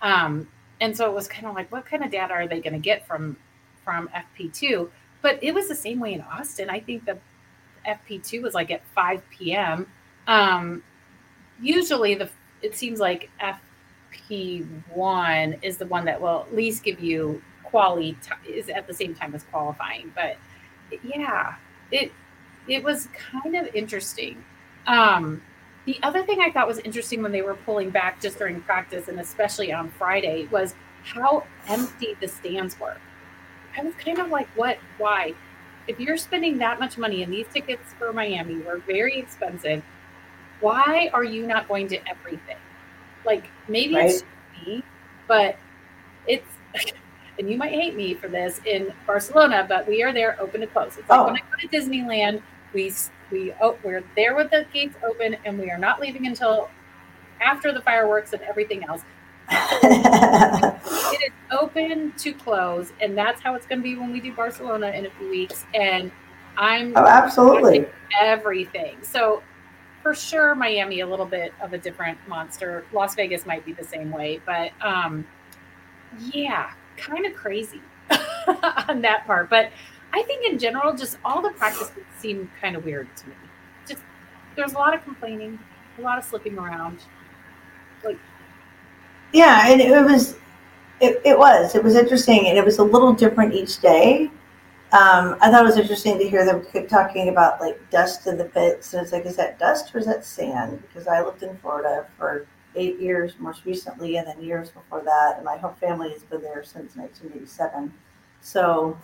um, 0.03 0.49
and 0.81 0.97
so 0.97 1.07
it 1.11 1.15
was 1.15 1.29
kind 1.29 1.47
of 1.47 1.55
like, 1.55 1.71
what 1.73 1.87
kind 1.87 2.05
of 2.05 2.11
data 2.11 2.33
are 2.33 2.47
they 2.47 2.61
going 2.61 2.73
to 2.75 2.79
get 2.79 3.07
from 3.07 3.37
from 3.85 4.09
FP2? 4.09 4.89
But 5.23 5.43
it 5.43 5.55
was 5.55 5.69
the 5.69 5.75
same 5.75 6.01
way 6.01 6.15
in 6.15 6.21
Austin. 6.23 6.69
I 6.71 6.81
think 6.81 7.05
the 7.05 7.19
FP2 7.87 8.43
was 8.43 8.55
like 8.55 8.71
at 8.71 8.83
5 8.95 9.23
p.m. 9.31 9.87
Um, 10.27 10.83
usually 11.61 12.15
the 12.15 12.29
it 12.63 12.75
seems 12.75 12.99
like 13.01 13.31
FP1 14.29 15.59
is 15.63 15.77
the 15.77 15.87
one 15.87 16.05
that 16.07 16.21
will 16.21 16.47
at 16.49 16.55
least 16.55 16.83
give 16.83 17.01
you 17.01 17.43
quality 17.63 18.17
t- 18.23 18.53
is 18.53 18.69
at 18.69 18.87
the 18.87 18.95
same 18.95 19.15
time 19.15 19.35
as 19.35 19.43
qualifying. 19.45 20.13
But 20.15 20.37
yeah, 21.03 21.55
it 21.91 22.13
it 22.69 22.83
was 22.83 23.09
kind 23.33 23.57
of 23.57 23.75
interesting. 23.75 24.45
Um, 24.87 25.43
the 25.87 25.99
other 26.03 26.23
thing 26.25 26.41
I 26.41 26.51
thought 26.51 26.67
was 26.67 26.79
interesting 26.81 27.23
when 27.23 27.33
they 27.33 27.43
were 27.43 27.55
pulling 27.55 27.91
back 27.91 28.21
just 28.21 28.39
during 28.39 28.61
practice 28.63 29.09
and 29.09 29.19
especially 29.21 29.73
on 29.73 29.89
Friday 29.91 30.49
was 30.51 30.75
how 31.05 31.45
empty 31.69 32.17
the 32.21 32.27
stands 32.29 32.79
were. 32.79 32.97
I 33.79 33.83
was 33.83 33.95
kind 33.95 34.19
of 34.19 34.29
like, 34.29 34.49
what? 34.57 34.79
Why? 34.99 35.35
If 35.87 36.01
you're 36.01 36.17
spending 36.17 36.59
that 36.59 36.81
much 36.81 36.99
money 36.99 37.23
and 37.23 37.33
these 37.33 37.47
tickets 37.53 37.93
for 37.99 38.13
Miami 38.13 38.57
were 38.59 38.79
very 38.79 39.17
expensive, 39.19 39.83
why 40.61 41.09
are 41.15 41.23
you 41.25 41.47
not 41.47 41.69
going 41.69 41.87
to 41.89 42.09
everything? 42.09 42.57
Like 43.25 43.45
maybe 43.69 43.95
it's 43.97 44.25
me, 44.67 44.83
but 45.29 45.57
it's 46.27 46.49
and 47.39 47.49
you 47.51 47.57
might 47.57 47.73
hate 47.73 47.95
me 47.95 48.15
for 48.15 48.29
this 48.29 48.61
in 48.65 48.93
Barcelona, 49.07 49.65
but 49.69 49.87
we 49.87 50.03
are 50.03 50.13
there 50.13 50.37
open 50.41 50.63
to 50.63 50.67
close. 50.67 50.97
It's 50.99 51.09
like 51.09 51.21
Oh. 51.21 51.27
when 51.27 51.37
I 51.37 51.41
go 51.41 51.57
to 51.61 51.69
Disneyland, 51.69 52.43
we 52.77 52.93
we 53.33 53.53
oh, 53.61 53.77
we're 53.83 54.05
there 54.15 54.37
with 54.37 54.51
the 54.51 54.67
gates 54.73 54.95
open, 55.05 55.37
and 55.45 55.59
we 55.59 55.71
are 55.71 55.79
not 55.79 55.99
leaving 55.99 56.27
until 56.27 56.69
after 57.41 57.73
the 57.73 57.81
fireworks 57.81 58.33
and 58.33 58.43
everything 58.43 58.85
else. 58.85 59.03
It 61.09 61.33
is 61.33 61.33
open 61.51 62.13
to 62.19 62.33
close, 62.35 62.93
and 63.01 63.17
that's 63.17 63.41
how 63.41 63.55
it's 63.55 63.65
going 63.65 63.79
to 63.79 63.83
be 63.83 63.97
when 63.97 64.13
we 64.13 64.21
do 64.21 64.35
Barcelona 64.35 64.89
in 64.89 65.07
a 65.07 65.11
few 65.11 65.31
weeks. 65.31 65.65
And 65.73 66.11
I'm 66.59 66.93
oh 66.97 67.07
absolutely 67.07 67.87
everything. 68.21 68.97
So 69.03 69.43
for 70.03 70.15
sure, 70.15 70.55
Miami 70.55 71.01
a 71.01 71.07
little 71.07 71.25
bit 71.25 71.55
of 71.63 71.73
a 71.73 71.79
different 71.79 72.19
monster. 72.29 72.85
Las 72.93 73.15
Vegas 73.15 73.47
might 73.47 73.65
be 73.65 73.73
the 73.73 73.85
same 73.85 74.11
way, 74.11 74.41
but 74.45 74.73
um, 74.83 75.25
yeah, 76.33 76.73
kind 76.97 77.25
of 77.25 77.35
crazy 77.35 77.81
on 78.89 79.01
that 79.03 79.25
part. 79.27 79.49
But 79.49 79.71
I 80.17 80.23
think 80.23 80.51
in 80.51 80.59
general, 80.59 80.95
just 80.95 81.19
all 81.25 81.43
the 81.43 81.51
practices 81.51 81.93
seem 82.19 82.51
kind 82.61 82.75
of 82.75 82.85
weird 82.85 83.15
to 83.19 83.29
me. 83.29 83.35
Just 83.87 84.03
there's 84.57 84.73
a 84.73 84.79
lot 84.79 84.95
of 84.95 85.05
complaining, 85.05 85.59
a 85.99 86.01
lot 86.01 86.19
of 86.19 86.25
slipping 86.25 86.59
around. 86.59 87.01
Like, 88.05 88.19
yeah 89.33 89.71
and 89.71 89.81
it 89.81 90.05
was 90.05 90.37
it, 91.01 91.21
it 91.25 91.39
was 91.39 91.75
it 91.75 91.83
was 91.83 91.95
interesting 91.95 92.47
and 92.47 92.57
it 92.57 92.65
was 92.65 92.79
a 92.79 92.85
little 92.85 93.13
different 93.13 93.53
each 93.55 93.81
day 93.81 94.31
um, 94.93 95.37
I 95.41 95.51
thought 95.51 95.63
it 95.63 95.67
was 95.67 95.79
interesting 95.79 96.17
to 96.19 96.29
hear 96.29 96.45
them 96.45 96.65
keep 96.73 96.89
talking 96.89 97.29
about 97.29 97.61
like 97.61 97.79
dust 97.91 98.29
in 98.29 98.39
the 98.39 98.45
pits. 98.45 98.95
And 98.95 99.03
it's 99.03 99.13
like, 99.13 99.27
is 99.27 99.35
that 99.37 99.59
dust 99.59 99.93
or 99.93 99.99
is 99.99 100.07
that 100.07 100.25
sand? 100.25 100.81
Because 100.81 101.09
I 101.09 101.23
lived 101.23 101.43
in 101.43 101.57
Florida 101.59 102.07
for 102.17 102.47
eight 102.77 103.01
years, 103.01 103.35
most 103.41 103.65
recently, 103.65 104.17
and 104.17 104.29
then 104.29 104.41
years 104.41 104.71
before 104.71 105.03
that. 105.03 105.35
And 105.37 105.45
my 105.45 105.57
whole 105.57 105.75
family 105.81 106.11
has 106.13 106.23
been 106.23 106.41
there 106.41 106.63
since 106.63 106.95
1987. 106.95 107.93
So, 108.41 108.97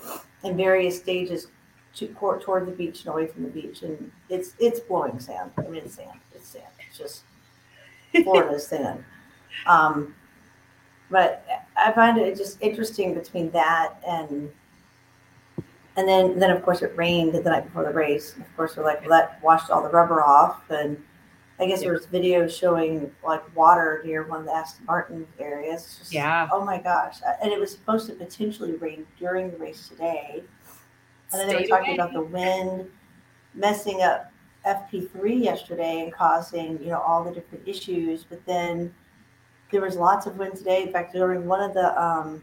in 0.44 0.56
various 0.56 0.98
stages 0.98 1.48
to 1.94 2.08
court 2.08 2.42
toward 2.42 2.66
the 2.66 2.72
beach 2.72 3.00
and 3.00 3.08
away 3.08 3.26
from 3.26 3.44
the 3.44 3.50
beach, 3.50 3.82
and 3.82 4.10
it's 4.28 4.54
it's 4.58 4.80
blowing 4.80 5.18
sand. 5.18 5.50
I 5.58 5.62
mean, 5.62 5.82
it's 5.84 5.94
sand. 5.96 6.18
It's 6.34 6.48
sand. 6.48 6.64
It's 6.88 6.98
just 6.98 7.22
Florida's 8.24 8.66
sand. 8.68 9.04
Um, 9.66 10.14
but 11.10 11.44
I 11.76 11.92
find 11.92 12.18
it 12.18 12.36
just 12.36 12.60
interesting 12.62 13.14
between 13.14 13.50
that 13.50 13.94
and 14.06 14.50
and 15.96 16.08
then 16.08 16.38
then 16.38 16.50
of 16.50 16.62
course 16.62 16.82
it 16.82 16.96
rained 16.96 17.34
the 17.34 17.40
night 17.42 17.64
before 17.64 17.84
the 17.84 17.92
race. 17.92 18.34
Of 18.36 18.56
course 18.56 18.76
we're 18.76 18.84
like, 18.84 19.00
well, 19.02 19.10
that 19.10 19.42
washed 19.42 19.70
all 19.70 19.82
the 19.82 19.90
rubber 19.90 20.22
off, 20.22 20.62
and 20.70 21.02
I 21.62 21.66
guess 21.66 21.80
there 21.80 21.92
was 21.92 22.06
videos 22.06 22.58
showing 22.58 23.10
like 23.24 23.56
water 23.56 24.02
near 24.04 24.26
one 24.26 24.40
of 24.40 24.46
the 24.46 24.52
Aston 24.52 24.84
Martin 24.84 25.26
areas. 25.38 25.96
Just, 25.98 26.12
Yeah. 26.12 26.48
Oh 26.52 26.64
my 26.64 26.78
gosh! 26.78 27.18
And 27.42 27.52
it 27.52 27.60
was 27.60 27.70
supposed 27.70 28.08
to 28.08 28.14
potentially 28.14 28.72
rain 28.72 29.06
during 29.18 29.50
the 29.50 29.56
race 29.56 29.88
today. 29.88 30.42
And 31.32 31.40
then 31.40 31.48
they 31.48 31.56
were 31.56 31.66
talking 31.66 31.90
away. 31.90 31.94
about 31.94 32.12
the 32.12 32.22
wind 32.22 32.90
messing 33.54 34.02
up 34.02 34.32
FP3 34.66 35.42
yesterday 35.42 36.00
and 36.02 36.12
causing, 36.12 36.82
you 36.82 36.88
know, 36.88 37.00
all 37.00 37.24
the 37.24 37.30
different 37.30 37.66
issues. 37.66 38.24
But 38.24 38.44
then 38.44 38.94
there 39.70 39.80
was 39.80 39.96
lots 39.96 40.26
of 40.26 40.36
wind 40.36 40.56
today. 40.56 40.82
In 40.82 40.92
fact, 40.92 41.12
during 41.12 41.46
one 41.46 41.62
of 41.62 41.74
the, 41.74 42.00
um, 42.00 42.42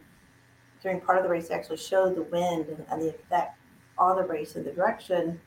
during 0.81 1.01
part 1.01 1.17
of 1.17 1.23
the 1.23 1.29
race, 1.29 1.49
they 1.49 1.55
actually 1.55 1.77
showed 1.77 2.15
the 2.15 2.23
wind 2.23 2.67
and, 2.67 2.85
and 2.89 3.01
the 3.01 3.09
effect 3.09 3.57
on 3.97 4.15
the 4.15 4.23
race 4.23 4.55
and 4.55 4.65
the 4.65 4.71
direction. 4.71 5.39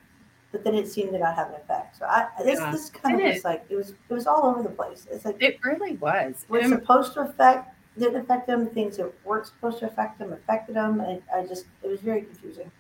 But 0.53 0.65
then 0.65 0.75
it 0.75 0.87
seemed 0.87 1.13
to 1.13 1.19
not 1.19 1.35
have 1.35 1.49
an 1.49 1.55
effect. 1.55 1.97
So 1.97 2.05
I, 2.05 2.29
this, 2.45 2.61
Yeah. 2.61 2.71
this 2.71 2.91
kind 2.91 3.15
of 3.17 3.21
And 3.23 3.35
was 3.35 3.45
like, 3.45 3.65
it 3.71 3.75
was, 3.77 3.91
it 3.91 4.13
was 4.15 4.27
all 4.27 4.45
over 4.45 4.63
the 4.63 4.69
place. 4.69 5.07
It's 5.11 5.25
like, 5.25 5.43
It 5.43 5.59
really 5.65 5.97
was. 5.97 6.45
was 6.49 6.65
Um, 6.65 6.71
supposed 6.73 7.15
to 7.15 7.21
affect 7.23 7.71
didn't 7.99 8.17
affect 8.23 8.47
them. 8.47 8.67
Things 8.69 8.97
that 8.97 9.13
weren't 9.25 9.47
supposed 9.47 9.79
to 9.81 9.87
affect 9.87 10.19
them 10.19 10.33
affected 10.33 10.77
them. 10.77 11.01
And 11.01 11.23
I 11.35 11.45
just, 11.47 11.67
it 11.83 11.89
was 11.89 12.01
very 12.01 12.23
confusing. 12.23 12.71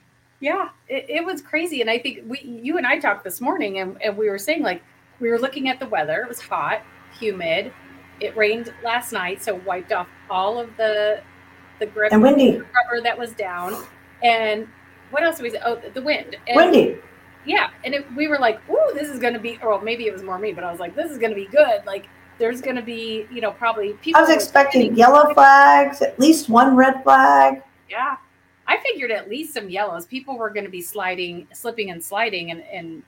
Yeah, 0.40 0.70
it, 0.88 1.04
it 1.08 1.24
was 1.24 1.42
crazy. 1.42 1.80
And 1.82 1.90
I 1.90 1.98
think 1.98 2.20
we, 2.26 2.40
you 2.40 2.78
and 2.78 2.86
I 2.86 2.98
talked 2.98 3.22
this 3.24 3.40
morning 3.40 3.78
and, 3.78 4.00
and 4.02 4.16
we 4.16 4.28
were 4.30 4.38
saying 4.38 4.62
like, 4.62 4.82
we 5.20 5.28
were 5.30 5.38
looking 5.38 5.68
at 5.68 5.78
the 5.80 5.86
weather. 5.86 6.22
It 6.22 6.28
was 6.28 6.40
hot, 6.40 6.82
humid. 7.18 7.72
It 8.20 8.36
rained 8.36 8.72
last 8.84 9.12
night, 9.12 9.42
so 9.42 9.56
wiped 9.66 9.92
off 9.92 10.08
all 10.30 10.58
of 10.58 10.70
the 10.76 11.20
the 11.78 11.86
grip 11.86 12.12
And 12.12 12.22
windy, 12.22 12.58
rubber 12.58 13.02
that 13.02 13.18
was 13.18 13.32
down. 13.32 13.84
And 14.22 14.68
what 15.10 15.22
else 15.24 15.40
was 15.40 15.54
it? 15.54 15.62
Oh, 15.64 15.80
the 15.94 16.02
wind. 16.02 16.36
And, 16.46 16.56
windy. 16.56 16.98
Yeah, 17.44 17.70
and 17.84 17.94
it, 17.94 18.06
we 18.14 18.28
were 18.28 18.38
like, 18.38 18.60
"Ooh, 18.70 18.92
this 18.94 19.08
is 19.08 19.18
going 19.18 19.34
to 19.34 19.40
be." 19.40 19.58
Or 19.62 19.80
maybe 19.80 20.06
it 20.06 20.12
was 20.12 20.22
more 20.22 20.38
me, 20.38 20.52
but 20.52 20.64
I 20.64 20.70
was 20.70 20.80
like, 20.80 20.94
"This 20.94 21.10
is 21.10 21.18
going 21.18 21.30
to 21.30 21.36
be 21.36 21.46
good." 21.46 21.84
Like, 21.86 22.08
there's 22.38 22.60
going 22.60 22.76
to 22.76 22.82
be, 22.82 23.26
you 23.30 23.40
know, 23.40 23.52
probably 23.52 23.94
people. 23.94 24.20
I 24.20 24.22
was 24.22 24.30
expecting 24.30 24.96
yellow 24.96 25.32
flags, 25.34 26.02
at 26.02 26.18
least 26.18 26.48
one 26.48 26.76
red 26.76 27.02
flag. 27.02 27.62
Yeah, 27.90 28.16
I 28.66 28.78
figured 28.82 29.10
at 29.10 29.28
least 29.28 29.54
some 29.54 29.68
yellows. 29.68 30.06
People 30.06 30.38
were 30.38 30.50
going 30.50 30.64
to 30.64 30.70
be 30.70 30.80
sliding, 30.80 31.46
slipping, 31.52 31.90
and 31.90 32.02
sliding, 32.02 32.50
and 32.50 32.62
and 32.72 33.02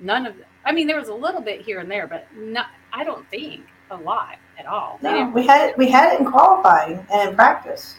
none 0.00 0.26
of. 0.26 0.34
I 0.64 0.72
mean, 0.72 0.86
there 0.86 0.98
was 0.98 1.08
a 1.08 1.14
little 1.14 1.40
bit 1.40 1.60
here 1.60 1.80
and 1.80 1.90
there, 1.90 2.06
but 2.06 2.26
not. 2.36 2.68
I 2.92 3.04
don't 3.04 3.28
think 3.30 3.64
a 3.90 3.96
lot 3.96 4.36
at 4.58 4.66
all. 4.66 4.98
No, 5.02 5.28
we 5.34 5.46
had 5.46 5.70
it. 5.70 5.78
We 5.78 5.88
had 5.88 6.14
it 6.14 6.20
in 6.20 6.26
qualifying 6.26 7.06
and 7.12 7.30
in 7.30 7.36
practice. 7.36 7.96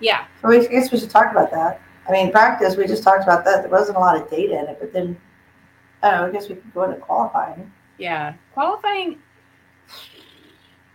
yeah, 0.00 0.26
So 0.40 0.48
we, 0.48 0.66
I 0.66 0.66
guess 0.66 0.92
we 0.92 0.98
should 0.98 1.10
talk 1.10 1.30
about 1.30 1.50
that. 1.50 1.80
I 2.10 2.12
mean, 2.12 2.32
practice. 2.32 2.76
We 2.76 2.88
just 2.88 3.04
talked 3.04 3.22
about 3.22 3.44
that. 3.44 3.62
There 3.62 3.70
wasn't 3.70 3.96
a 3.96 4.00
lot 4.00 4.20
of 4.20 4.28
data 4.28 4.58
in 4.58 4.66
it, 4.66 4.78
but 4.80 4.92
then 4.92 5.16
I 6.02 6.10
don't 6.10 6.20
know. 6.20 6.26
I 6.26 6.30
guess 6.32 6.48
we 6.48 6.56
could 6.56 6.74
go 6.74 6.82
into 6.82 6.96
qualifying. 6.96 7.70
Yeah, 7.98 8.34
qualifying. 8.52 9.20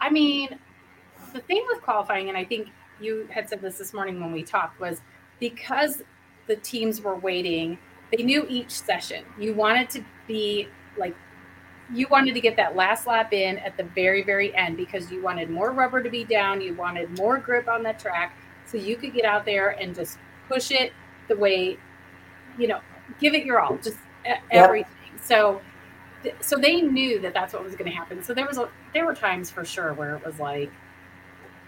I 0.02 0.10
mean, 0.10 0.60
the 1.32 1.40
thing 1.40 1.64
with 1.70 1.82
qualifying, 1.82 2.28
and 2.28 2.38
I 2.38 2.44
think 2.44 2.68
you 3.00 3.30
had 3.32 3.48
said 3.48 3.62
this 3.62 3.78
this 3.78 3.94
morning 3.94 4.20
when 4.20 4.34
we 4.34 4.44
talked, 4.44 4.78
was 4.82 5.00
because 5.40 6.02
the 6.48 6.58
teams 6.58 7.00
were 7.00 7.16
waiting, 7.16 7.80
they 8.12 8.22
knew 8.22 8.46
each 8.50 8.72
session. 8.72 9.24
You 9.40 9.54
wanted 9.54 9.90
to 9.92 10.04
be 10.28 10.68
like, 10.98 11.16
you 11.94 12.08
wanted 12.10 12.34
to 12.34 12.42
get 12.42 12.58
that 12.58 12.76
last 12.76 13.08
lap 13.08 13.32
in 13.32 13.58
at 13.60 13.78
the 13.78 13.84
very, 13.84 14.22
very 14.22 14.54
end 14.54 14.76
because 14.76 15.10
you 15.10 15.24
wanted 15.24 15.50
more 15.50 15.72
rubber 15.72 16.04
to 16.04 16.10
be 16.10 16.26
down, 16.26 16.60
you 16.60 16.74
wanted 16.74 17.18
more 17.18 17.38
grip 17.38 17.70
on 17.70 17.84
the 17.84 17.94
track, 17.94 18.36
so 18.66 18.76
you 18.78 18.98
could 18.98 19.14
get 19.14 19.24
out 19.24 19.46
there 19.46 19.70
and 19.80 19.96
just 19.96 20.18
push 20.50 20.72
it 20.72 20.92
the 21.28 21.36
way, 21.36 21.78
you 22.58 22.68
know, 22.68 22.80
give 23.20 23.34
it 23.34 23.46
your 23.46 23.60
all, 23.60 23.78
just 23.78 23.98
everything. 24.52 24.92
So 25.22 25.62
so 26.42 26.58
they 26.58 26.82
knew 26.82 27.20
that 27.20 27.34
that's 27.34 27.54
what 27.54 27.64
was 27.64 27.76
going 27.76 27.90
to 27.90 27.96
happen. 27.96 28.24
So 28.24 28.34
there 28.34 28.48
was 28.48 28.58
a, 28.58 28.70
there 28.94 29.06
were 29.06 29.14
times 29.14 29.50
for 29.50 29.64
sure 29.64 29.94
where 29.94 30.16
it 30.16 30.26
was 30.26 30.40
like 30.40 30.72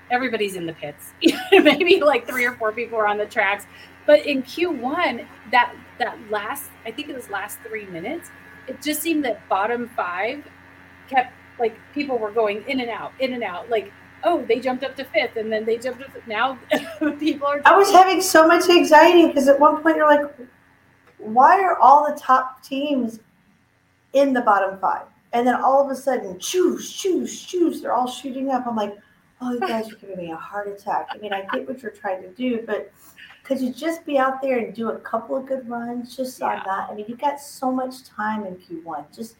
everybody's 0.09 0.55
in 0.55 0.65
the 0.65 0.73
pits. 0.73 1.13
Maybe 1.51 1.99
like 1.99 2.27
three 2.27 2.45
or 2.45 2.53
four 2.53 2.71
people 2.71 2.97
were 2.97 3.07
on 3.07 3.17
the 3.17 3.25
tracks. 3.25 3.65
But 4.05 4.25
in 4.25 4.43
Q1, 4.43 5.27
that 5.51 5.75
that 5.99 6.17
last 6.29 6.69
I 6.85 6.91
think 6.91 7.09
it 7.09 7.15
was 7.15 7.29
last 7.29 7.59
three 7.59 7.85
minutes, 7.85 8.29
it 8.67 8.81
just 8.81 9.01
seemed 9.01 9.25
that 9.25 9.47
bottom 9.49 9.89
five 9.89 10.47
kept 11.09 11.33
like 11.59 11.77
people 11.93 12.17
were 12.17 12.31
going 12.31 12.63
in 12.67 12.79
and 12.79 12.89
out, 12.89 13.13
in 13.19 13.33
and 13.33 13.43
out. 13.43 13.69
Like 13.69 13.91
oh, 14.23 14.43
they 14.47 14.59
jumped 14.59 14.83
up 14.83 14.95
to 14.97 15.03
fifth, 15.05 15.35
and 15.35 15.51
then 15.51 15.65
they 15.65 15.77
jumped 15.77 16.01
up. 16.01 16.13
To, 16.13 16.21
now 16.27 16.57
people 17.19 17.47
are. 17.47 17.61
I 17.65 17.75
was 17.75 17.91
having 17.91 18.21
so 18.21 18.47
much 18.47 18.69
anxiety 18.69 19.27
because 19.27 19.47
at 19.47 19.59
one 19.59 19.81
point 19.81 19.97
you're 19.97 20.07
like, 20.09 20.33
why 21.17 21.61
are 21.61 21.77
all 21.79 22.11
the 22.11 22.19
top 22.19 22.63
teams 22.63 23.19
in 24.13 24.33
the 24.33 24.41
bottom 24.41 24.79
five? 24.79 25.05
And 25.33 25.45
then 25.45 25.55
all 25.55 25.83
of 25.83 25.91
a 25.91 25.95
sudden, 25.95 26.39
choose, 26.39 26.91
choose, 26.91 27.41
choose, 27.41 27.81
they're 27.81 27.93
all 27.93 28.07
shooting 28.07 28.49
up. 28.49 28.65
I'm 28.65 28.75
like, 28.75 28.95
oh, 29.41 29.51
you 29.53 29.59
guys 29.59 29.91
are 29.91 29.95
giving 29.95 30.17
me 30.17 30.31
a 30.31 30.35
heart 30.35 30.67
attack. 30.67 31.07
I 31.11 31.17
mean, 31.17 31.33
I 31.33 31.45
get 31.53 31.67
what 31.67 31.81
you're 31.81 31.91
trying 31.91 32.21
to 32.21 32.29
do, 32.29 32.63
but 32.65 32.91
could 33.43 33.61
you 33.61 33.71
just 33.71 34.05
be 34.05 34.17
out 34.17 34.41
there 34.41 34.57
and 34.59 34.73
do 34.73 34.89
a 34.89 34.99
couple 34.99 35.35
of 35.35 35.45
good 35.45 35.69
runs 35.69 36.15
just 36.15 36.39
Yeah. 36.39 36.47
on 36.47 36.61
that? 36.65 36.89
I 36.89 36.95
mean, 36.95 37.05
you 37.07 37.15
got 37.15 37.39
so 37.39 37.71
much 37.71 38.03
time 38.03 38.45
in 38.45 38.55
Q1. 38.55 39.15
Just 39.15 39.35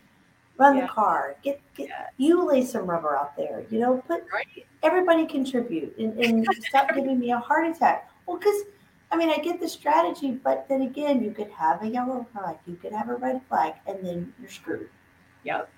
run 0.58 0.76
Yeah. 0.78 0.82
the 0.84 0.88
car, 0.88 1.36
get 1.44 1.62
get 1.76 1.90
Yeah. 1.90 2.08
you 2.18 2.44
lay 2.44 2.64
some 2.66 2.86
rubber 2.86 3.16
out 3.16 3.36
there. 3.38 3.66
You 3.70 3.80
know, 3.80 4.04
put 4.08 4.26
right. 4.34 4.66
everybody 4.84 5.26
contribute 5.26 5.98
and, 5.98 6.18
and 6.20 6.48
stop 6.70 6.94
giving 6.94 7.20
me 7.20 7.32
a 7.32 7.40
heart 7.40 7.68
attack. 7.68 8.10
Well, 8.26 8.38
because 8.38 8.64
I 9.12 9.16
mean, 9.16 9.30
I 9.30 9.38
get 9.38 9.60
the 9.62 9.70
strategy, 9.70 10.32
but 10.32 10.68
then 10.68 10.82
again, 10.82 11.24
you 11.24 11.32
could 11.32 11.50
have 11.52 11.82
a 11.82 11.88
yellow 11.88 12.26
flag, 12.34 12.58
you 12.66 12.76
could 12.76 12.92
have 12.92 13.10
a 13.10 13.16
red 13.16 13.42
flag, 13.48 13.76
and 13.88 14.06
then 14.06 14.34
you're 14.40 14.50
screwed. 14.50 14.90
Yep. 15.44 15.70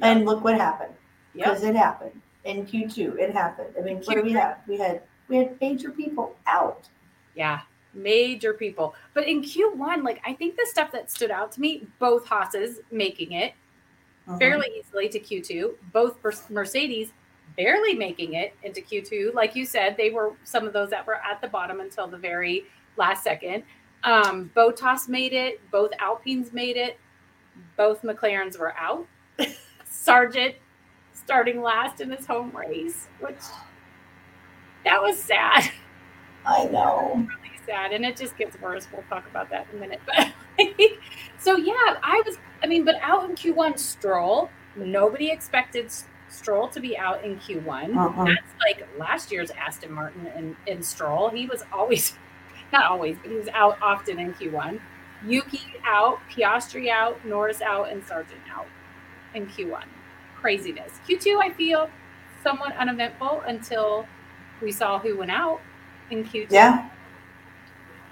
And 0.00 0.24
look 0.24 0.42
what 0.42 0.56
happened 0.56 0.94
Yep. 1.34 1.46
because 1.46 1.62
it 1.62 1.76
happened 1.76 2.20
in 2.44 2.66
Q2. 2.66 3.18
It 3.18 3.32
happened. 3.32 3.74
I 3.78 3.82
mean, 3.82 3.98
what 3.98 4.14
do 4.16 4.22
we 4.22 4.32
have? 4.32 4.58
We 4.66 4.76
had 4.78 5.02
we 5.28 5.36
had 5.36 5.60
major 5.60 5.90
people 5.90 6.34
out. 6.46 6.88
Yeah, 7.34 7.60
major 7.94 8.54
people. 8.54 8.94
But 9.14 9.28
in 9.28 9.42
Q1, 9.42 10.02
like 10.02 10.20
I 10.26 10.32
think 10.34 10.56
the 10.56 10.66
stuff 10.66 10.90
that 10.92 11.10
stood 11.10 11.30
out 11.30 11.52
to 11.52 11.60
me, 11.60 11.86
both 11.98 12.26
Haas's 12.26 12.80
making 12.90 13.32
it 13.32 13.52
Mhm. 14.28 14.38
fairly 14.38 14.66
easily 14.78 15.08
to 15.08 15.18
Q2, 15.18 15.74
both 15.92 16.18
Mercedes 16.50 17.12
barely 17.56 17.94
making 17.94 18.34
it 18.34 18.54
into 18.62 18.80
Q2. 18.80 19.32
Like 19.34 19.56
you 19.56 19.64
said, 19.64 19.96
they 19.96 20.10
were 20.10 20.34
some 20.44 20.66
of 20.66 20.72
those 20.72 20.90
that 20.90 21.06
were 21.06 21.16
at 21.16 21.40
the 21.40 21.48
bottom 21.48 21.80
until 21.80 22.06
the 22.06 22.18
very 22.18 22.66
last 22.96 23.24
second. 23.24 23.64
Um, 24.04 24.50
Bottas 24.54 25.08
made 25.08 25.32
it, 25.32 25.60
both 25.70 25.90
Alpines 25.98 26.52
made 26.52 26.76
it, 26.76 26.98
both 27.76 28.02
McLarens 28.02 28.58
were 28.58 28.76
out. 28.76 29.06
Sargeant 29.90 30.54
starting 31.14 31.60
last 31.62 32.00
in 32.00 32.10
his 32.10 32.26
home 32.26 32.50
race, 32.56 33.08
which 33.20 33.40
that 34.84 35.00
was 35.02 35.18
sad. 35.18 35.70
I 36.46 36.64
know. 36.64 37.14
really 37.14 37.58
sad 37.66 37.92
and 37.92 38.04
it 38.06 38.16
just 38.16 38.38
gets 38.38 38.58
worse 38.62 38.86
we'll 38.92 39.02
talk 39.10 39.26
about 39.28 39.50
that 39.50 39.66
in 39.70 39.76
a 39.76 39.80
minute 39.80 40.00
but 40.06 40.32
so 41.38 41.56
yeah 41.56 41.96
i 42.02 42.22
was 42.26 42.36
i 42.62 42.66
mean 42.66 42.84
but 42.84 42.96
out 43.02 43.28
in 43.28 43.36
q1 43.36 43.78
stroll 43.78 44.50
nobody 44.76 45.30
expected 45.30 45.90
stroll 46.28 46.68
to 46.68 46.80
be 46.80 46.96
out 46.96 47.24
in 47.24 47.38
q1 47.38 47.96
Uh-uh. 47.96 48.24
that's 48.24 48.52
like 48.60 48.86
last 48.98 49.32
year's 49.32 49.50
aston 49.52 49.92
martin 49.92 50.26
and, 50.36 50.56
and 50.66 50.84
stroll. 50.84 51.30
He 51.30 51.46
was 51.46 51.62
always 51.72 52.14
not 52.72 52.84
always 52.84 53.16
but 53.22 53.30
he 53.30 53.36
was 53.36 53.48
out 53.48 53.78
often 53.80 54.18
in 54.18 54.34
q1 54.34 54.80
yuki 55.26 55.62
out 55.84 56.18
piastri 56.30 56.90
out 56.90 57.24
norris 57.24 57.60
out 57.60 57.90
and 57.90 58.04
sargent 58.04 58.40
out 58.52 58.66
in 59.34 59.46
q1 59.46 59.84
craziness. 60.36 60.92
Q2 61.08 61.40
i 61.42 61.50
feel 61.50 61.88
somewhat 62.42 62.76
uneventful 62.76 63.42
until 63.46 64.06
we 64.62 64.70
saw 64.70 64.98
who 64.98 65.16
went 65.16 65.30
out 65.30 65.60
in 66.10 66.24
q2 66.24 66.48
Yeah, 66.50 66.88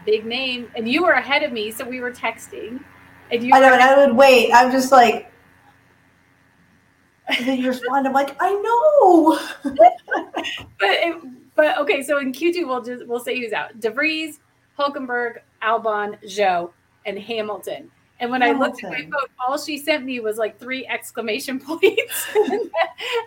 big 0.04 0.24
name, 0.24 0.70
and 0.76 0.88
you 0.88 1.02
were 1.02 1.12
ahead 1.12 1.42
of 1.42 1.52
me, 1.52 1.70
so 1.70 1.84
we 1.88 2.00
were 2.00 2.10
texting, 2.12 2.82
and 3.30 3.42
you. 3.42 3.54
I 3.54 3.60
know. 3.60 3.72
And 3.72 3.82
I 3.82 4.06
would 4.06 4.16
wait. 4.16 4.52
I'm 4.52 4.70
just 4.72 4.92
like. 4.92 5.32
And 7.28 7.44
then 7.44 7.58
you 7.58 7.66
respond. 7.66 8.06
I'm 8.06 8.12
like, 8.12 8.36
I 8.38 8.52
know. 8.52 9.36
but 9.74 9.92
it, 10.80 11.16
but 11.56 11.76
okay, 11.78 12.00
so 12.00 12.18
in 12.18 12.30
Q 12.30 12.54
two, 12.54 12.68
we'll 12.68 12.82
just 12.82 13.04
we'll 13.08 13.18
say 13.18 13.36
who's 13.36 13.52
out: 13.52 13.80
de 13.80 13.90
Vries, 13.90 14.38
Hulkenberg, 14.78 15.38
Albon, 15.60 16.22
Zhou, 16.24 16.70
and 17.04 17.18
Hamilton. 17.18 17.90
And 18.18 18.30
when 18.30 18.42
I 18.42 18.52
looked 18.52 18.82
at 18.82 18.90
my 18.90 19.02
phone, 19.02 19.28
all 19.46 19.58
she 19.58 19.76
sent 19.76 20.04
me 20.04 20.20
was 20.20 20.38
like 20.38 20.58
three 20.58 20.86
exclamation 20.86 21.60
points, 21.66 22.26
and, 22.34 22.50
then, 22.50 22.70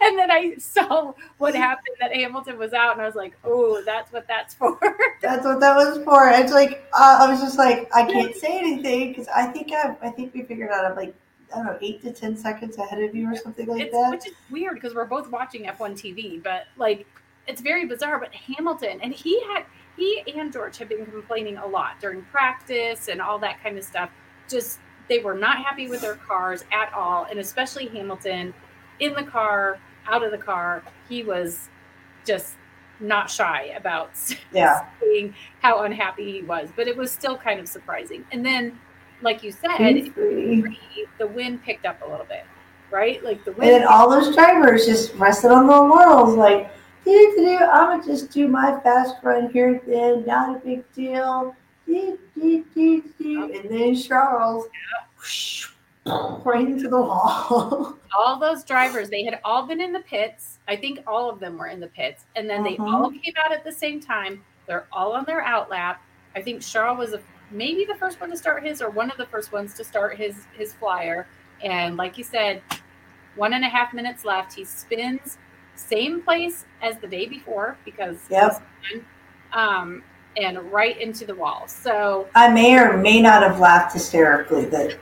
and 0.02 0.18
then 0.18 0.32
I 0.32 0.56
saw 0.58 1.14
what 1.38 1.54
happened 1.54 1.96
that 2.00 2.12
Hamilton 2.16 2.58
was 2.58 2.74
out, 2.74 2.94
and 2.94 3.02
I 3.02 3.06
was 3.06 3.16
like, 3.16 3.38
"Oh, 3.44 3.84
that's 3.86 4.12
what 4.12 4.28
that's 4.28 4.56
for." 4.56 4.80
That's 5.22 5.46
what 5.46 5.60
that 5.60 5.76
was 5.76 6.02
for. 6.06 6.30
It's 6.30 6.54
like 6.54 6.82
uh, 6.98 7.20
I 7.22 7.30
was 7.30 7.42
just 7.42 7.58
like 7.58 7.90
I 7.94 8.06
can't 8.06 8.34
say 8.34 8.58
anything 8.58 9.10
because 9.10 9.28
I 9.28 9.48
think 9.48 9.72
I, 9.74 9.96
I 10.02 10.10
think 10.10 10.34
we 10.34 10.44
figured 10.44 10.72
out 10.72 10.86
I'm 10.86 10.96
like 10.96 11.14
I 11.54 11.58
don't 11.58 11.66
know 11.66 11.78
eight 11.82 12.02
to 12.04 12.14
ten 12.14 12.38
seconds 12.38 12.78
ahead 12.78 13.04
of 13.04 13.14
you 13.14 13.30
or 13.30 13.36
something 13.36 13.68
like 13.68 13.82
it's 13.82 13.92
that. 13.92 14.12
which 14.12 14.28
is 14.28 14.34
weird 14.50 14.76
because 14.76 14.96
we're 14.96 15.06
both 15.06 15.30
watching 15.30 15.66
F1 15.66 15.92
TV, 15.94 16.42
but 16.42 16.68
like 16.78 17.06
it's 17.48 17.60
very 17.60 17.86
bizarre. 17.86 18.18
But 18.18 18.34
Hamilton 18.34 19.00
and 19.02 19.14
he 19.14 19.42
had 19.42 19.66
he 19.98 20.24
and 20.36 20.54
George 20.54 20.78
had 20.78 20.90
been 20.90 21.06
complaining 21.06 21.58
a 21.58 21.68
lot 21.68 22.00
during 22.00 22.22
practice 22.24 23.10
and 23.10 23.22
all 23.22 23.38
that 23.40 23.62
kind 23.62 23.78
of 23.78 23.84
stuff. 23.84 24.10
Just 24.50 24.80
they 25.08 25.20
were 25.20 25.34
not 25.36 25.58
happy 25.58 25.88
with 25.88 26.02
their 26.02 26.16
cars 26.16 26.64
at 26.72 26.94
all, 26.94 27.26
and 27.30 27.40
especially 27.40 27.88
Hamilton 27.88 28.54
in 29.00 29.14
the 29.14 29.24
car, 29.24 29.80
out 30.08 30.24
of 30.24 30.32
the 30.32 30.38
car. 30.38 30.84
He 31.08 31.24
was 31.24 31.70
just 32.26 32.56
not 33.00 33.30
shy 33.30 33.74
about 33.78 34.12
Yeah. 34.52 34.86
saying 35.02 35.34
how 35.62 35.84
unhappy 35.84 36.32
he 36.32 36.42
was, 36.44 36.70
but 36.76 36.88
it 36.88 36.96
was 36.98 37.12
still 37.12 37.38
kind 37.38 37.60
of 37.60 37.68
surprising. 37.68 38.26
And 38.32 38.46
then, 38.46 38.78
like 39.22 39.44
you 39.44 39.52
said, 39.52 39.70
Q3. 39.72 40.76
the 41.18 41.28
wind 41.28 41.64
picked 41.64 41.86
up 41.86 42.02
a 42.06 42.10
little 42.10 42.26
bit, 42.26 42.46
right? 42.92 43.24
Like 43.24 43.44
the 43.46 43.52
And 43.52 43.60
wind. 43.60 43.72
then 43.72 43.88
all 43.88 44.10
those 44.10 44.36
drivers 44.36 44.86
just 44.86 45.14
rested 45.16 45.52
on 45.52 45.68
their 45.68 45.80
laurels, 45.80 46.36
like. 46.36 46.72
I'm 47.08 48.00
gonna 48.00 48.04
just 48.06 48.30
do 48.30 48.48
my 48.48 48.80
fast 48.82 49.16
run 49.24 49.50
here 49.52 49.76
at 49.76 49.86
the 49.86 50.24
not 50.28 50.56
a 50.58 50.60
big 50.60 50.84
deal. 50.94 51.56
And 51.90 53.70
then 53.70 53.96
Charles, 53.96 54.68
right 56.06 56.68
into 56.68 56.88
the 56.90 57.02
wall. 57.02 57.98
all 58.18 58.40
those 58.40 58.64
drivers, 58.64 59.10
they 59.10 59.24
had 59.24 59.40
all 59.44 59.66
been 59.66 59.82
in 59.82 59.92
the 59.92 60.02
pits. 60.02 60.60
I 60.68 60.76
think 60.76 61.04
all 61.08 61.30
of 61.30 61.40
them 61.40 61.58
were 61.58 61.68
in 61.68 61.80
the 61.80 61.88
pits. 61.88 62.26
And 62.36 62.50
then 62.50 62.64
they 62.64 62.78
all 62.78 63.10
came 63.10 63.34
out 63.44 63.52
at 63.52 63.64
the 63.64 63.72
same 63.72 64.00
time. 64.00 64.44
They're 64.68 64.88
all 64.92 65.14
on 65.14 65.26
their 65.26 65.42
out 65.42 65.70
lap. 65.70 66.02
I 66.36 66.42
think 66.42 66.62
Charles 66.62 67.00
was 67.00 67.14
a, 67.14 67.22
maybe 67.52 67.86
the 67.86 67.96
first 67.96 68.22
one 68.22 68.30
to 68.30 68.38
start 68.38 68.64
his 68.66 68.82
or 68.82 68.90
one 68.90 69.10
of 69.10 69.18
the 69.18 69.26
first 69.26 69.52
ones 69.52 69.74
to 69.76 69.84
start 69.84 70.16
his 70.18 70.46
his 70.58 70.74
flyer. 70.74 71.28
And 71.64 71.98
like 71.98 72.18
you 72.18 72.24
said, 72.24 72.62
one 73.36 73.54
and 73.54 73.66
a 73.66 73.70
half 73.70 73.94
minutes 73.94 74.26
left. 74.26 74.54
He 74.54 74.64
spins 74.64 75.38
same 75.76 76.22
place 76.22 76.66
as 76.82 76.98
the 76.98 77.08
day 77.08 77.26
before 77.26 77.78
because 77.86 78.18
Yep. 78.30 78.62
um 79.54 80.04
and 80.40 80.60
right 80.72 81.00
into 81.00 81.26
the 81.26 81.36
wall. 81.36 81.68
So 81.68 82.28
I 82.36 82.50
may 82.50 82.78
or 82.78 82.98
may 82.98 83.22
not 83.22 83.44
have 83.44 83.60
laughed 83.60 83.94
hysterically 83.94 84.66
that 84.66 84.98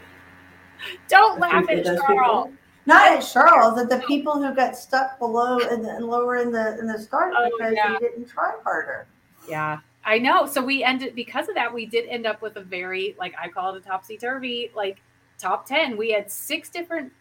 don't 1.07 1.35
the 1.35 1.41
laugh 1.41 1.69
at 1.69 1.83
Charles. 1.85 1.97
people- 2.07 2.53
Not 2.85 3.07
at 3.11 3.19
Charles, 3.21 3.79
at 3.79 3.89
the 3.89 3.99
people 4.07 4.41
who 4.41 4.53
got 4.55 4.75
stuck 4.77 5.19
below 5.19 5.59
and 5.59 5.83
then 5.83 6.07
lower 6.07 6.37
in 6.37 6.51
the 6.51 6.77
in 6.79 6.87
the 6.87 6.99
start 6.99 7.33
Oh, 7.37 7.49
because 7.57 7.73
yeah. 7.75 7.93
they 7.93 8.07
didn't 8.07 8.27
try 8.29 8.53
harder. 8.63 9.07
Yeah, 9.49 9.79
I 10.05 10.19
know. 10.19 10.45
So 10.45 10.63
we 10.63 10.83
ended 10.83 11.15
because 11.15 11.49
of 11.49 11.55
that. 11.55 11.73
We 11.73 11.85
did 11.85 12.07
end 12.07 12.25
up 12.25 12.41
with 12.41 12.55
a 12.57 12.61
very 12.63 13.15
like 13.19 13.33
I 13.39 13.47
call 13.49 13.75
it 13.75 13.77
a 13.79 13.81
topsy 13.81 14.17
turvy 14.17 14.71
like 14.75 15.01
top 15.37 15.65
ten. 15.65 15.97
We 15.97 16.11
had 16.11 16.31
six 16.31 16.69
different 16.69 17.11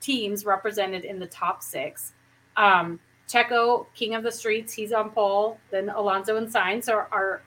teams 0.00 0.44
represented 0.44 1.04
in 1.04 1.18
the 1.18 1.26
top 1.28 1.62
six. 1.62 2.12
Um, 2.56 2.98
Checo, 3.28 3.86
King 3.94 4.14
of 4.14 4.22
the 4.24 4.32
Streets, 4.32 4.72
he's 4.72 4.92
on 4.92 5.10
pole. 5.10 5.58
Then 5.70 5.88
Alonso 5.88 6.36
and 6.36 6.48
Sainz 6.52 6.88
are, 6.92 7.08
are 7.12 7.40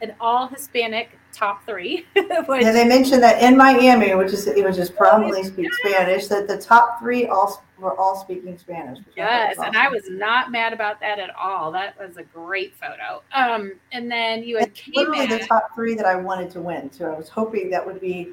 an 0.00 0.14
all 0.20 0.46
Hispanic 0.46 1.18
top 1.32 1.64
three. 1.66 2.06
which, 2.14 2.62
Yeah, 2.62 2.72
they 2.72 2.86
mentioned 2.86 3.22
that 3.22 3.42
in 3.42 3.56
Miami, 3.56 4.14
which 4.14 4.32
is 4.32 4.46
which 4.46 4.78
is 4.78 4.90
predominantly 4.90 5.44
speak 5.44 5.72
Spanish, 5.74 6.26
that 6.28 6.48
the 6.48 6.58
top 6.58 6.98
three 7.00 7.26
all 7.26 7.64
were 7.78 7.96
all 7.96 8.16
speaking 8.16 8.58
Spanish. 8.58 8.98
which 8.98 9.18
I 9.18 9.20
Yes, 9.20 9.58
and 9.58 9.76
I 9.76 9.88
was 9.88 10.04
not 10.08 10.50
mad 10.50 10.72
about 10.72 11.00
that 11.00 11.18
at 11.18 11.30
all. 11.36 11.70
That 11.72 11.98
was 11.98 12.16
a 12.16 12.22
great 12.22 12.74
photo. 12.76 13.22
Um, 13.32 13.74
and 13.92 14.10
then 14.10 14.42
you 14.42 14.58
had 14.58 14.72
literally 14.94 15.26
the 15.26 15.40
top 15.46 15.74
three 15.74 15.94
that 15.94 16.06
I 16.06 16.16
wanted 16.16 16.50
to 16.52 16.60
win. 16.60 16.90
So 16.90 17.12
I 17.12 17.16
was 17.16 17.28
hoping 17.28 17.70
that 17.70 17.84
would 17.84 18.00
be 18.00 18.30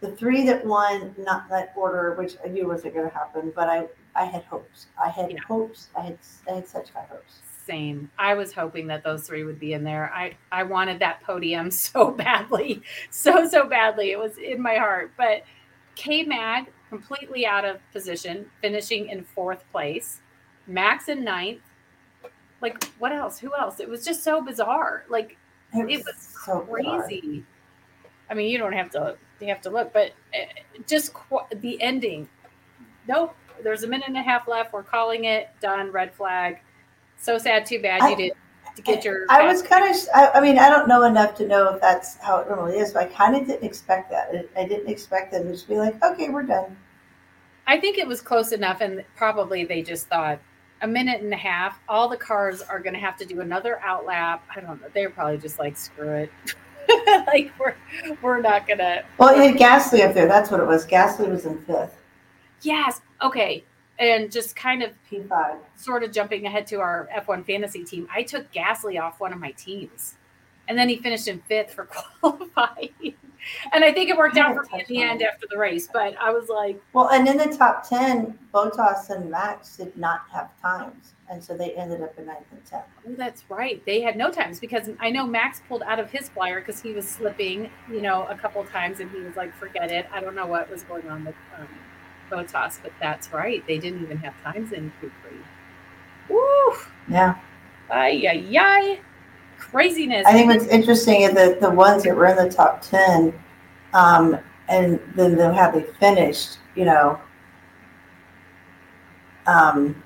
the 0.00 0.12
three 0.12 0.44
that 0.46 0.64
won, 0.64 1.14
not 1.18 1.48
that 1.48 1.72
order, 1.76 2.14
which 2.14 2.36
I 2.44 2.48
knew 2.48 2.68
wasn't 2.68 2.94
going 2.94 3.08
to 3.08 3.14
happen. 3.14 3.52
But 3.54 3.68
I, 3.68 3.86
I 4.14 4.24
had 4.24 4.44
hopes. 4.44 4.86
I 5.02 5.08
had 5.08 5.30
Yeah. 5.30 5.38
hopes. 5.46 5.88
I 5.96 6.02
had, 6.02 6.18
I 6.48 6.54
had 6.56 6.68
such 6.68 6.90
high 6.90 7.06
hopes. 7.10 7.40
Same. 7.66 8.10
I 8.18 8.34
was 8.34 8.52
hoping 8.52 8.86
that 8.88 9.02
those 9.02 9.26
three 9.26 9.44
would 9.44 9.58
be 9.58 9.72
in 9.72 9.84
there. 9.84 10.12
I 10.12 10.36
I 10.52 10.64
wanted 10.64 10.98
that 10.98 11.22
podium 11.22 11.70
so 11.70 12.10
badly, 12.10 12.82
so 13.10 13.48
so 13.48 13.66
badly. 13.66 14.10
It 14.10 14.18
was 14.18 14.36
in 14.38 14.60
my 14.60 14.74
heart. 14.74 15.12
But 15.16 15.44
K 15.94 16.22
Mag 16.24 16.66
completely 16.90 17.46
out 17.46 17.64
of 17.64 17.78
position, 17.92 18.46
finishing 18.60 19.08
in 19.08 19.24
fourth 19.24 19.64
place. 19.72 20.20
Max 20.66 21.08
in 21.08 21.24
ninth. 21.24 21.60
Like 22.60 22.84
what 22.98 23.12
else? 23.12 23.38
Who 23.38 23.54
else? 23.54 23.80
It 23.80 23.88
was 23.88 24.04
just 24.04 24.22
so 24.22 24.42
bizarre. 24.42 25.04
Like 25.08 25.36
it 25.72 25.86
was 25.86 26.04
so 26.44 26.60
bizarre. 26.60 27.02
crazy. 27.06 27.44
I 28.30 28.34
mean, 28.34 28.50
you 28.50 28.58
don't 28.58 28.72
have 28.72 28.90
to 28.90 29.16
you 29.40 29.48
have 29.48 29.60
to 29.62 29.70
look, 29.70 29.92
but 29.92 30.12
uh, 30.34 30.46
just 30.86 31.14
qu- 31.14 31.46
the 31.56 31.80
ending. 31.80 32.28
Nope. 33.08 33.34
There's 33.62 33.84
a 33.84 33.86
minute 33.86 34.08
and 34.08 34.16
a 34.16 34.22
half 34.22 34.48
left. 34.48 34.72
We're 34.72 34.82
calling 34.82 35.24
it 35.24 35.48
done. 35.60 35.92
Red 35.92 36.14
flag. 36.14 36.60
So 37.18 37.38
sad. 37.38 37.66
Too 37.66 37.80
bad 37.80 38.02
I- 38.02 38.10
you 38.10 38.16
did 38.16 38.32
to 38.76 38.82
get 38.82 39.04
your. 39.04 39.26
I 39.28 39.46
was 39.46 39.62
kind 39.62 39.88
of, 39.88 39.96
I, 40.14 40.30
I 40.34 40.40
mean, 40.40 40.58
I 40.58 40.68
don't 40.68 40.88
know 40.88 41.04
enough 41.04 41.34
to 41.36 41.46
know 41.46 41.72
if 41.74 41.80
that's 41.80 42.16
how 42.18 42.38
it 42.38 42.48
normally 42.48 42.78
is, 42.78 42.92
but 42.92 43.04
I 43.04 43.06
kind 43.06 43.36
of 43.36 43.46
didn't 43.46 43.64
expect 43.64 44.10
that. 44.10 44.30
I- 44.56 44.62
I 44.62 44.66
didn't 44.66 44.88
expect 44.90 45.32
them 45.32 45.44
to 45.44 45.52
just 45.52 45.68
be 45.68 45.76
like, 45.76 46.02
okay, 46.02 46.28
we're 46.28 46.42
done. 46.42 46.76
I 47.66 47.78
think 47.78 47.98
it 47.98 48.06
was 48.06 48.20
close 48.20 48.52
enough, 48.52 48.80
and 48.80 49.04
probably 49.16 49.64
they 49.64 49.82
just 49.82 50.08
thought 50.08 50.38
a 50.82 50.86
minute 50.86 51.22
and 51.22 51.32
a 51.32 51.36
half. 51.36 51.80
All 51.88 52.08
the 52.08 52.16
cars 52.16 52.60
are 52.62 52.78
going 52.78 52.92
to 52.94 53.00
have 53.00 53.16
to 53.18 53.24
do 53.24 53.40
another 53.40 53.80
out 53.80 54.04
lap. 54.04 54.44
I 54.54 54.60
don't 54.60 54.80
know. 54.80 54.88
They're 54.92 55.10
probably 55.10 55.38
just 55.38 55.58
like 55.58 55.76
screw 55.76 56.10
it. 56.10 56.30
like 57.26 57.52
we're 57.58 57.74
we're 58.20 58.40
not 58.40 58.68
gonna. 58.68 59.04
Well, 59.18 59.38
it 59.38 59.52
had 59.52 59.58
Gasly 59.58 60.06
up 60.06 60.14
there. 60.14 60.26
That's 60.26 60.50
what 60.50 60.60
it 60.60 60.66
was. 60.66 60.86
Gasly 60.86 61.30
was 61.30 61.46
in 61.46 61.58
fifth, 61.62 61.96
Yes. 62.60 63.00
Okay. 63.22 63.64
And 63.98 64.30
just 64.30 64.56
kind 64.56 64.82
of 64.82 64.90
P5. 65.10 65.56
sort 65.76 66.02
of 66.02 66.10
jumping 66.12 66.46
ahead 66.46 66.66
to 66.68 66.80
our 66.80 67.08
F1 67.16 67.46
fantasy 67.46 67.84
team, 67.84 68.08
I 68.12 68.22
took 68.24 68.52
Gasly 68.52 69.00
off 69.00 69.20
one 69.20 69.32
of 69.32 69.38
my 69.38 69.52
teams. 69.52 70.16
And 70.66 70.76
then 70.78 70.88
he 70.88 70.96
finished 70.96 71.28
in 71.28 71.40
fifth 71.42 71.74
for 71.74 71.84
qualifying. 72.20 73.14
And 73.72 73.84
I 73.84 73.92
think 73.92 74.08
it 74.10 74.16
worked 74.16 74.38
out 74.38 74.54
for 74.56 74.62
me 74.74 74.80
in 74.80 74.86
the 74.88 75.02
end 75.02 75.22
after 75.22 75.46
the 75.50 75.58
race. 75.58 75.88
But 75.92 76.16
I 76.18 76.30
was 76.30 76.48
like, 76.48 76.82
Well, 76.92 77.10
and 77.10 77.28
in 77.28 77.36
the 77.36 77.56
top 77.56 77.88
10, 77.88 78.38
Bottas 78.52 79.10
and 79.10 79.30
Max 79.30 79.76
did 79.76 79.96
not 79.96 80.22
have 80.32 80.50
times. 80.60 81.12
And 81.30 81.42
so 81.42 81.56
they 81.56 81.72
ended 81.72 82.02
up 82.02 82.18
in 82.18 82.26
ninth 82.26 82.46
and 82.50 82.64
10th. 82.64 82.82
oh, 83.08 83.14
that's 83.16 83.44
right. 83.48 83.84
They 83.86 84.00
had 84.00 84.16
no 84.16 84.30
times 84.30 84.60
because 84.60 84.90
I 85.00 85.10
know 85.10 85.26
Max 85.26 85.62
pulled 85.68 85.82
out 85.82 85.98
of 85.98 86.10
his 86.10 86.28
flyer 86.28 86.60
because 86.60 86.82
he 86.82 86.92
was 86.92 87.08
slipping, 87.08 87.70
you 87.90 88.02
know, 88.02 88.26
a 88.28 88.34
couple 88.36 88.62
times 88.64 89.00
and 89.00 89.10
he 89.10 89.20
was 89.20 89.34
like, 89.36 89.54
forget 89.54 89.90
it. 89.90 90.06
I 90.12 90.20
don't 90.20 90.34
know 90.34 90.46
what 90.46 90.70
was 90.70 90.82
going 90.82 91.08
on 91.08 91.24
with 91.24 91.34
um, 91.58 91.68
Bottas, 92.34 92.78
but 92.82 92.92
that's 93.00 93.32
right. 93.32 93.66
They 93.66 93.78
didn't 93.78 94.02
even 94.02 94.18
have 94.18 94.34
times 94.42 94.72
in 94.72 94.92
Q3. 95.00 95.10
Woo! 96.28 96.74
Yeah. 97.08 97.36
Ay, 97.90 98.26
ay, 98.28 98.58
ay. 98.58 99.00
Craziness. 99.58 100.26
I 100.26 100.32
think 100.32 100.50
what's 100.50 100.66
interesting 100.66 101.22
is 101.22 101.34
that 101.34 101.60
the 101.60 101.70
ones 101.70 102.02
that 102.04 102.16
were 102.16 102.26
in 102.26 102.36
the 102.36 102.50
top 102.50 102.82
10, 102.82 103.32
um, 103.92 104.38
and 104.68 105.00
then 105.14 105.36
the, 105.36 105.52
how 105.52 105.70
they 105.70 105.82
finished, 106.00 106.58
you 106.74 106.84
know, 106.84 107.20
um, 109.46 110.02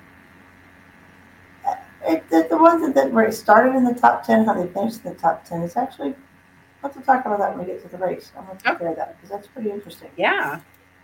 it, 2.05 2.29
the, 2.29 2.47
the 2.49 2.57
ones 2.57 2.81
that, 2.81 2.95
that 2.95 3.11
were 3.11 3.31
started 3.31 3.75
in 3.75 3.83
the 3.83 3.93
top 3.93 4.25
10, 4.25 4.45
how 4.45 4.53
they 4.53 4.71
finished 4.71 5.03
in 5.03 5.13
the 5.13 5.19
top 5.19 5.45
10 5.45 5.61
is 5.61 5.75
actually, 5.75 6.09
we'll 6.09 6.91
have 6.91 6.93
to 6.93 7.01
talk 7.01 7.25
about 7.25 7.39
that 7.39 7.57
when 7.57 7.67
we 7.67 7.73
get 7.73 7.81
to 7.83 7.89
the 7.89 7.97
race. 7.97 8.31
I'm 8.37 8.45
going 8.45 8.57
to 8.57 8.63
compare 8.63 8.95
that 8.95 9.15
because 9.15 9.29
that's 9.29 9.47
pretty 9.47 9.71
interesting. 9.71 10.09
Yeah. 10.17 10.59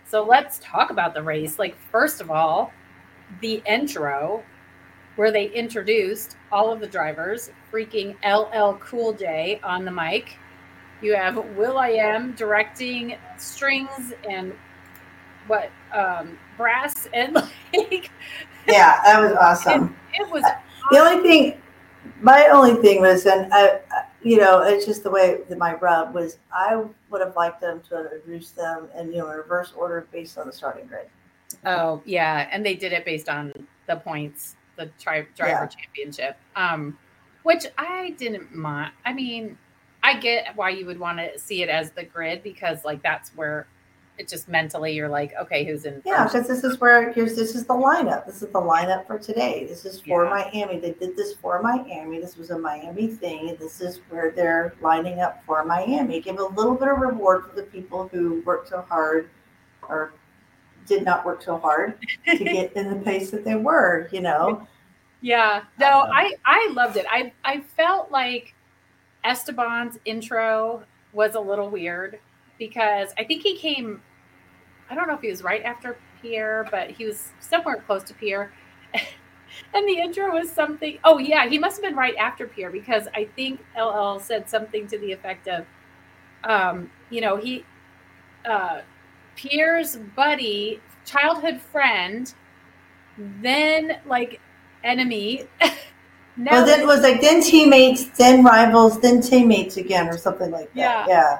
So 0.08 0.24
let's 0.24 0.58
talk 0.62 0.90
about 0.90 1.14
the 1.14 1.22
race. 1.22 1.58
Like, 1.58 1.76
first 1.90 2.20
of 2.20 2.30
all, 2.30 2.72
the 3.40 3.62
intro 3.66 4.42
where 5.16 5.32
they 5.32 5.46
introduced 5.50 6.36
all 6.52 6.72
of 6.72 6.80
the 6.80 6.86
drivers, 6.86 7.50
freaking 7.72 8.16
LL 8.22 8.74
Cool 8.78 9.12
J 9.14 9.60
on 9.64 9.84
the 9.84 9.90
mic. 9.90 10.36
You 11.02 11.14
have 11.14 11.36
will.i.am 11.56 12.32
directing 12.32 13.16
strings 13.38 14.12
and 14.28 14.54
what 15.46 15.70
um 15.92 16.38
brass 16.56 17.06
and 17.14 17.34
like 17.74 18.10
Yeah, 18.66 19.00
that 19.04 19.20
was 19.20 19.32
awesome. 19.32 19.96
it 20.14 20.30
was 20.30 20.42
The 20.90 20.98
only 20.98 21.22
thing, 21.28 21.62
my 22.20 22.46
only 22.48 22.74
thing 22.82 23.00
was, 23.00 23.26
and 23.26 23.52
I, 23.52 23.80
I- 23.90 24.05
you 24.26 24.38
know, 24.38 24.62
it's 24.62 24.84
just 24.84 25.04
the 25.04 25.10
way 25.10 25.38
that 25.48 25.56
my 25.56 25.74
rub 25.74 26.12
was. 26.12 26.38
I 26.52 26.82
would 27.10 27.20
have 27.20 27.36
liked 27.36 27.60
them 27.60 27.80
to 27.88 27.96
have 27.96 28.06
introduced 28.12 28.56
them 28.56 28.88
in 28.98 29.12
you 29.12 29.18
know 29.18 29.28
reverse 29.28 29.72
order 29.76 30.06
based 30.10 30.36
on 30.36 30.46
the 30.46 30.52
starting 30.52 30.86
grid. 30.86 31.06
Oh 31.64 32.02
yeah, 32.04 32.48
and 32.50 32.66
they 32.66 32.74
did 32.74 32.92
it 32.92 33.04
based 33.04 33.28
on 33.28 33.52
the 33.86 33.96
points, 33.96 34.56
the 34.76 34.90
tri- 34.98 35.28
driver 35.36 35.68
championship, 35.68 36.36
um, 36.56 36.98
which 37.44 37.66
I 37.78 38.10
didn't 38.18 38.52
mind. 38.52 38.92
I 39.04 39.12
mean, 39.12 39.56
I 40.02 40.18
get 40.18 40.56
why 40.56 40.70
you 40.70 40.86
would 40.86 40.98
want 40.98 41.18
to 41.18 41.38
see 41.38 41.62
it 41.62 41.68
as 41.68 41.92
the 41.92 42.02
grid 42.02 42.42
because 42.42 42.84
like 42.84 43.02
that's 43.04 43.30
where 43.36 43.68
it 44.18 44.28
just 44.28 44.48
mentally 44.48 44.92
you're 44.94 45.08
like, 45.08 45.34
okay, 45.40 45.64
who's 45.64 45.84
in? 45.84 46.00
Yeah, 46.04 46.24
because 46.24 46.48
this 46.48 46.64
is 46.64 46.80
where 46.80 47.12
here's 47.12 47.36
this 47.36 47.54
is 47.54 47.66
the 47.66 47.74
lineup. 47.74 48.24
This 48.26 48.36
is 48.42 48.48
the 48.48 48.60
lineup 48.60 49.06
for 49.06 49.18
today. 49.18 49.66
This 49.68 49.84
is 49.84 50.00
for 50.00 50.24
Yeah. 50.24 50.30
Miami. 50.30 50.78
They 50.78 50.92
did 50.92 51.16
this 51.16 51.34
for 51.34 51.60
Miami. 51.62 52.18
This 52.20 52.36
was 52.36 52.50
a 52.50 52.58
Miami 52.58 53.08
thing. 53.08 53.56
This 53.58 53.80
is 53.80 54.00
where 54.08 54.30
they're 54.30 54.74
lining 54.80 55.20
up 55.20 55.42
for 55.44 55.64
Miami. 55.64 56.20
Give 56.20 56.38
a 56.38 56.44
little 56.44 56.74
bit 56.74 56.88
of 56.88 56.98
reward 56.98 57.44
for 57.50 57.56
the 57.56 57.64
people 57.64 58.08
who 58.08 58.42
worked 58.46 58.68
so 58.68 58.80
hard 58.88 59.28
or 59.88 60.12
did 60.86 61.04
not 61.04 61.26
work 61.26 61.42
so 61.42 61.58
hard 61.58 61.98
to 62.26 62.36
get 62.44 62.72
in 62.74 62.88
the 62.90 63.00
pace 63.04 63.30
that 63.32 63.44
they 63.44 63.56
were. 63.56 64.08
You 64.12 64.22
know. 64.22 64.66
Yeah, 65.20 65.64
no, 65.78 66.02
Um, 66.02 66.10
I 66.12 66.34
I 66.44 66.70
loved 66.74 66.96
it. 66.96 67.06
I 67.10 67.32
I 67.44 67.60
felt 67.76 68.10
like 68.10 68.54
Esteban's 69.24 69.98
intro 70.04 70.84
was 71.12 71.34
a 71.34 71.40
little 71.40 71.68
weird 71.68 72.18
because 72.58 73.12
I 73.18 73.24
think 73.24 73.42
he 73.42 73.56
came. 73.56 74.02
I 74.88 74.94
don't 74.94 75.08
know 75.08 75.14
if 75.14 75.20
he 75.20 75.30
was 75.30 75.42
right 75.42 75.62
after 75.62 75.96
Pierre, 76.22 76.66
but 76.70 76.90
he 76.90 77.04
was 77.04 77.32
somewhere 77.40 77.82
close 77.86 78.02
to 78.04 78.14
Pierre. 78.14 78.52
And 79.74 79.88
the 79.88 79.98
intro 80.00 80.32
was 80.32 80.50
something. 80.50 80.98
Oh 81.04 81.18
yeah, 81.18 81.48
he 81.48 81.58
must 81.58 81.76
have 81.76 81.82
been 81.82 81.96
right 81.96 82.16
after 82.16 82.46
Pierre 82.46 82.70
because 82.70 83.08
I 83.14 83.28
think 83.36 83.60
LL 83.78 84.18
said 84.18 84.48
something 84.48 84.86
to 84.88 84.98
the 84.98 85.12
effect 85.12 85.48
of, 85.48 85.64
um, 86.44 86.90
you 87.10 87.20
know, 87.20 87.36
he, 87.36 87.64
uh, 88.44 88.80
Pierre's 89.34 89.96
buddy, 89.96 90.80
childhood 91.04 91.60
friend, 91.60 92.32
then 93.16 93.98
like 94.06 94.40
enemy. 94.84 95.46
now 96.36 96.52
Well, 96.52 96.66
then 96.66 96.80
it 96.80 96.86
was 96.86 97.00
like 97.00 97.20
then 97.20 97.42
teammates, 97.42 98.04
then 98.18 98.44
rivals, 98.44 99.00
then 99.00 99.20
teammates 99.20 99.76
again, 99.76 100.08
or 100.08 100.18
something 100.18 100.50
like 100.50 100.72
that. 100.74 100.78
Yeah. 100.78 101.06
yeah, 101.08 101.38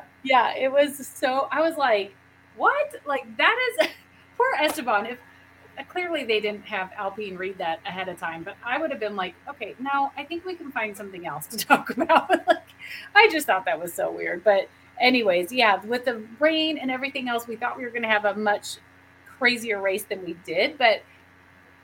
it 0.56 0.70
was 0.70 1.06
so. 1.06 1.48
I 1.50 1.60
was 1.60 1.76
like, 1.76 2.14
what? 2.56 2.94
Like 3.06 3.24
that 3.36 3.56
is 3.70 3.88
poor 4.36 4.46
Esteban. 4.60 5.06
If 5.06 5.18
uh, 5.78 5.84
clearly 5.84 6.24
they 6.24 6.40
didn't 6.40 6.64
have 6.64 6.90
Alpine 6.96 7.36
read 7.36 7.58
that 7.58 7.80
ahead 7.86 8.08
of 8.08 8.18
time, 8.18 8.42
but 8.42 8.56
I 8.64 8.78
would 8.78 8.90
have 8.90 9.00
been 9.00 9.16
like, 9.16 9.34
okay, 9.48 9.74
now 9.78 10.12
I 10.16 10.24
think 10.24 10.44
we 10.44 10.54
can 10.54 10.72
find 10.72 10.96
something 10.96 11.26
else 11.26 11.46
to 11.48 11.56
talk 11.66 11.90
about. 11.90 12.30
like, 12.46 12.68
I 13.14 13.28
just 13.30 13.46
thought 13.46 13.64
that 13.66 13.80
was 13.80 13.92
so 13.92 14.10
weird. 14.10 14.42
But 14.44 14.68
anyways, 15.00 15.52
yeah, 15.52 15.84
with 15.84 16.04
the 16.04 16.22
rain 16.38 16.78
and 16.78 16.90
everything 16.90 17.28
else, 17.28 17.46
we 17.46 17.56
thought 17.56 17.76
we 17.76 17.84
were 17.84 17.90
going 17.90 18.02
to 18.02 18.08
have 18.08 18.24
a 18.24 18.34
much 18.34 18.76
crazier 19.38 19.80
race 19.80 20.04
than 20.04 20.24
we 20.24 20.36
did. 20.44 20.78
But 20.78 21.02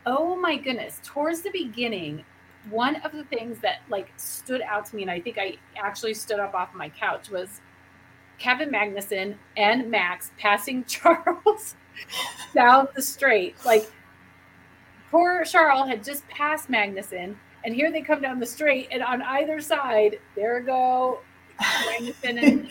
oh 0.07 0.37
my 0.37 0.57
goodness, 0.57 1.01
towards 1.05 1.43
the 1.43 1.51
beginning, 1.51 2.25
one 2.71 2.97
of 2.97 3.13
the 3.13 3.25
things 3.25 3.59
that 3.61 3.83
like 3.89 4.13
stood 4.17 4.63
out 4.63 4.87
to 4.87 4.97
me, 4.97 5.03
and 5.03 5.11
I 5.11 5.21
think 5.21 5.39
I 5.39 5.57
actually 5.77 6.15
stood 6.15 6.39
up 6.39 6.55
off 6.55 6.75
my 6.75 6.89
couch, 6.89 7.31
was 7.31 7.61
Kevin 8.43 8.71
Magnussen 8.71 9.37
and 9.57 9.89
Max 9.89 10.33
passing 10.37 10.83
Charles 10.89 11.77
down 12.53 12.89
the 12.97 13.01
straight. 13.01 13.55
Like 13.65 13.89
poor 15.13 15.45
Charles 15.45 15.89
had 15.89 16.03
just 16.03 16.27
passed 16.29 16.69
Magnussen, 16.69 17.37
and 17.65 17.73
here 17.73 17.93
they 17.93 18.03
come 18.03 18.21
down 18.21 18.41
the 18.41 18.47
straight, 18.47 18.89
and 18.91 19.01
on 19.01 19.23
either 19.23 19.61
side, 19.61 20.19
there 20.35 20.61
go 20.61 21.21
Magnussen 21.61 22.43
and 22.43 22.69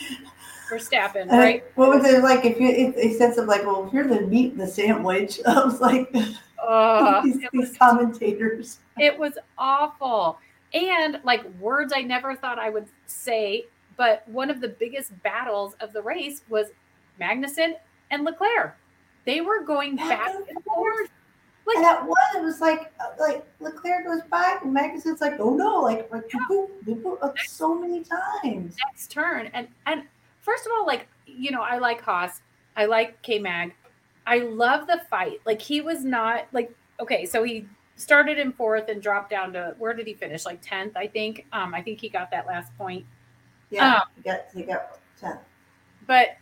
Verstappen, 0.69 1.31
Uh, 1.31 1.37
right? 1.37 1.63
What 1.75 1.89
was 1.89 2.05
it 2.05 2.21
like? 2.21 2.43
If 2.43 2.59
you, 2.59 2.67
it, 2.67 2.93
it 2.97 3.17
said 3.17 3.33
something 3.33 3.47
like, 3.47 3.65
"Well, 3.65 3.89
here's 3.89 4.09
the 4.09 4.21
meat 4.27 4.51
in 4.51 4.57
the 4.57 4.67
sandwich." 4.67 5.39
I 5.47 5.63
was 5.63 5.79
like, 5.79 6.13
Uh, 6.61 7.21
these, 7.23 7.37
it 7.37 7.49
these 7.53 7.69
was 7.69 7.77
commentators. 7.77 8.79
It 8.99 9.17
was 9.17 9.37
awful. 9.57 10.37
And 10.73 11.21
like 11.23 11.45
words 11.61 11.93
I 11.95 12.01
never 12.01 12.35
thought 12.35 12.59
I 12.59 12.69
would 12.69 12.87
say, 13.05 13.65
but 14.01 14.27
one 14.27 14.49
of 14.49 14.61
the 14.61 14.67
biggest 14.67 15.11
battles 15.21 15.75
of 15.79 15.93
the 15.93 16.01
race 16.01 16.41
was 16.49 16.69
Magnussen 17.21 17.73
and 18.09 18.25
Leclerc. 18.25 18.75
They 19.25 19.41
were 19.41 19.63
going 19.63 19.95
Back 19.95 20.33
and 20.49 20.63
forth. 20.63 21.11
Like- 21.67 21.77
and 21.77 21.85
at 21.85 22.01
one, 22.03 22.17
it 22.35 22.41
was 22.41 22.59
like, 22.61 22.91
like 23.19 23.45
Leclerc 23.59 24.05
goes 24.07 24.23
back, 24.23 24.63
and 24.63 24.75
Magnussen's 24.75 25.21
like, 25.21 25.39
"Oh 25.39 25.53
no!" 25.53 25.81
Like, 25.81 26.11
like, 26.11 26.27
boop, 26.49 26.69
boop, 26.83 27.03
boop, 27.03 27.21
like 27.21 27.37
so 27.41 27.75
many 27.75 28.03
times. 28.03 28.75
Next 28.87 29.11
turn. 29.11 29.51
And 29.53 29.67
and 29.85 30.05
first 30.39 30.65
of 30.65 30.71
all, 30.75 30.87
like, 30.87 31.07
you 31.27 31.51
know, 31.51 31.61
I 31.61 31.77
like 31.77 32.01
Haas. 32.01 32.41
I 32.75 32.85
like 32.85 33.21
K 33.21 33.37
Mag. 33.37 33.75
I 34.25 34.39
love 34.39 34.87
the 34.87 34.99
fight. 35.11 35.41
Like 35.45 35.61
he 35.61 35.79
was 35.81 36.03
not 36.03 36.47
like 36.53 36.73
okay, 36.99 37.27
so 37.27 37.43
he 37.43 37.67
started 37.97 38.39
in 38.39 38.51
fourth 38.51 38.89
and 38.89 38.99
dropped 38.99 39.29
down 39.29 39.53
to 39.53 39.75
where 39.77 39.93
did 39.93 40.07
he 40.07 40.15
finish? 40.15 40.43
Like 40.43 40.59
tenth, 40.63 40.97
I 40.97 41.05
think. 41.05 41.45
Um, 41.53 41.75
I 41.75 41.83
think 41.83 42.01
he 42.01 42.09
got 42.09 42.31
that 42.31 42.47
last 42.47 42.75
point. 42.79 43.05
Yeah, 43.71 43.95
Um, 43.95 44.01
he 44.15 44.21
got 44.21 44.39
he 44.53 44.63
got 44.63 44.99
ten. 45.19 45.39
but 46.05 46.37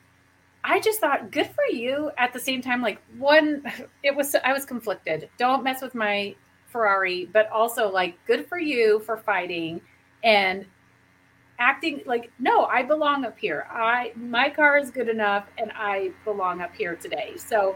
I 0.63 0.79
just 0.81 0.99
thought 0.99 1.31
good 1.31 1.47
for 1.47 1.63
you 1.73 2.11
at 2.17 2.33
the 2.33 2.39
same 2.39 2.61
time 2.61 2.81
like 2.81 2.99
one 3.17 3.63
it 4.03 4.13
was 4.15 4.35
I 4.43 4.51
was 4.53 4.65
conflicted. 4.65 5.29
Don't 5.37 5.63
mess 5.63 5.81
with 5.81 5.95
my 5.95 6.35
Ferrari, 6.67 7.29
but 7.31 7.49
also 7.49 7.89
like 7.89 8.17
good 8.27 8.47
for 8.47 8.59
you 8.59 8.99
for 9.05 9.15
fighting 9.17 9.79
and 10.23 10.65
acting 11.59 12.01
like 12.05 12.31
no, 12.39 12.65
I 12.65 12.83
belong 12.83 13.25
up 13.25 13.37
here. 13.39 13.67
I 13.71 14.11
my 14.15 14.49
car 14.49 14.77
is 14.77 14.91
good 14.91 15.07
enough 15.09 15.45
and 15.57 15.71
I 15.75 16.11
belong 16.25 16.61
up 16.61 16.75
here 16.75 16.95
today. 16.95 17.33
So 17.37 17.75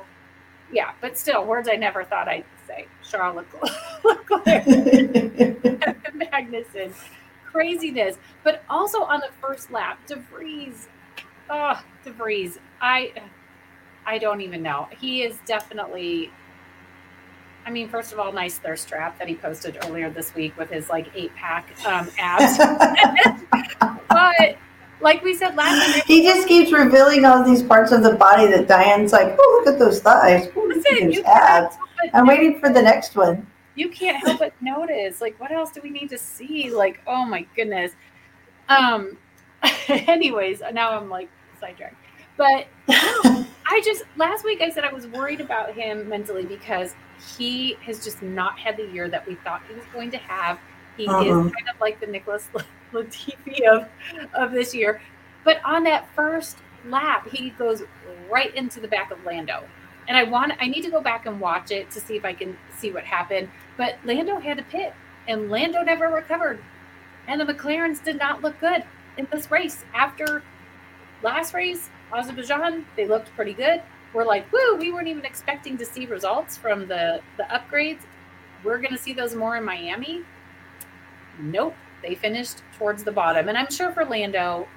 yeah, 0.71 0.91
but 1.01 1.17
still 1.17 1.45
words 1.45 1.69
I 1.71 1.75
never 1.75 2.03
thought 2.03 2.27
I'd 2.27 2.45
say. 2.67 2.87
Charlotte 3.03 3.45
Leclerc. 4.03 4.43
Magnussen. 6.15 6.93
Craziness. 7.53 8.17
But 8.43 8.63
also 8.69 9.03
on 9.03 9.21
the 9.21 9.29
first 9.39 9.71
lap, 9.71 10.05
de 10.07 10.15
Vries. 10.15 10.89
Oh, 11.49 11.81
de 12.03 12.11
Vries. 12.11 12.57
I 12.81 13.13
I 14.05 14.17
don't 14.17 14.41
even 14.41 14.61
know. 14.61 14.89
He 14.99 15.23
is 15.23 15.37
definitely 15.45 16.31
I 17.65 17.71
mean, 17.71 17.87
first 17.87 18.11
of 18.11 18.19
all, 18.19 18.33
nice 18.33 18.57
thirst 18.57 18.89
trap 18.89 19.17
that 19.19 19.29
he 19.29 19.35
posted 19.35 19.77
earlier 19.85 20.09
this 20.09 20.35
week 20.35 20.57
with 20.57 20.69
his 20.69 20.89
like 20.89 21.07
eight 21.15 21.33
pack 21.35 21.73
um, 21.85 22.09
abs. 22.19 22.57
but 24.09 24.57
like 24.99 25.23
we 25.23 25.33
said 25.33 25.55
last 25.55 25.93
time, 25.93 26.03
he 26.05 26.23
just 26.23 26.47
keeps 26.47 26.71
revealing 26.73 27.23
all 27.23 27.43
these 27.43 27.63
parts 27.63 27.91
of 27.91 28.03
the 28.03 28.15
body 28.15 28.47
that 28.47 28.67
Diane's 28.67 29.13
like, 29.13 29.35
"Oh, 29.39 29.63
look 29.63 29.73
at 29.73 29.79
those 29.79 30.01
thighs! 30.01 30.49
Oh, 30.55 30.61
look 30.61 30.85
at 30.85 30.99
those 31.01 31.19
abs!" 31.19 31.77
I'm 32.13 32.27
waiting 32.27 32.59
for 32.59 32.69
the 32.69 32.81
next 32.81 33.15
one. 33.15 33.47
You 33.75 33.89
can't 33.89 34.25
help 34.25 34.39
but 34.39 34.53
notice. 34.61 35.21
Like, 35.21 35.39
what 35.39 35.51
else 35.51 35.71
do 35.71 35.81
we 35.81 35.89
need 35.89 36.09
to 36.09 36.17
see? 36.17 36.71
Like, 36.71 37.01
oh 37.07 37.25
my 37.25 37.45
goodness. 37.55 37.93
Um. 38.69 39.17
anyways, 39.87 40.61
now 40.73 40.97
I'm 40.97 41.09
like 41.09 41.29
sidetracked. 41.59 41.95
But 42.37 42.67
no, 42.87 43.45
I 43.65 43.81
just 43.85 44.03
last 44.17 44.43
week 44.43 44.61
I 44.61 44.69
said 44.69 44.83
I 44.83 44.91
was 44.91 45.07
worried 45.07 45.41
about 45.41 45.73
him 45.73 46.09
mentally 46.09 46.45
because 46.45 46.95
he 47.37 47.77
has 47.85 48.03
just 48.03 48.21
not 48.21 48.59
had 48.59 48.77
the 48.77 48.87
year 48.87 49.07
that 49.09 49.25
we 49.27 49.35
thought 49.35 49.61
he 49.67 49.75
was 49.75 49.85
going 49.93 50.11
to 50.11 50.17
have. 50.17 50.59
He 50.97 51.07
Uh-uh. 51.07 51.21
is 51.21 51.29
kind 51.29 51.69
of 51.73 51.79
like 51.79 51.99
the 51.99 52.07
Nicholas 52.07 52.49
Latifi 52.93 53.61
of 53.67 53.87
of 54.33 54.51
this 54.51 54.73
year. 54.75 55.01
But 55.43 55.59
on 55.65 55.83
that 55.83 56.07
first 56.15 56.57
lap, 56.87 57.27
he 57.29 57.51
goes 57.51 57.83
right 58.29 58.53
into 58.55 58.79
the 58.79 58.87
back 58.87 59.11
of 59.11 59.23
Lando. 59.25 59.63
And 60.07 60.17
I 60.17 60.23
want 60.23 60.53
I 60.59 60.67
need 60.67 60.83
to 60.83 60.91
go 60.91 61.01
back 61.01 61.25
and 61.25 61.39
watch 61.39 61.71
it 61.71 61.89
to 61.91 61.99
see 61.99 62.15
if 62.15 62.25
I 62.25 62.33
can 62.33 62.57
see 62.77 62.91
what 62.91 63.03
happened. 63.03 63.49
But 63.77 63.97
Lando 64.03 64.39
had 64.39 64.57
to 64.57 64.63
pit 64.63 64.93
and 65.27 65.49
Lando 65.49 65.81
never 65.83 66.07
recovered. 66.07 66.61
And 67.27 67.39
the 67.39 67.45
McLarens 67.45 68.03
did 68.03 68.17
not 68.17 68.41
look 68.41 68.59
good 68.59 68.83
in 69.17 69.27
this 69.31 69.49
race. 69.49 69.85
After 69.93 70.43
last 71.21 71.53
race, 71.53 71.89
Azerbaijan, 72.11 72.85
they 72.95 73.07
looked 73.07 73.33
pretty 73.35 73.53
good. 73.53 73.81
We're 74.13 74.25
like, 74.25 74.51
woo, 74.51 74.75
we 74.75 74.91
weren't 74.91 75.07
even 75.07 75.25
expecting 75.25 75.77
to 75.77 75.85
see 75.85 76.05
results 76.05 76.57
from 76.57 76.87
the, 76.87 77.21
the 77.37 77.43
upgrades. 77.43 78.01
We're 78.63 78.77
going 78.77 78.91
to 78.91 79.01
see 79.01 79.13
those 79.13 79.33
more 79.33 79.57
in 79.57 79.63
Miami. 79.63 80.23
Nope. 81.39 81.75
They 82.01 82.15
finished 82.15 82.61
towards 82.77 83.03
the 83.03 83.11
bottom. 83.11 83.47
And 83.47 83.57
I'm 83.57 83.71
sure 83.71 83.91
for 83.91 84.05
Lando, 84.05 84.67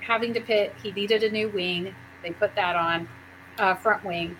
having 0.00 0.32
to 0.34 0.40
pit, 0.40 0.74
he 0.82 0.90
needed 0.92 1.22
a 1.22 1.30
new 1.30 1.48
wing. 1.50 1.94
They 2.22 2.30
put 2.30 2.54
that 2.56 2.74
on, 2.74 3.08
uh, 3.58 3.74
front 3.76 4.04
wing. 4.04 4.36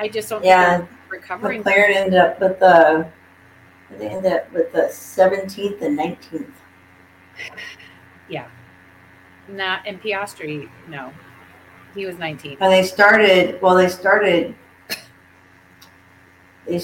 I 0.00 0.08
just 0.08 0.30
don't 0.30 0.42
Yeah, 0.42 0.86
recovering. 1.10 1.62
McLaren 1.62 1.94
ended 1.94 2.18
up 2.18 2.40
with 2.40 2.58
the 2.58 3.06
they 3.98 4.08
ended 4.08 4.32
up 4.32 4.52
with 4.52 4.72
the 4.72 4.82
17th 4.82 5.82
and 5.82 5.98
19th. 5.98 6.52
Yeah. 8.28 8.46
Not 9.48 9.86
and 9.86 10.00
Piastri, 10.00 10.70
no. 10.88 11.12
He 11.94 12.06
was 12.06 12.16
19. 12.16 12.58
And 12.60 12.72
they 12.72 12.84
started, 12.84 13.60
well, 13.60 13.74
they 13.74 13.88
started, 13.88 14.54
they 16.66 16.78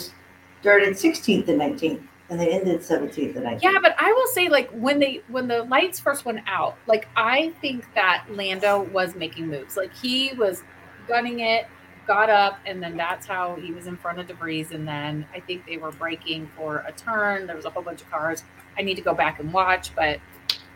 started 0.61 0.95
16th 0.95 1.49
and 1.49 1.61
19th, 1.61 2.03
and 2.29 2.41
they 2.41 2.51
ended 2.51 2.81
17th 2.81 3.37
and 3.37 3.47
19th. 3.47 3.62
Yeah, 3.62 3.79
but 3.81 3.95
I 3.99 4.12
will 4.12 4.27
say, 4.27 4.49
like 4.49 4.69
when 4.73 4.99
they 4.99 5.23
when 5.29 5.47
the 5.47 5.62
lights 5.62 6.01
first 6.01 6.25
went 6.25 6.41
out, 6.47 6.77
like 6.87 7.07
I 7.17 7.55
think 7.61 7.87
that 7.95 8.27
Lando 8.29 8.83
was 8.83 9.14
making 9.14 9.47
moves. 9.47 9.77
Like 9.77 9.95
he 9.95 10.33
was 10.35 10.64
gunning 11.07 11.41
it, 11.41 11.67
got 12.07 12.30
up, 12.30 12.59
and 12.66 12.82
then 12.82 12.96
that's 12.96 13.26
how 13.26 13.57
he 13.57 13.72
was 13.72 13.86
in 13.86 13.96
front 13.96 14.18
of 14.18 14.26
de 14.26 14.34
Vries. 14.34 14.72
And 14.72 14.86
then 14.86 15.26
I 15.34 15.40
think 15.40 15.66
they 15.66 15.76
were 15.76 15.92
braking 15.92 16.48
for 16.57 16.84
a 16.86 16.92
turn. 16.92 17.46
There 17.46 17.57
was 17.57 17.64
a 17.64 17.70
whole 17.70 17.82
bunch 17.82 18.02
of 18.02 18.11
cars. 18.11 18.44
I 18.78 18.82
need 18.82 18.94
to 18.96 19.02
go 19.02 19.14
back 19.14 19.40
and 19.40 19.52
watch, 19.52 19.94
but 19.94 20.18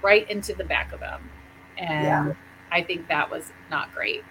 right 0.02 0.28
into 0.30 0.54
the 0.54 0.64
back 0.64 0.92
of 0.92 1.00
them, 1.00 1.28
and 1.78 2.04
Yeah. 2.04 2.32
I 2.72 2.82
think 2.82 3.08
that 3.08 3.30
was 3.30 3.52
not 3.70 3.92
great. 3.94 4.22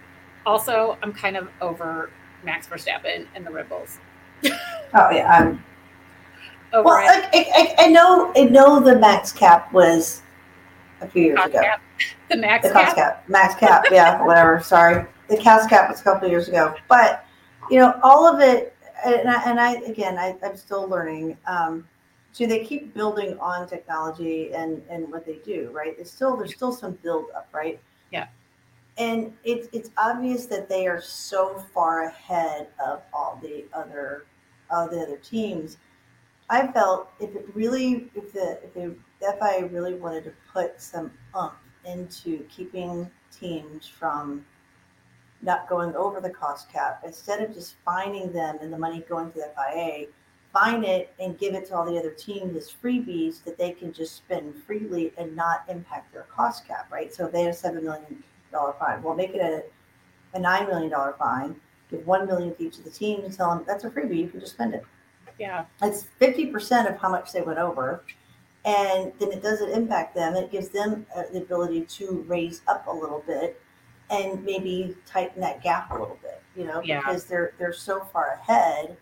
Also, 0.46 0.98
I'm 1.04 1.14
kind 1.14 1.38
of 1.38 1.50
over 1.62 2.10
Max 2.44 2.68
Verstappen 2.68 3.28
and 3.36 3.46
the 3.46 3.52
Red 3.52 3.70
Bulls. 3.70 4.00
Oh, 4.92 5.12
yeah. 5.12 5.28
I'm, 5.32 5.64
Over 6.74 6.84
well, 6.86 7.24
it. 7.24 7.30
I, 7.32 7.76
I, 7.78 7.86
I 7.86 7.88
know, 7.90 8.34
I 8.36 8.46
know 8.46 8.80
the 8.80 8.98
max 8.98 9.32
cap 9.32 9.72
was 9.72 10.24
a 11.02 11.08
few 11.08 11.26
years 11.26 11.40
ago. 11.46 11.62
cap. 11.62 11.82
The 12.32 12.38
Max 12.38 12.68
The 12.68 12.74
cap. 12.74 12.96
cap, 12.96 13.30
max 13.30 13.54
cap, 13.56 13.86
yeah, 13.92 14.24
whatever. 14.26 14.62
Sorry, 14.62 15.06
the 15.30 15.38
cost 15.38 15.70
cap 15.70 15.90
was 15.90 16.02
a 16.02 16.04
couple 16.04 16.26
of 16.26 16.32
years 16.32 16.48
ago, 16.48 16.76
but 16.88 17.26
you 17.70 17.78
know, 17.78 18.00
all 18.04 18.28
of 18.28 18.40
it, 18.42 18.76
and 19.06 19.30
I, 19.30 19.50
and 19.50 19.60
I 19.60 19.74
again, 19.82 20.18
I, 20.18 20.36
I'm 20.44 20.58
still 20.58 20.88
learning. 20.88 21.38
Um, 21.48 21.88
so 22.32 22.46
they 22.46 22.64
keep 22.64 22.94
building 22.94 23.38
on 23.40 23.68
technology 23.68 24.54
and 24.54 24.82
and 24.90 25.12
what 25.12 25.26
they 25.26 25.40
do, 25.46 25.70
right? 25.74 25.96
It's 25.98 26.12
still 26.12 26.36
there's 26.38 26.54
still 26.54 26.72
some 26.72 26.94
build 27.04 27.26
up, 27.36 27.48
right? 27.54 27.80
Yeah. 28.12 28.28
And 28.98 29.34
it's 29.44 29.68
it's 29.72 29.90
obvious 29.98 30.46
that 30.48 30.70
they 30.70 30.88
are 30.88 31.02
so 31.02 31.64
far 31.74 32.04
ahead 32.04 32.68
of 32.86 33.02
all 33.14 33.40
the 33.42 33.66
other 33.74 34.26
all 34.70 34.88
the 34.88 35.02
other 35.02 35.18
teams. 35.18 35.78
I 36.50 36.68
felt 36.68 37.12
if 37.20 37.36
it 37.36 37.46
really 37.54 38.10
if 38.16 38.34
the 38.34 38.60
if 38.64 38.74
the 38.74 38.96
FIA 39.20 39.68
really 39.68 39.96
wanted 39.96 40.24
to 40.26 40.34
put 40.52 40.82
some 40.82 41.12
umph 41.34 41.54
into 41.86 42.44
keeping 42.46 43.10
teams 43.32 43.88
from 43.88 44.46
not 45.42 45.70
going 45.70 45.96
over 45.96 46.20
the 46.20 46.30
cost 46.30 46.72
cap 46.72 47.02
instead 47.06 47.42
of 47.42 47.54
just 47.54 47.76
fining 47.86 48.32
them 48.32 48.58
and 48.62 48.72
the 48.72 48.78
money 48.78 49.04
going 49.08 49.32
to 49.32 49.38
the 49.38 49.52
FIA, 49.56 50.08
fine 50.52 50.84
it 50.84 51.14
and 51.20 51.38
give 51.38 51.54
it 51.54 51.68
to 51.68 51.76
all 51.76 51.86
the 51.86 51.98
other 51.98 52.12
teams 52.12 52.56
as 52.56 52.72
freebies 52.72 53.44
that 53.44 53.58
they 53.58 53.72
can 53.72 53.94
just 53.94 54.16
spend 54.16 54.54
freely 54.66 55.14
and 55.18 55.36
not 55.36 55.64
impact 55.70 56.12
their 56.14 56.24
cost 56.24 56.68
cap, 56.68 56.88
right? 56.92 57.14
So 57.14 57.28
if 57.28 57.32
they 57.32 57.44
have 57.44 57.54
a 57.54 57.58
seven 57.58 57.84
million 57.84 58.24
dollar 58.52 58.74
fine, 58.80 59.02
well 59.02 59.16
make 59.16 59.34
it 59.34 59.42
a 59.42 59.64
a 60.34 60.40
nine 60.40 60.68
million 60.68 60.90
dollar 60.90 61.16
fine, 61.18 61.56
give 61.90 62.06
one 62.06 62.28
million 62.28 62.54
to 62.56 62.64
each 62.64 62.78
of 62.78 62.84
the 62.84 62.90
teams, 62.90 63.24
and 63.24 63.34
tell 63.34 63.50
them 63.50 63.64
that's 63.66 63.84
a 63.84 63.90
freebie. 63.90 64.18
You 64.18 64.30
can 64.30 64.40
just 64.40 64.54
spend 64.54 64.74
it. 64.74 64.86
Yeah. 65.40 65.66
It's 65.82 66.04
fifty 66.20 66.48
percent 66.48 66.88
of 66.88 66.98
how 66.98 67.10
much 67.10 67.32
they 67.32 67.42
went 67.42 67.60
over, 67.60 68.04
and 68.66 69.12
then 69.20 69.32
it 69.32 69.42
doesn't 69.42 69.70
impact 69.70 70.16
them. 70.16 70.36
It 70.36 70.52
gives 70.52 70.70
them 70.70 71.06
uh, 71.16 71.24
the 71.32 71.40
ability 71.40 71.82
to 71.82 72.26
raise 72.28 72.62
up 72.68 72.86
a 72.88 72.92
little 72.92 73.24
bit 73.26 73.62
and 74.10 74.44
maybe 74.44 74.96
tighten 75.06 75.42
that 75.42 75.62
gap 75.62 75.92
a 75.92 75.94
little 75.94 76.18
bit. 76.22 76.42
You 76.56 76.66
know, 76.66 76.82
Yeah. 76.84 77.00
because 77.00 77.26
they're 77.26 77.54
they're 77.58 77.74
so 77.74 78.02
far 78.02 78.40
ahead. 78.42 78.98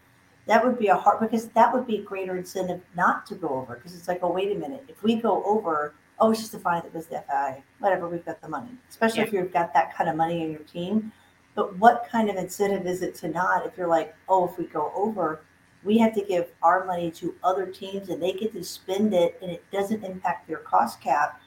That 0.46 0.64
would 0.66 0.78
be 0.80 0.88
a 0.88 0.96
hard 0.96 1.20
because 1.20 1.48
that 1.50 1.74
would 1.74 1.86
be 1.88 1.98
a 1.98 2.02
greater 2.04 2.38
incentive 2.38 2.82
not 2.96 3.26
to 3.28 3.36
go 3.36 3.50
over 3.50 3.76
because 3.76 3.96
it's 3.96 4.08
like, 4.08 4.20
oh 4.22 4.32
wait 4.32 4.52
a 4.52 4.56
minute, 4.56 4.84
if 4.88 5.04
we 5.04 5.16
go 5.16 5.44
over, 5.44 5.94
oh 6.20 6.32
it's 6.32 6.40
just 6.42 6.54
a 6.54 6.60
fine 6.60 6.84
that 6.84 6.94
was 6.94 7.08
the 7.08 7.24
FIA. 7.28 7.64
Whatever, 7.80 8.08
we've 8.08 8.26
got 8.26 8.42
the 8.42 8.50
money. 8.50 8.70
Especially 8.90 9.22
if 9.22 9.34
you've 9.34 9.52
got 9.52 9.74
that 9.74 9.94
kind 9.96 10.10
of 10.10 10.16
money 10.16 10.44
in 10.44 10.52
your 10.52 10.62
team. 10.62 11.12
But 11.56 11.76
what 11.78 12.08
kind 12.10 12.30
of 12.30 12.36
incentive 12.36 12.86
is 12.86 13.02
it 13.02 13.16
to 13.16 13.30
not 13.30 13.66
if 13.66 13.78
you're 13.78 13.88
like, 13.88 14.16
oh, 14.30 14.48
if 14.48 14.58
we 14.58 14.66
go 14.66 14.92
over, 14.96 15.42
we 15.84 15.98
have 15.98 16.14
to 16.16 16.22
give 16.22 16.50
our 16.62 16.86
money 16.86 17.10
to 17.12 17.34
other 17.44 17.66
teams 17.66 18.10
and 18.10 18.22
they 18.22 18.32
get 18.34 18.54
to 18.54 18.64
spend 18.64 19.14
it 19.14 19.38
and 19.42 19.50
it 19.52 19.64
doesn't 19.72 20.04
impact 20.04 20.48
their 20.48 20.58
cost 20.58 21.02
cap 21.02 21.42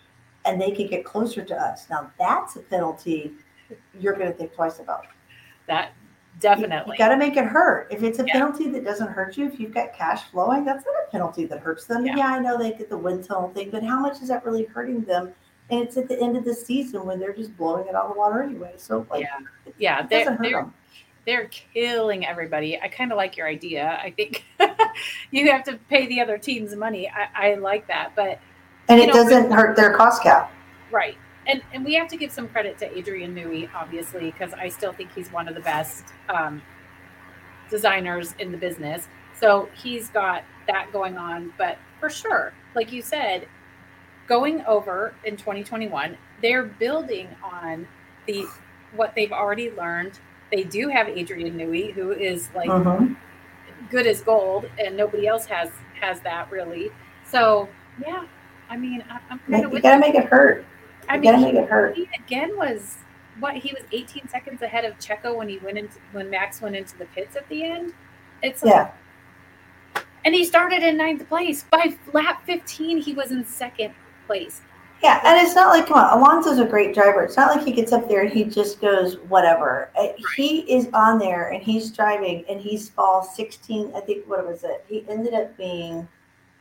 and 0.44 0.60
they 0.60 0.70
can 0.72 0.88
get 0.88 1.04
closer 1.04 1.44
to 1.44 1.54
us. 1.54 1.86
Now 1.90 2.10
that's 2.18 2.56
a 2.56 2.60
penalty 2.60 3.32
you're 3.98 4.14
going 4.14 4.30
to 4.30 4.36
think 4.36 4.54
twice 4.54 4.78
about. 4.78 5.06
That 5.66 5.92
definitely. 6.40 6.94
You, 6.94 6.98
got 6.98 7.08
to 7.10 7.16
make 7.16 7.36
it 7.36 7.44
hurt. 7.44 7.88
If 7.90 8.02
it's 8.02 8.18
a 8.18 8.24
Yeah. 8.26 8.32
penalty 8.34 8.68
that 8.70 8.84
doesn't 8.84 9.08
hurt 9.08 9.36
you, 9.36 9.46
if 9.46 9.60
you've 9.60 9.74
got 9.74 9.92
cash 9.92 10.22
flowing, 10.30 10.64
that's 10.64 10.84
not 10.84 10.94
a 11.06 11.10
penalty 11.10 11.44
that 11.46 11.60
hurts 11.60 11.86
them. 11.86 12.04
Yeah. 12.06 12.16
Yeah, 12.16 12.26
I 12.28 12.38
know 12.40 12.58
they 12.58 12.72
get 12.72 12.88
the 12.88 12.98
wind 12.98 13.24
tunnel 13.24 13.50
thing, 13.50 13.70
but 13.70 13.82
how 13.82 14.00
much 14.00 14.20
is 14.22 14.28
that 14.28 14.44
really 14.44 14.64
hurting 14.64 15.02
them? 15.02 15.32
And 15.70 15.80
it's 15.82 15.96
at 15.96 16.08
the 16.08 16.20
end 16.20 16.36
of 16.36 16.44
the 16.44 16.54
season 16.54 17.04
when 17.06 17.20
they're 17.20 17.32
just 17.32 17.56
blowing 17.56 17.86
it 17.86 17.94
out 17.94 18.06
of 18.06 18.14
the 18.14 18.18
water 18.18 18.42
anyway. 18.42 18.72
So 18.76 19.06
like, 19.10 19.22
yeah. 19.22 19.38
Yeah. 19.78 20.00
it 20.00 20.10
They're, 20.10 20.24
doesn't 20.24 20.36
hurt 20.38 20.42
they're, 20.42 20.62
them. 20.62 20.74
they're 21.26 21.48
killing 21.74 22.26
everybody. 22.26 22.80
I 22.80 22.88
kind 22.88 23.12
of 23.12 23.16
like 23.16 23.36
your 23.36 23.46
idea. 23.46 24.00
I 24.02 24.10
think 24.10 24.44
you 25.30 25.50
have 25.50 25.62
to 25.64 25.78
pay 25.88 26.06
the 26.08 26.20
other 26.20 26.38
teams 26.38 26.74
money. 26.74 27.08
I, 27.08 27.52
I 27.52 27.54
like 27.54 27.86
that. 27.86 28.12
But 28.16 28.40
And 28.88 29.00
it 29.00 29.08
know, 29.08 29.12
doesn't 29.12 29.52
hurt 29.52 29.76
their 29.76 29.94
cost 29.96 30.22
cap. 30.24 30.50
Right. 30.90 31.16
And 31.50 31.62
and 31.72 31.84
we 31.84 31.94
have 31.94 32.08
to 32.08 32.16
give 32.16 32.30
some 32.30 32.48
credit 32.48 32.78
to 32.78 32.96
Adrian 32.96 33.34
Newey, 33.34 33.68
obviously, 33.74 34.30
because 34.30 34.52
I 34.54 34.68
still 34.68 34.92
think 34.92 35.12
he's 35.14 35.32
one 35.32 35.48
of 35.48 35.54
the 35.54 35.60
best 35.60 36.04
um, 36.28 36.62
designers 37.70 38.34
in 38.38 38.52
the 38.52 38.58
business. 38.58 39.08
So 39.38 39.68
he's 39.74 40.10
got 40.10 40.44
that 40.66 40.92
going 40.92 41.16
on. 41.16 41.52
But 41.58 41.78
for 41.98 42.08
sure, 42.10 42.52
like 42.74 42.92
you 42.92 43.02
said, 43.02 43.48
going 44.28 44.62
over 44.66 45.14
in 45.24 45.36
2021, 45.36 46.16
they're 46.42 46.62
building 46.64 47.28
on 47.42 47.86
the 48.26 48.44
what 48.94 49.14
they've 49.14 49.32
already 49.32 49.70
learned. 49.72 50.18
They 50.52 50.64
do 50.64 50.88
have 50.88 51.08
Adrian 51.08 51.56
Newey, 51.56 51.92
who 51.92 52.12
is 52.12 52.48
like 52.54 52.68
Mhm. 52.68 53.16
good 53.90 54.06
as 54.06 54.20
gold, 54.20 54.66
and 54.78 54.96
nobody 54.96 55.26
else 55.26 55.46
has 55.46 55.70
has 56.00 56.20
that 56.20 56.50
really. 56.50 56.90
So 57.24 57.68
yeah, 58.06 58.24
I 58.68 58.76
mean, 58.76 59.02
I, 59.10 59.18
I'm 59.30 59.38
kind 59.40 59.54
of 59.54 59.60
You 59.62 59.68
with 59.70 59.82
got 59.82 59.90
to 59.90 59.94
you. 59.96 60.00
make 60.12 60.14
it 60.14 60.28
hurt. 60.28 60.64
I 61.10 61.16
You 61.16 61.22
got 61.22 61.32
to 61.32 61.36
mean, 61.38 61.54
make 61.54 61.64
it 61.64 61.68
hurt. 61.68 61.96
he 61.96 62.08
again 62.24 62.56
was 62.56 62.98
what 63.40 63.54
he 63.56 63.72
was 63.72 63.82
18 63.92 64.28
seconds 64.28 64.62
ahead 64.62 64.84
of 64.84 64.96
Checo 64.98 65.36
when 65.36 65.48
he 65.48 65.58
went 65.58 65.76
into 65.78 65.98
when 66.12 66.30
Max 66.30 66.60
went 66.62 66.76
into 66.76 66.96
the 66.98 67.06
pits 67.06 67.36
at 67.36 67.48
the 67.48 67.64
end. 67.64 67.92
It's 68.42 68.62
like, 68.62 68.72
Yeah. 68.74 68.90
and 70.24 70.34
he 70.34 70.44
started 70.44 70.82
in 70.82 70.96
ninth 70.96 71.28
place. 71.28 71.64
By 71.70 71.96
lap 72.12 72.42
15, 72.46 72.98
he 72.98 73.12
was 73.12 73.32
in 73.32 73.44
second 73.44 73.92
place. 74.26 74.62
Yeah, 75.02 75.20
and 75.24 75.40
it's 75.44 75.54
not 75.54 75.70
like 75.70 75.86
come 75.86 75.96
on, 75.96 76.18
Alonso's 76.18 76.58
a 76.58 76.64
great 76.66 76.94
driver. 76.94 77.22
It's 77.22 77.36
not 77.36 77.56
like 77.56 77.64
he 77.66 77.72
gets 77.72 77.90
up 77.92 78.06
there 78.06 78.20
and 78.22 78.30
he 78.30 78.44
just 78.44 78.80
goes 78.82 79.16
whatever. 79.28 79.88
Uh, 79.98 80.08
He 80.36 80.58
is 80.72 80.88
on 80.92 81.18
there 81.18 81.48
and 81.48 81.62
he's 81.62 81.90
driving 81.90 82.44
and 82.48 82.60
he's 82.60 82.90
fall 82.90 83.22
sixteen. 83.22 83.90
I 83.96 84.00
think 84.00 84.28
what 84.28 84.46
was 84.46 84.62
it? 84.62 84.84
He 84.86 85.04
ended 85.08 85.32
up 85.34 85.56
being 85.56 86.06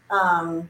um, 0.10 0.70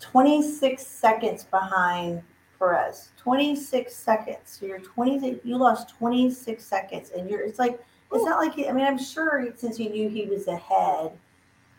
twenty 0.00 0.42
six 0.42 0.86
seconds 0.86 1.44
behind 1.44 2.22
Perez. 2.58 3.10
Twenty 3.16 3.54
six 3.56 3.94
seconds. 3.94 4.38
So 4.44 4.66
you're 4.66 4.78
twenty. 4.80 5.40
You 5.44 5.56
lost 5.56 5.90
twenty 5.90 6.30
six 6.30 6.64
seconds, 6.64 7.10
and 7.16 7.28
you're. 7.30 7.40
It's 7.42 7.58
like 7.58 7.80
it's 8.12 8.24
not 8.24 8.38
like. 8.38 8.54
He, 8.54 8.68
I 8.68 8.72
mean, 8.72 8.86
I'm 8.86 8.98
sure 8.98 9.48
since 9.56 9.78
you 9.78 9.90
knew 9.90 10.08
he 10.08 10.26
was 10.26 10.46
ahead. 10.48 11.12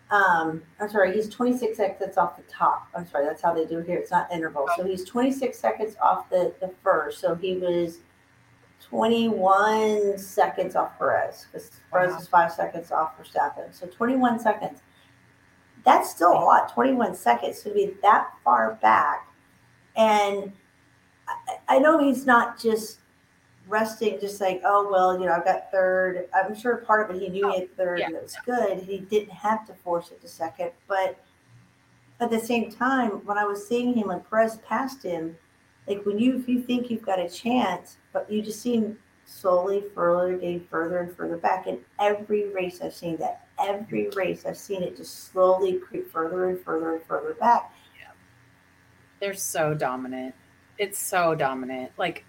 Um, 0.09 0.63
I'm 0.79 0.87
sorry, 0.89 1.13
he's 1.13 1.27
26 1.27 1.75
seconds 1.75 2.15
off 2.15 2.37
the 2.37 2.43
top. 2.43 2.87
I'm 2.95 3.05
sorry, 3.09 3.25
that's 3.25 3.41
how 3.41 3.53
they 3.53 3.65
do 3.65 3.79
it 3.79 3.85
here. 3.87 3.97
It's 3.97 4.09
not 4.09 4.31
interval. 4.31 4.65
So 4.77 4.85
he's 4.85 5.03
26 5.03 5.59
seconds 5.59 5.97
off 6.01 6.29
the, 6.29 6.53
the 6.61 6.71
first. 6.81 7.19
So 7.19 7.35
he 7.35 7.57
was 7.57 7.99
21 8.81 10.17
seconds 10.17 10.77
off 10.77 10.97
Perez 10.97 11.47
because 11.51 11.71
Perez 11.91 12.11
Wow. 12.13 12.19
is 12.19 12.27
five 12.29 12.51
seconds 12.53 12.89
off 12.91 13.17
for 13.17 13.23
Verstappen. 13.23 13.73
So 13.73 13.85
21 13.87 14.39
seconds. 14.39 14.81
That's 15.83 16.09
still 16.09 16.31
a 16.31 16.39
lot. 16.39 16.73
21 16.73 17.13
seconds 17.15 17.61
to 17.63 17.71
be 17.73 17.93
that 18.01 18.29
far 18.45 18.75
back. 18.81 19.27
And 19.97 20.53
I, 21.67 21.79
know 21.79 21.99
he's 21.99 22.25
not 22.25 22.59
just 22.59 22.99
resting, 23.67 24.19
just 24.19 24.39
like, 24.39 24.61
oh, 24.63 24.87
well, 24.89 25.19
you 25.19 25.25
know, 25.25 25.33
I've 25.33 25.45
got 25.45 25.71
third. 25.71 26.27
I'm 26.33 26.55
sure 26.55 26.77
part 26.77 27.09
of 27.09 27.15
it 27.15 27.21
he 27.21 27.29
knew 27.29 27.49
he 27.49 27.59
had 27.59 27.69
oh, 27.71 27.75
third 27.75 27.99
yeah. 27.99 28.05
and 28.07 28.15
it 28.15 28.23
was 28.23 28.35
good. 28.45 28.79
He 28.79 28.99
didn't 28.99 29.31
have 29.31 29.65
to 29.67 29.73
force 29.73 30.11
it 30.11 30.21
to 30.21 30.27
second. 30.27 30.71
But 30.87 31.19
at 32.19 32.29
the 32.29 32.39
same 32.39 32.71
time, 32.71 33.25
when 33.25 33.37
I 33.37 33.45
was 33.45 33.67
seeing 33.67 33.93
him 33.93 34.07
when 34.07 34.21
Perez 34.21 34.57
passed 34.67 35.03
him, 35.03 35.37
like 35.87 36.05
when 36.05 36.19
you 36.19 36.37
if 36.37 36.49
you 36.49 36.61
think 36.61 36.89
you've 36.89 37.05
got 37.05 37.19
a 37.19 37.29
chance, 37.29 37.97
but 38.11 38.29
you 38.31 38.41
just 38.41 38.61
see 38.61 38.75
him 38.75 38.97
slowly 39.25 39.83
further 39.93 40.37
getting 40.37 40.65
further 40.69 40.99
and 40.99 41.15
further 41.15 41.37
back. 41.37 41.67
In 41.67 41.79
every 41.99 42.49
race 42.49 42.81
I've 42.81 42.93
seen 42.93 43.17
that. 43.17 43.47
Every 43.59 44.05
mm-hmm. 44.05 44.17
race 44.17 44.45
I've 44.45 44.57
seen 44.57 44.83
it 44.83 44.97
just 44.97 45.31
slowly 45.31 45.73
creep 45.73 46.11
further 46.11 46.49
and 46.49 46.59
further 46.59 46.95
and 46.95 47.03
further 47.03 47.33
back. 47.35 47.73
Yeah. 47.99 48.11
They're 49.19 49.33
so 49.33 49.73
dominant. 49.73 50.35
It's 50.77 50.99
so 50.99 51.35
dominant. 51.35 51.91
Like, 51.97 52.23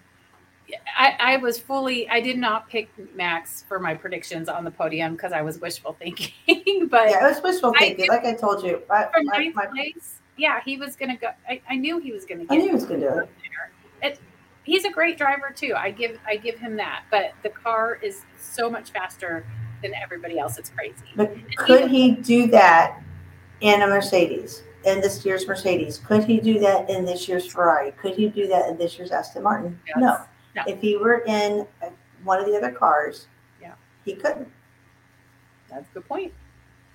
I, 0.97 1.15
I 1.19 1.37
was 1.37 1.57
fully, 1.57 2.07
I 2.09 2.21
did 2.21 2.37
not 2.37 2.69
pick 2.69 2.89
Max 3.15 3.63
for 3.67 3.79
my 3.79 3.95
predictions 3.95 4.49
on 4.49 4.63
the 4.63 4.71
podium 4.71 5.13
because 5.13 5.31
I 5.31 5.41
was 5.41 5.59
wishful 5.59 5.93
thinking. 5.99 6.87
but 6.87 7.09
Yeah, 7.09 7.25
it 7.25 7.29
was 7.29 7.41
wishful 7.41 7.73
I 7.75 7.79
thinking. 7.79 8.09
Like 8.09 8.25
I 8.25 8.33
told 8.33 8.63
you, 8.63 8.81
I, 8.89 9.05
for 9.05 9.23
my, 9.23 9.37
ninth 9.37 9.55
my, 9.55 9.65
place, 9.67 10.19
yeah, 10.37 10.61
he 10.63 10.77
was 10.77 10.95
going 10.95 11.09
to 11.09 11.15
go. 11.15 11.29
I, 11.47 11.61
I 11.69 11.75
knew 11.75 11.99
he 11.99 12.11
was 12.11 12.25
going 12.25 12.45
to 12.45 12.53
I 12.53 12.57
knew 12.57 12.67
he 12.67 12.73
was 12.73 12.85
gonna 12.85 12.99
do 12.99 13.19
it. 13.19 13.29
It, 14.01 14.19
he's 14.63 14.85
a 14.85 14.91
great 14.91 15.17
driver 15.17 15.51
too. 15.55 15.73
I 15.75 15.91
give 15.91 16.19
I 16.25 16.37
give 16.37 16.57
him 16.57 16.77
that. 16.77 17.03
But 17.11 17.33
the 17.43 17.49
car 17.49 17.99
is 18.01 18.23
so 18.37 18.69
much 18.69 18.91
faster 18.91 19.45
than 19.81 19.93
everybody 19.95 20.39
else. 20.39 20.57
It's 20.57 20.69
crazy. 20.69 20.95
But 21.15 21.35
could 21.57 21.89
he 21.89 22.11
do 22.11 22.47
that 22.47 23.01
in 23.61 23.81
a 23.81 23.87
Mercedes, 23.87 24.63
in 24.85 25.01
this 25.01 25.25
year's 25.25 25.47
Mercedes? 25.47 25.97
Could 25.97 26.23
he 26.23 26.39
do 26.39 26.59
that 26.59 26.89
in 26.89 27.05
this 27.05 27.27
year's 27.27 27.45
Ferrari? 27.51 27.91
Could 27.93 28.15
he 28.15 28.29
do 28.29 28.47
that 28.47 28.69
in 28.69 28.77
this 28.77 28.97
year's 28.97 29.11
Aston 29.11 29.43
Martin? 29.43 29.79
Yes. 29.87 29.97
No. 29.99 30.17
No. 30.55 30.63
If 30.67 30.81
he 30.81 30.97
were 30.97 31.23
in 31.25 31.67
uh, 31.83 31.89
one 32.23 32.39
of 32.39 32.45
the 32.45 32.55
other 32.57 32.71
cars, 32.71 33.27
Yeah. 33.61 33.73
he 34.05 34.15
couldn't. 34.15 34.47
That's 35.69 35.87
a 35.89 35.93
good 35.93 36.07
point. 36.07 36.33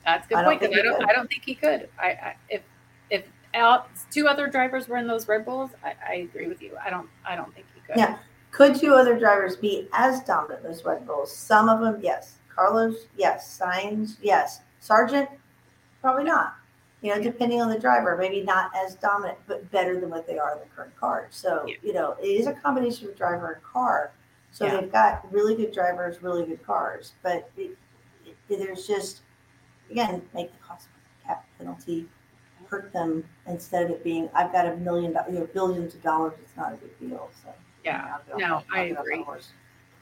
That's 0.05 0.27
a 0.27 0.29
good 0.29 0.39
I 0.39 0.45
point. 0.45 0.61
'cause 0.61 0.69
think 0.71 0.81
I 0.81 0.83
don't. 0.83 1.11
I 1.11 1.13
don't 1.13 1.29
think 1.31 1.45
he 1.45 1.55
could. 1.55 1.89
I, 1.99 2.07
I 2.09 2.37
if 2.49 2.63
if 3.11 3.25
out 3.55 3.89
two 4.11 4.27
other 4.27 4.49
drivers 4.49 4.89
were 4.89 4.97
in 4.97 5.07
those 5.07 5.29
Red 5.29 5.45
Bulls, 5.45 5.71
I, 5.85 5.95
I 6.07 6.15
agree 6.17 6.49
with 6.49 6.61
you. 6.61 6.77
I 6.85 6.91
don't. 6.91 7.09
I 7.25 7.37
don't 7.37 7.55
think 7.55 7.67
he 7.75 7.81
could. 7.81 7.97
Yeah. 7.97 8.19
Could 8.51 8.75
two 8.77 8.95
other 8.95 9.19
drivers 9.19 9.57
be 9.57 9.89
as 9.93 10.21
dominant 10.25 10.65
as 10.67 10.85
Red 10.85 11.07
Bulls? 11.07 11.35
Some 11.35 11.69
of 11.69 11.81
them, 11.81 11.99
yes. 12.03 12.37
Carlos, 12.55 12.95
yes. 13.17 13.59
Sainz, 13.61 14.17
yes. 14.23 14.61
Sargeant, 14.81 15.29
probably 16.01 16.23
not. 16.25 16.55
You 17.05 17.15
know, 17.15 17.21
depending 17.23 17.61
on 17.61 17.69
the 17.69 17.79
driver, 17.79 18.17
maybe 18.17 18.41
not 18.43 18.71
as 18.75 18.95
dominant, 18.95 19.37
but 19.47 19.71
better 19.71 20.01
than 20.01 20.09
what 20.09 20.27
they 20.27 20.39
are 20.39 20.55
in 20.55 20.59
the 20.61 20.65
current 20.75 20.99
car. 20.99 21.27
So, 21.31 21.63
Yeah. 21.69 21.75
you 21.83 21.93
know, 21.93 22.17
it 22.19 22.27
is 22.29 22.47
a 22.47 22.55
combination 22.55 23.07
of 23.11 23.15
driver 23.15 23.53
and 23.53 23.63
car. 23.63 24.13
So 24.53 24.65
Yeah. 24.65 24.81
they've 24.81 24.91
got 24.91 25.31
really 25.31 25.55
good 25.55 25.71
drivers, 25.71 26.23
really 26.23 26.47
good 26.47 26.65
cars, 26.65 27.13
but 27.23 27.51
it, 27.59 27.77
it, 28.25 28.37
there's 28.49 28.87
just 28.87 29.21
again 29.91 30.27
make 30.33 30.51
the 30.51 30.59
cost 30.67 30.89
cap 31.27 31.45
penalty 31.59 32.09
hurt 32.71 32.91
them 32.95 33.23
instead 33.47 33.83
of 33.85 33.91
it 33.91 34.03
being 34.03 34.31
I've 34.33 34.51
got 34.51 34.65
a 34.65 34.75
million, 34.77 35.15
you 35.29 35.41
know, 35.41 35.47
billions 35.53 35.95
of 35.95 36.03
dollars. 36.03 36.33
It's 36.41 36.57
not 36.57 36.73
a 36.73 36.77
big 36.77 36.99
deal. 36.99 37.31
So 37.43 37.53
Yeah. 37.85 38.17
Get 38.29 38.33
off- 38.35 38.39
No, 38.41 38.63
I 38.73 38.89
get 38.89 38.97
off 38.97 39.05
my 39.05 39.13
agree. 39.13 39.41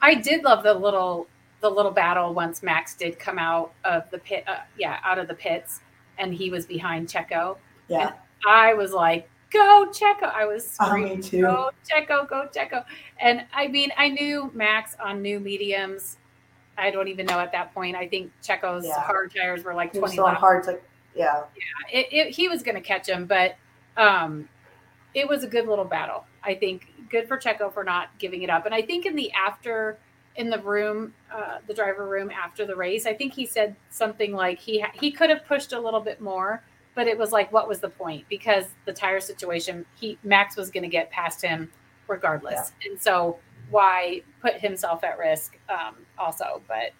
I 0.01 0.15
did 0.15 0.43
love 0.45 0.63
the 0.63 0.73
little 0.73 1.27
the 1.59 1.69
little 1.69 1.91
battle 1.91 2.33
once 2.33 2.63
Max 2.63 2.95
did 2.95 3.19
come 3.19 3.37
out 3.39 3.73
of 3.83 4.09
the 4.09 4.19
pit. 4.19 4.45
Uh, 4.47 4.59
yeah, 4.77 4.99
out 5.03 5.17
of 5.19 5.27
the 5.27 5.33
pits, 5.33 5.81
and 6.17 6.33
he 6.33 6.49
was 6.49 6.65
behind 6.65 7.07
Checo. 7.07 7.57
Yeah, 7.87 8.13
I 8.47 8.73
was 8.73 8.91
like, 8.91 9.29
"Go 9.51 9.87
Checo!" 9.91 10.33
I 10.33 10.45
was 10.45 10.75
oh, 10.79 10.85
screaming, 10.87 11.17
me 11.17 11.23
too. 11.23 11.41
"Go 11.41 11.71
Checo! 11.89 12.27
Go 12.29 12.47
Checo!" 12.55 12.83
And 13.19 13.45
I 13.53 13.67
mean, 13.67 13.91
I 13.97 14.09
knew 14.09 14.51
Max 14.53 14.95
on 15.03 15.21
new 15.21 15.39
mediums. 15.39 16.17
I 16.77 16.89
don't 16.89 17.07
even 17.07 17.25
know 17.27 17.39
at 17.39 17.51
that 17.51 17.73
point. 17.73 17.95
I 17.95 18.07
think 18.07 18.31
Checo's 18.41 18.85
Yeah. 18.85 18.99
hard 18.99 19.33
tires 19.35 19.63
were 19.63 19.73
like 19.75 19.93
twenty 19.93 20.15
so 20.15 20.23
laps. 20.23 20.39
hard 20.39 20.63
to, 20.63 20.79
yeah, 21.15 21.43
It, 21.91 22.07
it, 22.11 22.29
he 22.35 22.49
was 22.49 22.63
going 22.63 22.75
to 22.75 22.81
catch 22.81 23.07
him, 23.07 23.25
but 23.27 23.55
um, 23.95 24.49
it 25.13 25.27
was 25.27 25.43
a 25.43 25.47
good 25.47 25.67
little 25.67 25.85
battle. 25.85 26.25
I 26.43 26.55
think 26.55 26.87
good 27.09 27.27
for 27.27 27.37
Checo 27.37 27.71
for 27.71 27.83
not 27.83 28.09
giving 28.17 28.41
it 28.41 28.49
up. 28.49 28.65
And 28.65 28.73
I 28.73 28.81
think 28.81 29.05
in 29.05 29.15
the 29.15 29.31
after 29.33 29.99
in 30.35 30.49
the 30.49 30.59
room, 30.59 31.13
uh, 31.33 31.59
the 31.67 31.73
driver 31.73 32.07
room 32.07 32.31
after 32.31 32.65
the 32.65 32.75
race. 32.75 33.05
I 33.05 33.13
think 33.13 33.33
he 33.33 33.45
said 33.45 33.75
something 33.89 34.33
like 34.33 34.59
he 34.59 34.79
ha- 34.79 34.91
he 34.93 35.11
could 35.11 35.29
have 35.29 35.45
pushed 35.45 35.73
a 35.73 35.79
little 35.79 35.99
bit 35.99 36.21
more, 36.21 36.63
but 36.95 37.07
it 37.07 37.17
was 37.17 37.31
like, 37.31 37.51
what 37.51 37.67
was 37.67 37.79
the 37.79 37.89
point? 37.89 38.25
Because 38.29 38.65
the 38.85 38.93
tire 38.93 39.19
situation, 39.19 39.85
he 39.95 40.17
Max 40.23 40.55
was 40.55 40.71
going 40.71 40.83
to 40.83 40.89
get 40.89 41.09
past 41.11 41.41
him 41.41 41.71
regardless, 42.07 42.71
yeah. 42.81 42.91
and 42.91 43.01
so 43.01 43.37
why 43.69 44.21
put 44.41 44.55
himself 44.55 45.03
at 45.03 45.17
risk 45.17 45.57
um, 45.69 45.95
also? 46.17 46.61
But 46.67 46.91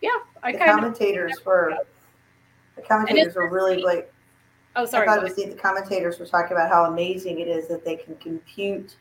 yeah, 0.00 0.10
I 0.42 0.52
the 0.52 0.58
kind 0.58 0.70
commentators 0.70 1.38
of, 1.38 1.46
were 1.46 1.76
the 2.76 2.82
commentators 2.82 3.34
were 3.34 3.50
really 3.50 3.82
like. 3.82 4.12
Oh, 4.74 4.86
sorry. 4.86 5.06
I 5.06 5.16
thought 5.16 5.18
it 5.18 5.24
was, 5.24 5.34
the 5.34 5.54
commentators 5.54 6.18
were 6.18 6.24
talking 6.24 6.56
about 6.56 6.70
how 6.70 6.86
amazing 6.86 7.40
it 7.40 7.48
is 7.48 7.68
that 7.68 7.84
they 7.84 7.96
can 7.96 8.16
compute 8.16 8.96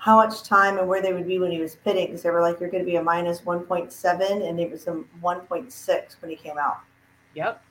how 0.00 0.16
much 0.16 0.42
time 0.44 0.78
and 0.78 0.88
where 0.88 1.02
they 1.02 1.12
would 1.12 1.28
be 1.28 1.38
when 1.38 1.50
he 1.50 1.60
was 1.60 1.76
pitting 1.76 2.06
because 2.06 2.22
they 2.22 2.30
were 2.30 2.40
like, 2.40 2.58
you're 2.58 2.70
going 2.70 2.82
to 2.82 2.90
be 2.90 2.96
a 2.96 3.02
minus 3.02 3.42
1.7 3.42 4.48
and 4.48 4.58
it 4.58 4.70
was 4.70 4.86
a 4.86 4.92
1.6 5.22 6.22
when 6.22 6.30
he 6.30 6.36
came 6.36 6.56
out. 6.56 6.78
Yep. 7.34 7.62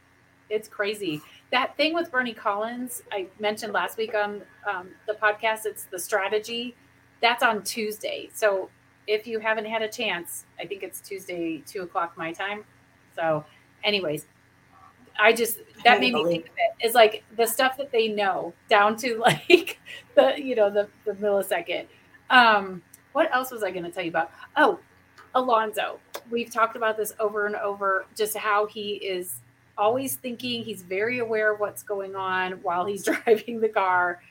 It's 0.51 0.67
crazy. 0.67 1.23
That 1.51 1.75
thing 1.75 1.95
with 1.95 2.11
Bernie 2.11 2.35
Collins, 2.35 3.01
I 3.11 3.25
mentioned 3.39 3.73
last 3.73 3.97
week 3.97 4.13
on 4.13 4.43
um, 4.69 4.89
the 5.07 5.13
podcast, 5.13 5.65
it's 5.65 5.85
the 5.85 5.97
strategy. 5.97 6.75
That's 7.19 7.41
on 7.41 7.63
Tuesday. 7.63 8.29
So 8.31 8.69
if 9.07 9.25
you 9.25 9.39
haven't 9.39 9.65
had 9.65 9.81
a 9.81 9.89
chance, 9.89 10.45
I 10.59 10.67
think 10.67 10.83
it's 10.83 11.01
Tuesday, 11.01 11.63
two 11.65 11.81
o'clock 11.81 12.15
my 12.15 12.31
time. 12.31 12.63
So, 13.15 13.43
anyways, 13.83 14.27
I 15.19 15.33
just 15.33 15.61
that 15.83 15.99
made 15.99 16.13
me 16.13 16.23
think 16.25 16.45
of 16.45 16.51
it. 16.57 16.87
Is 16.87 16.93
like 16.93 17.23
the 17.35 17.47
stuff 17.47 17.75
that 17.77 17.91
they 17.91 18.07
know 18.07 18.53
down 18.69 18.95
to 18.97 19.17
like 19.49 19.79
the 20.15 20.35
you 20.37 20.55
know 20.55 20.69
the 20.69 20.87
the 21.05 21.13
millisecond 21.13 21.87
um, 22.29 22.81
what 23.13 23.33
else 23.33 23.51
was 23.51 23.63
I 23.63 23.71
going 23.71 23.83
to 23.83 23.91
tell 23.91 24.03
you 24.03 24.09
about? 24.09 24.31
Oh, 24.55 24.79
Alonso. 25.35 25.99
We've 26.29 26.51
talked 26.51 26.75
about 26.75 26.97
this 26.97 27.13
over 27.19 27.45
and 27.45 27.55
over, 27.55 28.05
just 28.15 28.37
how 28.37 28.65
he 28.67 28.93
is 28.95 29.41
always 29.77 30.15
thinking. 30.15 30.63
He's 30.63 30.83
very 30.83 31.19
aware 31.19 31.53
of 31.53 31.59
what's 31.59 31.83
going 31.83 32.15
on 32.15 32.53
while 32.61 32.85
he's 32.85 33.03
driving 33.25 33.59
the 33.59 33.69
car, 33.69 34.21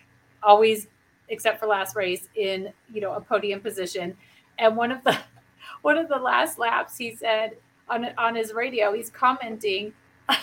always, 0.43 0.89
except 1.29 1.59
for 1.61 1.67
last 1.67 1.97
race, 1.97 2.29
in 2.35 2.73
you 2.93 3.01
know 3.01 3.15
a 3.15 3.21
podium 3.21 3.61
position. 3.61 4.17
And 4.59 4.77
one 4.77 4.93
of 4.93 5.03
the 5.05 5.17
one 5.83 5.99
of 5.99 6.09
the 6.09 6.17
last 6.19 6.59
laps, 6.59 6.97
he 6.97 7.15
said 7.15 7.57
on 7.89 8.07
on 8.17 8.35
his 8.35 8.53
radio, 8.53 8.93
he's 8.93 9.11
commenting. 9.11 9.93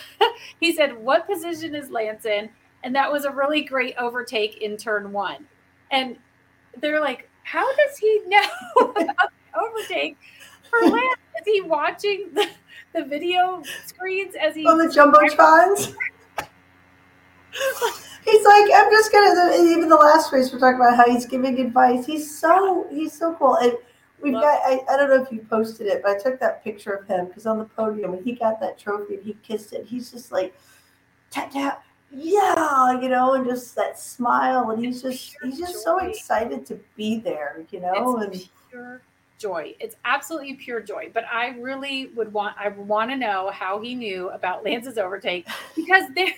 he 0.59 0.73
said, 0.73 0.97
"What 0.97 1.27
position 1.27 1.75
is 1.75 1.89
Lance 1.89 2.25
in?" 2.25 2.49
And 2.83 2.93
that 2.95 3.11
was 3.11 3.25
a 3.25 3.31
really 3.31 3.61
great 3.61 3.95
overtake 3.97 4.57
in 4.61 4.77
turn 4.77 5.11
one. 5.11 5.47
And 5.89 6.17
they're 6.79 7.01
like, 7.01 7.29
how 7.45 7.75
does 7.75 7.97
he 7.97 8.21
know 8.25 8.43
about 8.97 9.31
overtake 9.57 10.17
for 10.69 10.79
Lance? 10.89 11.19
Is 11.39 11.45
he 11.45 11.61
watching 11.61 12.31
the, 12.33 12.49
the 12.93 13.05
video 13.05 13.61
screens 13.85 14.33
as 14.35 14.55
he 14.55 14.65
on 14.65 14.77
the 14.79 14.85
jumbotrons? 14.85 15.95
he's 18.25 18.45
like, 18.45 18.69
I'm 18.75 18.91
just 18.91 19.11
gonna. 19.11 19.55
Even 19.57 19.87
the 19.87 19.95
last 19.95 20.33
race, 20.33 20.51
we're 20.51 20.59
talking 20.59 20.81
about 20.81 20.97
how 20.97 21.09
he's 21.09 21.25
giving 21.25 21.59
advice. 21.59 22.05
He's 22.05 22.37
so 22.37 22.87
he's 22.89 23.13
so 23.13 23.35
cool, 23.35 23.55
and 23.57 23.73
we've 24.21 24.33
Love 24.33 24.43
got. 24.43 24.61
I, 24.65 24.81
I 24.89 24.97
don't 24.97 25.09
know 25.09 25.21
if 25.21 25.31
you 25.31 25.45
posted 25.47 25.87
it, 25.87 26.01
but 26.03 26.17
I 26.17 26.19
took 26.19 26.39
that 26.39 26.63
picture 26.63 26.93
of 26.93 27.07
him 27.07 27.27
because 27.27 27.45
on 27.45 27.59
the 27.59 27.65
podium 27.65 28.11
when 28.11 28.23
he 28.23 28.33
got 28.33 28.59
that 28.59 28.79
trophy 28.79 29.15
and 29.15 29.23
he 29.23 29.37
kissed 29.43 29.71
it, 29.71 29.85
he's 29.85 30.11
just 30.11 30.31
like 30.31 30.57
tap 31.29 31.51
tap 31.51 31.85
yeah, 32.15 32.99
you 33.01 33.09
know, 33.09 33.33
and 33.33 33.45
just 33.45 33.75
that 33.75 33.99
smile, 33.99 34.71
and 34.71 34.83
he's 34.83 35.01
just 35.01 35.35
he's 35.43 35.59
just 35.59 35.83
so 35.83 35.99
excited 35.99 36.65
to 36.67 36.79
be 36.95 37.19
there, 37.19 37.65
you 37.71 37.81
know, 37.81 38.19
it's 38.21 38.35
and 38.35 38.49
pure 38.69 39.01
joy. 39.37 39.75
It's 39.79 39.95
absolutely 40.05 40.53
pure 40.55 40.79
joy. 40.81 41.11
But 41.13 41.25
I 41.31 41.49
really 41.59 42.07
would 42.15 42.31
want 42.31 42.55
I 42.57 42.69
want 42.69 43.11
to 43.11 43.17
know 43.17 43.51
how 43.51 43.81
he 43.81 43.95
knew 43.95 44.29
about 44.29 44.63
Lance's 44.63 44.97
overtake 44.97 45.47
because 45.75 46.03
they're 46.15 46.33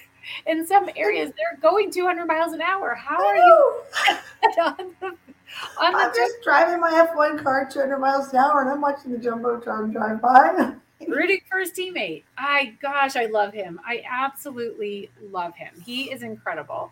in 0.46 0.66
some 0.66 0.90
areas 0.96 1.32
they're 1.38 1.60
going 1.62 1.92
200 1.92 2.26
miles 2.26 2.54
an 2.54 2.62
hour. 2.62 2.96
How 2.96 3.24
are 3.24 3.38
you 3.38 3.82
on 4.62 4.96
the, 5.00 5.08
on 5.08 5.96
I'm 5.96 6.12
just 6.16 6.36
driving 6.44 6.82
my 6.82 7.08
F1 7.14 7.42
car 7.44 7.70
200 7.72 7.98
miles 8.00 8.30
an 8.34 8.40
hour, 8.40 8.62
and 8.62 8.70
I'm 8.70 8.82
watching 8.82 9.12
the 9.12 9.18
jumbotron 9.18 9.92
drive 9.92 10.22
by. 10.22 10.74
rooting 11.06 11.42
for 11.50 11.60
his 11.60 11.72
teammate. 11.72 12.24
I 12.38 12.78
gosh, 12.82 13.16
I 13.16 13.26
love 13.26 13.54
him. 13.54 13.80
I 13.86 14.04
absolutely 14.10 15.12
love 15.32 15.56
him. 15.56 15.74
He 15.86 16.12
is 16.12 16.24
incredible. 16.24 16.92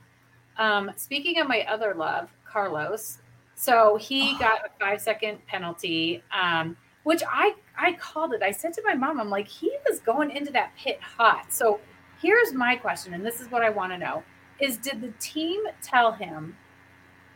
Um, 0.57 0.91
speaking 0.95 1.39
of 1.39 1.47
my 1.47 1.61
other 1.61 1.93
love, 1.93 2.29
Carlos. 2.47 3.19
So 3.55 3.97
he 3.97 4.33
oh. 4.35 4.39
got 4.39 4.65
a 4.65 4.69
five 4.79 5.01
second 5.01 5.45
penalty, 5.47 6.21
um, 6.31 6.77
which 7.03 7.23
I 7.29 7.55
I 7.77 7.93
called 7.93 8.33
it. 8.33 8.43
I 8.43 8.51
said 8.51 8.73
to 8.73 8.83
my 8.85 8.93
mom, 8.93 9.19
I'm 9.19 9.29
like, 9.29 9.47
he 9.47 9.71
was 9.89 9.99
going 9.99 10.31
into 10.31 10.51
that 10.53 10.71
pit 10.77 10.99
hot. 11.01 11.51
So 11.51 11.79
here's 12.21 12.53
my 12.53 12.75
question, 12.75 13.13
and 13.13 13.25
this 13.25 13.41
is 13.41 13.49
what 13.51 13.63
I 13.63 13.69
want 13.69 13.91
to 13.93 13.97
know: 13.97 14.23
is 14.59 14.77
did 14.77 15.01
the 15.01 15.13
team 15.19 15.63
tell 15.81 16.11
him 16.11 16.57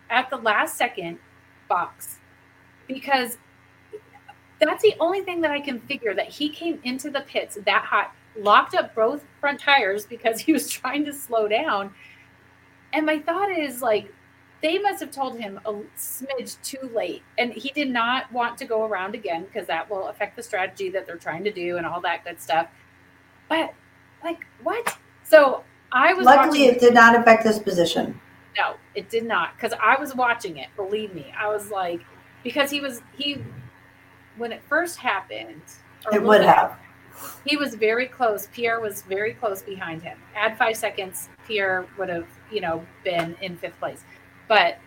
at 0.10 0.30
the 0.30 0.38
last 0.38 0.78
second 0.78 1.20
box? 1.68 2.18
Because 2.88 3.38
that's 4.68 4.84
the 4.84 4.96
only 5.00 5.22
thing 5.22 5.42
that 5.42 5.52
I 5.52 5.62
can 5.62 5.80
figure 5.80 6.14
that 6.14 6.28
he 6.28 6.50
came 6.50 6.80
into 6.84 7.10
the 7.10 7.22
pits 7.22 7.58
that 7.66 7.86
hot, 7.86 8.14
locked 8.38 8.76
up 8.76 8.94
both 8.94 9.24
front 9.40 9.60
tires 9.60 10.06
because 10.06 10.40
he 10.40 10.54
was 10.54 10.70
trying 10.70 11.06
to 11.06 11.14
slow 11.14 11.48
down. 11.48 11.94
And 12.94 13.06
my 13.06 13.20
thought 13.20 13.52
is 13.52 13.82
like, 13.82 14.14
they 14.62 14.78
must 14.78 15.00
have 15.00 15.12
told 15.12 15.40
him 15.40 15.60
a 15.66 15.72
smidge 15.98 16.62
too 16.64 16.90
late. 16.94 17.24
And 17.38 17.54
he 17.54 17.70
did 17.70 17.90
not 17.90 18.32
want 18.32 18.58
to 18.58 18.66
go 18.66 18.86
around 18.86 19.16
again 19.16 19.46
because 19.46 19.68
that 19.68 19.90
will 19.90 20.08
affect 20.08 20.36
the 20.36 20.44
strategy 20.44 20.90
that 20.90 21.06
they're 21.06 21.16
trying 21.16 21.46
to 21.46 21.52
do 21.52 21.78
and 21.78 21.86
all 21.86 22.02
that 22.02 22.26
good 22.26 22.42
stuff. 22.42 22.68
But 23.48 23.74
like, 24.24 24.46
what? 24.64 24.98
So 25.24 25.64
I 25.92 26.14
was 26.14 26.26
luckily 26.26 26.66
it 26.66 26.80
did 26.80 26.94
not 26.94 27.18
affect 27.18 27.44
his 27.44 27.60
position. 27.60 28.20
No, 28.58 28.76
it 28.96 29.10
did 29.10 29.26
not. 29.26 29.56
Because 29.56 29.78
I 29.82 29.98
was 30.00 30.14
watching 30.14 30.58
it, 30.58 30.68
believe 30.76 31.14
me. 31.14 31.34
I 31.38 31.48
was 31.48 31.72
like, 31.72 32.02
because 32.44 32.70
he 32.70 32.82
was 32.82 33.02
he 33.18 33.42
when 34.40 34.52
it 34.52 34.62
first 34.68 34.98
happened, 34.98 35.62
it 36.12 36.24
would 36.24 36.42
have. 36.42 36.78
He 37.46 37.58
was 37.58 37.76
very 37.76 38.08
close. 38.08 38.48
Pierre 38.54 38.80
was 38.80 39.02
very 39.04 39.34
close 39.34 39.62
behind 39.62 40.02
him. 40.02 40.18
Add 40.36 40.58
five 40.58 40.78
seconds, 40.78 41.28
Pierre 41.46 41.86
would 41.98 42.10
have, 42.10 42.28
you 42.52 42.62
know, 42.62 42.86
been 43.04 43.36
in 43.42 43.58
fifth 43.58 43.78
place. 43.80 44.04
But 44.48 44.80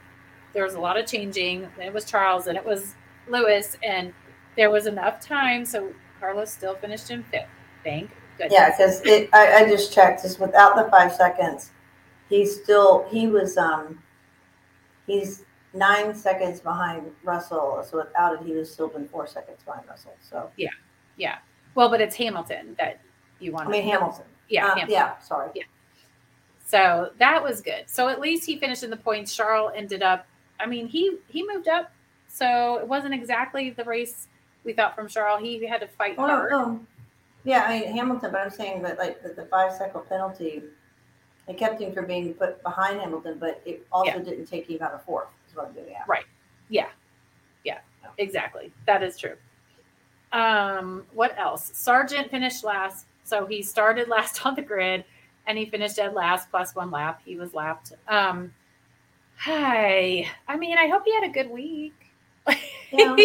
there 0.55 0.65
was 0.65 0.75
a 0.75 0.81
lot 0.81 0.97
of 0.97 1.07
changing. 1.07 1.69
It 1.79 1.93
was 1.93 2.05
Charles 2.05 2.47
and 2.47 2.57
it 2.57 2.65
was 2.65 2.95
Lewis, 3.29 3.77
and 3.83 4.13
there 4.57 4.71
was 4.71 4.87
enough 4.87 5.21
time. 5.21 5.65
So 5.65 5.93
Carlos 6.19 6.51
still 6.51 6.75
finished 6.75 7.11
in 7.11 7.23
fifth. 7.25 7.47
Thank 7.85 8.11
goodness. 8.39 8.53
Yeah, 8.53 8.71
because 8.71 9.29
I, 9.33 9.65
I 9.65 9.69
just 9.69 9.93
checked. 9.93 10.23
Just 10.23 10.41
without 10.41 10.75
the 10.77 10.91
five 10.91 11.13
seconds, 11.13 11.71
he's 12.29 12.63
still 12.63 13.07
he 13.11 13.27
was 13.27 13.57
um 13.57 14.03
he's 15.07 15.45
nine 15.75 16.15
seconds 16.15 16.61
behind 16.61 17.11
Russell. 17.25 17.85
So 17.89 17.99
without 17.99 18.35
it, 18.35 18.47
he 18.47 18.53
was 18.53 18.71
still 18.71 18.89
been 18.89 19.09
four 19.09 19.27
seconds 19.27 19.63
behind 19.65 19.89
Russell. 19.89 20.15
So 20.21 20.51
yeah, 20.57 20.71
yeah. 21.17 21.39
Well, 21.75 21.89
but 21.89 22.01
it's 22.01 22.17
Hamilton 22.17 22.77
that 22.79 23.01
you 23.41 23.53
want. 23.53 23.69
I 23.69 23.73
mean 23.73 23.85
Hamilton. 23.85 24.25
Yeah, 24.49 24.67
uh, 24.67 24.69
Hamilton. 24.71 24.93
yeah. 24.93 25.19
Sorry. 25.21 25.51
Yeah. 25.55 25.65
So 26.65 27.11
that 27.19 27.43
was 27.43 27.61
good. 27.61 27.85
So 27.87 28.09
at 28.09 28.21
least 28.21 28.47
he 28.47 28.59
finished 28.59 28.83
in 28.83 28.91
the 28.91 28.97
points. 28.97 29.35
Charles 29.35 29.73
ended 29.75 30.03
up. 30.03 30.27
I 30.61 30.67
mean, 30.67 30.87
he 30.87 31.19
he 31.29 31.47
moved 31.47 31.69
up. 31.69 31.93
So 32.29 32.79
it 32.79 32.89
wasn't 32.89 33.15
exactly 33.15 33.71
the 33.71 33.85
race 33.85 34.29
we 34.65 34.73
thought 34.73 34.95
from 34.95 35.09
Charles. 35.09 35.43
He 35.43 35.67
had 35.67 35.81
to 35.81 35.89
fight 35.89 36.17
well, 36.17 36.29
hard. 36.29 36.51
No. 36.51 36.81
Yeah, 37.45 37.65
I 37.65 37.81
mean 37.81 37.93
Hamilton, 37.93 38.31
but 38.33 38.41
I'm 38.41 38.51
saying 38.51 38.83
that 38.83 38.99
like 38.99 39.23
the, 39.23 39.31
the 39.31 39.47
five 39.47 39.73
second 39.73 40.09
penalty, 40.09 40.63
it 41.49 41.59
kept 41.59 41.81
him 41.81 41.93
from 41.93 42.07
being 42.07 42.33
put 42.35 42.63
behind 42.63 43.01
Hamilton, 43.01 43.39
but 43.41 43.61
it 43.67 43.87
also 43.91 44.13
yeah. 44.13 44.19
didn't 44.19 44.47
take 44.47 44.71
him 44.71 44.81
out 44.81 44.93
of 44.93 45.05
fourth 45.05 45.29
Right. 46.09 46.25
Yeah. 46.69 46.89
Yeah. 47.65 47.79
Exactly. 48.19 48.73
That 48.87 49.03
is 49.03 49.17
true. 49.17 49.37
Um, 50.33 51.05
what 51.13 51.39
else? 51.39 51.71
Sargeant 51.73 52.31
finished 52.31 52.65
last. 52.65 53.07
So 53.25 53.47
he 53.47 53.63
started 53.63 54.09
last 54.09 54.45
on 54.47 54.55
the 54.55 54.63
grid 54.63 55.05
and 55.47 55.59
he 55.59 55.67
finished 55.67 55.99
at 55.99 56.15
last 56.15 56.51
plus 56.51 56.75
one 56.75 56.91
lap. 56.91 57.21
He 57.25 57.37
was 57.37 57.55
lapped. 57.55 57.93
Um, 58.09 58.53
hi. 59.37 60.27
I 60.49 60.57
mean, 60.57 60.79
I 60.79 60.89
hope 60.89 61.03
he 61.05 61.15
had 61.15 61.25
a 61.25 61.33
good 61.33 61.51
week. 61.51 61.95
Yeah. 62.93 63.17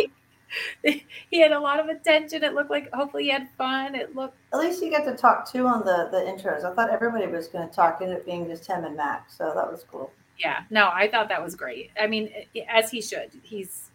he 1.30 1.42
had 1.42 1.52
a 1.52 1.60
lot 1.60 1.80
of 1.80 1.90
attention. 1.90 2.44
It 2.44 2.54
looked 2.54 2.70
like 2.70 2.90
hopefully 2.94 3.24
he 3.24 3.30
had 3.30 3.50
fun. 3.58 3.96
It 3.96 4.16
looked 4.16 4.38
at 4.54 4.60
least 4.60 4.82
you 4.82 4.90
got 4.90 5.04
to 5.04 5.16
talk 5.16 5.50
too 5.52 5.68
on 5.68 5.84
the 5.84 6.08
the 6.10 6.20
intros. 6.20 6.64
I 6.64 6.74
thought 6.74 6.90
everybody 6.90 7.28
was 7.28 7.50
going 7.50 7.68
to 7.68 7.76
talk, 7.76 8.00
and 8.00 8.14
it 8.14 8.26
being 8.26 8.48
just 8.48 8.66
him 8.66 8.86
and 8.86 8.96
Max, 8.96 9.38
so 9.38 9.52
that 9.54 9.70
was 9.70 9.84
cool 9.84 10.10
yeah. 10.40 10.64
No 10.70 10.90
i 10.94 11.08
thought 11.08 11.30
that 11.30 11.44
was 11.44 11.56
great. 11.56 11.92
I 12.00 12.08
mean 12.08 12.32
as 12.70 12.92
he 12.92 13.02
should. 13.02 13.32
He's 13.44 13.90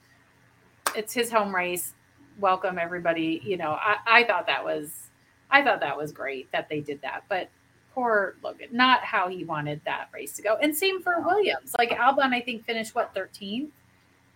it's 0.95 1.13
his 1.13 1.31
home 1.31 1.55
race. 1.55 1.95
Welcome 2.39 2.79
everybody. 2.79 3.41
You 3.45 3.57
know 3.57 3.73
i, 3.81 3.97
I 4.07 4.25
thought 4.25 4.47
that 4.47 4.65
was 4.65 5.11
i 5.51 5.63
thought 5.63 5.81
that 5.81 5.97
was 5.97 6.13
great 6.13 6.51
that 6.53 6.69
they 6.69 6.81
did 6.81 7.01
that 7.03 7.25
but 7.29 7.49
poor 7.95 8.37
logan 8.43 8.69
not 8.73 9.05
how 9.05 9.29
he 9.29 9.45
wanted 9.45 9.81
that 9.85 10.09
race 10.15 10.33
to 10.37 10.43
go. 10.43 10.57
And 10.63 10.75
same 10.77 11.03
for 11.03 11.21
williams. 11.21 11.75
Like 11.79 11.91
albon 11.91 12.33
i 12.33 12.41
think 12.41 12.65
finished 12.65 12.95
what 12.95 13.15
13th 13.15 13.69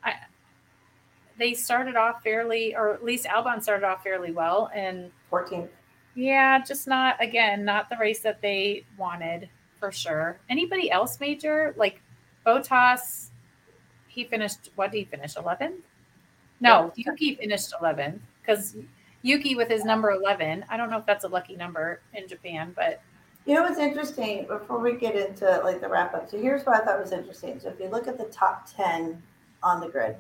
I, 0.05 0.15
they 1.39 1.55
started 1.55 1.97
off 1.97 2.23
fairly, 2.23 2.75
or 2.75 2.95
at 2.95 3.05
least 3.05 3.27
Albon 3.27 3.63
started 3.63 3.87
off 3.87 4.03
fairly 4.03 4.33
well, 4.33 4.71
and 4.75 5.11
14th. 5.31 5.69
yeah, 6.15 6.63
just 6.65 6.87
not 6.87 7.23
again, 7.23 7.65
not 7.65 7.91
the 7.91 7.97
race 7.97 8.21
that 8.21 8.41
they 8.41 8.85
wanted 8.97 9.49
for 9.79 9.93
sure. 9.93 10.39
Anybody 10.49 10.91
else 10.91 11.21
major 11.21 11.75
like 11.77 12.01
Bottas? 12.47 13.31
He 14.09 14.25
finished. 14.25 14.71
What 14.77 14.93
did 14.93 14.99
he 14.99 15.05
finish? 15.05 15.35
11th? 15.35 15.81
No, 16.61 16.93
Yeah. 16.97 17.11
Yuki 17.13 17.35
finished 17.35 17.73
11th 17.81 18.19
because 18.41 18.77
Yuki 19.23 19.55
with 19.55 19.69
his 19.69 19.85
number 19.85 20.11
11. 20.13 20.65
I 20.71 20.77
don't 20.77 20.89
know 20.91 20.99
if 20.99 21.07
that's 21.07 21.25
a 21.25 21.29
lucky 21.29 21.57
number 21.57 22.01
in 22.15 22.27
Japan, 22.29 22.73
but 22.75 23.01
You 23.45 23.55
know 23.55 23.63
what's 23.63 23.79
interesting 23.79 24.47
before 24.47 24.81
we 24.81 24.95
get 24.97 25.15
into 25.15 25.45
like 25.63 25.81
the 25.81 25.89
wrap 25.89 26.15
up? 26.15 26.31
So 26.31 26.39
here's 26.39 26.65
what 26.65 26.81
I 26.81 26.85
thought 26.85 26.99
was 26.99 27.13
interesting. 27.13 27.61
So 27.61 27.69
if 27.69 27.79
you 27.79 27.89
look 27.89 28.09
at 28.09 28.17
the 28.19 28.25
top 28.25 28.67
10 28.75 29.23
on 29.63 29.81
the 29.81 29.89
grid, 29.89 30.17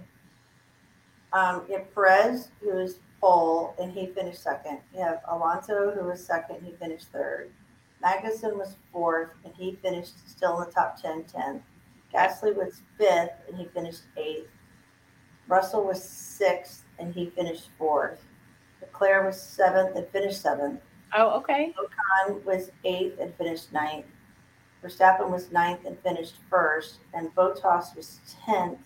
um, 1.33 1.63
you 1.69 1.77
have 1.79 1.93
Perez, 1.95 2.49
who 2.61 2.75
was 2.75 2.99
pole, 3.21 3.75
and 3.81 3.91
he 3.91 4.07
finished 4.07 4.43
second. 4.43 4.79
You 4.95 5.01
have 5.01 5.23
Alonso, 5.29 5.91
who 5.93 6.05
was 6.09 6.25
second, 6.25 6.63
he 6.65 6.73
finished 6.73 7.07
third. 7.09 7.51
Magnussen 8.07 8.57
was 8.57 8.77
fourth, 8.93 9.31
and 9.45 9.53
he 9.57 9.77
finished 9.83 10.29
still 10.31 10.61
in 10.61 10.67
the 10.67 10.73
top 10.73 11.01
10, 11.01 11.25
10th. 11.25 11.61
Gasly 12.15 12.55
was 12.55 12.83
fifth, 12.97 13.33
and 13.49 13.57
he 13.59 13.67
finished 13.67 14.03
eighth. 14.17 14.49
Russell 15.49 15.85
was 15.85 16.03
sixth, 16.03 16.85
and 17.01 17.13
he 17.13 17.31
finished 17.31 17.71
fourth. 17.77 18.21
Leclerc 18.81 19.27
was 19.27 19.41
seventh 19.41 19.97
and 19.97 20.07
finished 20.09 20.41
seventh. 20.41 20.81
oh, 21.15 21.31
okay. 21.39 21.75
Ocon 21.77 22.45
was 22.45 22.71
eighth 22.85 23.19
and 23.19 23.35
finished 23.35 23.73
ninth. 23.73 24.07
Verstappen 24.85 25.29
was 25.29 25.51
ninth 25.51 25.85
and 25.85 25.99
finished 26.01 26.37
first, 26.49 27.01
and 27.13 27.35
Bottas 27.35 27.97
was 27.97 28.21
tenth, 28.45 28.79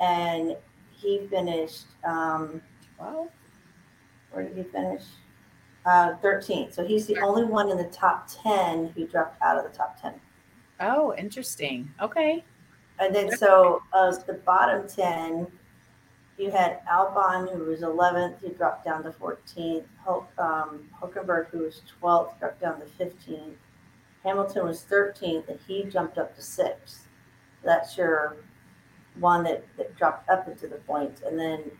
and 0.00 0.56
he 0.90 1.26
finished. 1.28 1.84
Um, 2.04 2.62
Well, 2.98 3.28
where 4.32 4.44
did 4.44 4.56
he 4.56 4.62
finish? 4.62 5.02
Uh, 5.86 6.16
Thirteenth. 6.16 6.74
So 6.74 6.84
he's 6.84 7.06
the 7.06 7.18
only 7.20 7.44
one 7.44 7.70
in 7.70 7.78
the 7.78 7.84
top 7.84 8.28
ten 8.42 8.88
who 8.94 9.06
dropped 9.06 9.40
out 9.40 9.56
of 9.56 9.70
the 9.70 9.76
top 9.76 10.00
ten. 10.00 10.14
oh, 10.80 11.14
interesting. 11.16 11.90
Okay. 12.00 12.44
And 12.98 13.14
then 13.14 13.34
so 13.36 13.82
of 13.92 14.26
the 14.26 14.34
bottom 14.34 14.86
ten, 14.88 15.46
you 16.36 16.50
had 16.50 16.80
Albon 16.86 17.50
who 17.52 17.64
was 17.64 17.82
eleventh, 17.82 18.36
who 18.40 18.50
dropped 18.50 18.84
down 18.84 19.02
to 19.04 19.12
fourteenth. 19.12 19.86
Hulk, 20.04 20.28
um, 20.36 20.88
Hulkenberg 21.00 21.48
who 21.50 21.60
was 21.60 21.80
twelfth, 21.98 22.38
dropped 22.38 22.60
down 22.60 22.80
to 22.80 22.86
fifteenth. 22.86 23.56
Hamilton 24.24 24.66
was 24.66 24.82
thirteenth, 24.82 25.48
and 25.48 25.58
he 25.66 25.84
jumped 25.84 26.18
up 26.18 26.34
to 26.36 26.42
sixth. 26.42 27.08
That's 27.64 27.96
your 27.96 28.36
one 29.18 29.42
that, 29.44 29.64
that 29.76 29.96
dropped 29.96 30.28
up 30.28 30.48
into 30.48 30.66
the 30.66 30.76
points, 30.76 31.22
and 31.22 31.38
then 31.38 31.70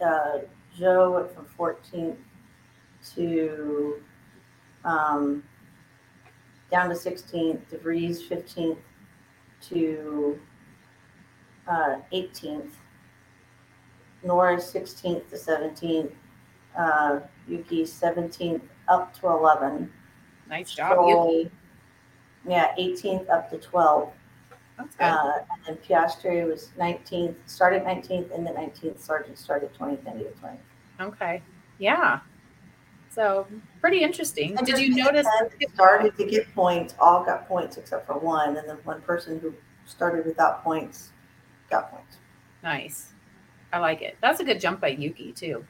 uh, 0.00 0.38
Zhou 0.78 1.14
went 1.14 1.34
from 1.34 1.44
fourteenth 1.56 2.18
to 3.14 4.00
um, 4.84 5.42
down 6.70 6.88
to 6.88 6.96
sixteenth. 6.96 7.68
de 7.70 7.78
Vries 7.78 8.22
fifteenth 8.22 8.78
to 9.68 10.38
uh, 11.68 11.96
18th, 12.12 12.70
Norris 14.22 14.72
16th 14.72 15.28
to 15.28 15.36
17th, 15.36 16.12
uh, 16.76 17.20
Yuki 17.46 17.82
17th 17.82 18.62
up 18.88 19.12
to 19.20 19.26
11. 19.28 19.92
Nice 20.48 20.74
job. 20.74 21.08
Yuki. 21.08 21.50
Yeah, 22.48 22.74
18th 22.78 23.28
up 23.30 23.50
to 23.50 23.58
12. 23.58 24.10
That's 24.78 24.94
good. 24.94 25.04
Uh, 25.04 25.32
and 25.50 25.64
then 25.66 25.76
Piastri 25.76 26.48
was 26.48 26.70
19th, 26.78 27.36
started 27.46 27.82
19th, 27.82 28.34
and 28.34 28.46
the 28.46 28.50
19th 28.50 29.04
Sargeant 29.04 29.36
started 29.36 29.70
20th, 29.74 30.06
ended 30.06 30.28
at 30.28 30.40
20th. 30.40 30.58
okay. 31.00 31.42
Yeah. 31.78 32.20
So 33.18 33.48
pretty 33.80 34.00
interesting. 34.04 34.56
And 34.56 34.64
Did 34.64 34.78
you 34.78 34.94
notice? 34.94 35.26
10 35.58 35.74
started 35.74 36.16
to 36.18 36.24
get 36.24 36.54
points? 36.54 36.94
All 37.00 37.24
got 37.24 37.48
points 37.48 37.76
except 37.76 38.06
for 38.06 38.16
one, 38.16 38.56
and 38.56 38.68
then 38.68 38.76
one 38.84 39.02
person 39.02 39.40
who 39.40 39.52
started 39.86 40.24
without 40.24 40.62
points 40.62 41.10
got 41.68 41.90
points. 41.90 42.18
Nice. 42.62 43.14
I 43.72 43.80
like 43.80 44.02
it. 44.02 44.16
That's 44.22 44.38
a 44.38 44.44
good 44.44 44.60
jump 44.60 44.80
by 44.80 44.88
Yuki 44.90 45.32
too. 45.32 45.64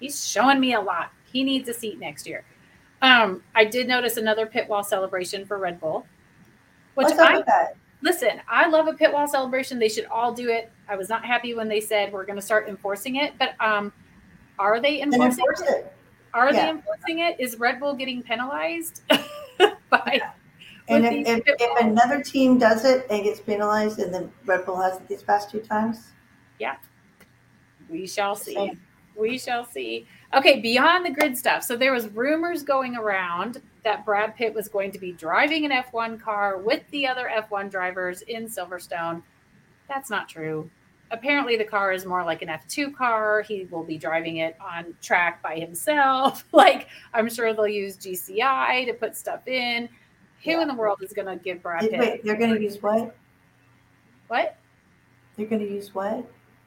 He's 0.00 0.26
showing 0.26 0.58
me 0.58 0.72
a 0.72 0.80
lot. 0.80 1.12
He 1.30 1.44
needs 1.44 1.68
a 1.68 1.74
seat 1.74 1.98
next 1.98 2.26
year. 2.26 2.46
Um, 3.02 3.42
I 3.54 3.66
did 3.66 3.86
notice 3.86 4.16
another 4.16 4.46
pit 4.46 4.66
wall 4.66 4.82
celebration 4.82 5.44
for 5.44 5.58
Red 5.58 5.78
Bull, 5.80 6.06
which 6.94 7.08
What's 7.08 7.18
I 7.18 7.42
that? 7.42 7.76
listen. 8.00 8.40
I 8.48 8.70
love 8.70 8.88
a 8.88 8.94
pit 8.94 9.12
wall 9.12 9.28
celebration. 9.28 9.78
They 9.78 9.90
should 9.90 10.06
all 10.06 10.32
do 10.32 10.48
it. 10.48 10.72
I 10.88 10.96
was 10.96 11.10
not 11.10 11.26
happy 11.26 11.52
when 11.52 11.68
they 11.68 11.80
said 11.82 12.10
we're 12.10 12.24
going 12.24 12.38
to 12.38 12.44
start 12.44 12.70
enforcing 12.70 13.16
it, 13.16 13.34
but 13.38 13.50
um, 13.60 13.92
are 14.58 14.80
they 14.80 15.02
enforcing? 15.02 15.44
enforce 15.44 15.60
it. 15.60 15.92
Are 16.34 16.52
yeah. 16.52 16.64
they 16.64 16.70
enforcing 16.70 17.18
it? 17.20 17.38
Is 17.38 17.58
Red 17.58 17.80
Bull 17.80 17.94
getting 17.94 18.22
penalized 18.22 19.02
by? 19.90 20.20
And 20.88 21.06
if, 21.06 21.26
if, 21.26 21.42
if 21.46 21.80
another 21.80 22.22
team 22.22 22.58
does 22.58 22.84
it 22.84 23.06
and 23.10 23.22
gets 23.22 23.40
penalized, 23.40 24.00
and 24.00 24.12
then 24.12 24.30
Red 24.44 24.66
Bull 24.66 24.80
has 24.80 24.96
it 24.96 25.06
these 25.08 25.22
past 25.22 25.50
two 25.50 25.60
times, 25.60 26.10
yeah, 26.58 26.76
We 27.88 28.06
shall 28.06 28.34
see. 28.34 28.54
Same. 28.54 28.80
We 29.16 29.38
shall 29.38 29.64
see. 29.64 30.06
Okay, 30.34 30.60
beyond 30.60 31.04
the 31.04 31.10
grid 31.10 31.36
stuff. 31.36 31.62
So 31.62 31.76
there 31.76 31.92
was 31.92 32.08
rumors 32.08 32.62
going 32.62 32.96
around 32.96 33.60
that 33.84 34.04
Brad 34.04 34.36
Pitt 34.36 34.54
was 34.54 34.68
going 34.68 34.92
to 34.92 34.98
be 34.98 35.12
driving 35.12 35.64
an 35.64 35.70
F1 35.70 36.20
car 36.20 36.58
with 36.58 36.82
the 36.90 37.06
other 37.06 37.30
F1 37.34 37.70
drivers 37.70 38.22
in 38.22 38.46
Silverstone. 38.46 39.22
That's 39.88 40.10
not 40.10 40.28
true. 40.28 40.70
Apparently 41.12 41.56
the 41.56 41.64
car 41.64 41.92
is 41.92 42.06
more 42.06 42.24
like 42.24 42.42
an 42.42 42.48
F2 42.48 42.94
car. 42.94 43.42
He 43.42 43.64
will 43.70 43.82
be 43.82 43.98
driving 43.98 44.36
it 44.38 44.56
on 44.60 44.94
track 45.02 45.42
by 45.42 45.56
himself. 45.58 46.44
like 46.52 46.88
I'm 47.12 47.28
sure 47.28 47.52
they'll 47.52 47.66
use 47.66 47.96
GCI 47.96 48.86
to 48.86 48.92
put 48.94 49.16
stuff 49.16 49.46
in. 49.48 49.88
Who 50.44 50.52
Yeah. 50.52 50.62
in 50.62 50.68
the 50.68 50.74
world 50.74 50.98
is 51.02 51.12
going 51.12 51.26
to 51.26 51.36
give 51.42 51.62
Brad 51.62 51.82
Wait, 51.82 51.90
Pitt? 51.90 52.00
wait, 52.00 52.24
they're 52.24 52.36
going 52.36 52.54
to 52.54 52.60
use 52.60 52.80
what? 52.82 53.14
What? 54.28 54.56
They're 55.36 55.46
going 55.46 55.60
to 55.66 55.70
use 55.72 55.94
what? 55.94 56.24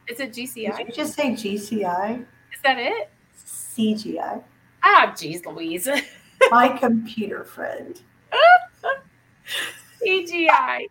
Is 0.08 0.20
it 0.20 0.34
Did 0.34 0.50
GCI? 0.50 0.80
you 0.88 0.91
just 0.94 1.14
say 1.14 1.32
GCI? 1.32 2.20
Is 2.54 2.62
that 2.64 2.78
it? 2.78 3.10
CGI. 3.46 4.44
Ah, 4.84 5.14
geez, 5.18 5.46
Louise. 5.46 5.88
My 6.52 6.68
computer 6.68 7.46
friend. 7.46 8.00
CGI. 10.06 10.86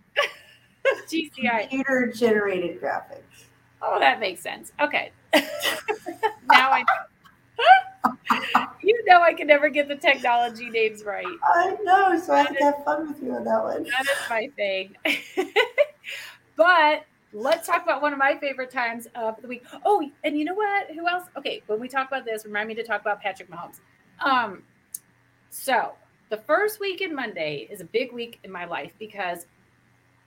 GCI. 1.06 1.60
Computer 1.68 2.12
generated 2.14 2.80
graphics. 2.80 3.41
Oh, 3.82 3.98
that 3.98 4.20
makes 4.20 4.40
sense. 4.40 4.72
Okay. 4.80 5.10
now 5.34 6.70
I 6.70 6.84
You 8.82 9.04
know 9.06 9.22
I 9.22 9.32
can 9.32 9.46
never 9.46 9.68
get 9.68 9.88
the 9.88 9.96
technology 9.96 10.70
names 10.70 11.04
right. 11.04 11.26
I 11.54 11.76
know, 11.82 12.18
so 12.18 12.32
I 12.32 12.38
have 12.38 12.56
to 12.56 12.64
have 12.64 12.84
fun 12.84 13.08
with 13.08 13.22
you 13.22 13.32
on 13.34 13.44
that 13.44 13.62
one. 13.62 13.84
That 13.84 14.02
is 14.02 14.30
my 14.30 14.48
thing. 14.56 14.96
but 16.56 17.04
let's 17.32 17.66
talk 17.66 17.82
about 17.82 18.02
one 18.02 18.12
of 18.12 18.18
my 18.18 18.36
favorite 18.38 18.70
times 18.70 19.06
of 19.14 19.40
the 19.40 19.48
week. 19.48 19.64
Oh, 19.84 20.08
and 20.24 20.38
you 20.38 20.44
know 20.44 20.54
what? 20.54 20.90
Who 20.90 21.08
else? 21.08 21.24
Okay, 21.36 21.62
when 21.66 21.80
we 21.80 21.88
talk 21.88 22.08
about 22.08 22.24
this, 22.24 22.44
remind 22.44 22.68
me 22.68 22.74
to 22.74 22.82
talk 22.82 23.00
about 23.00 23.20
Patrick 23.20 23.50
Mahomes. 23.50 23.80
Um, 24.20 24.62
so 25.50 25.92
the 26.30 26.38
first 26.38 26.80
week 26.80 27.00
in 27.00 27.14
Monday 27.14 27.68
is 27.70 27.80
a 27.80 27.84
big 27.84 28.12
week 28.12 28.40
in 28.44 28.50
my 28.50 28.64
life 28.64 28.92
because 28.98 29.46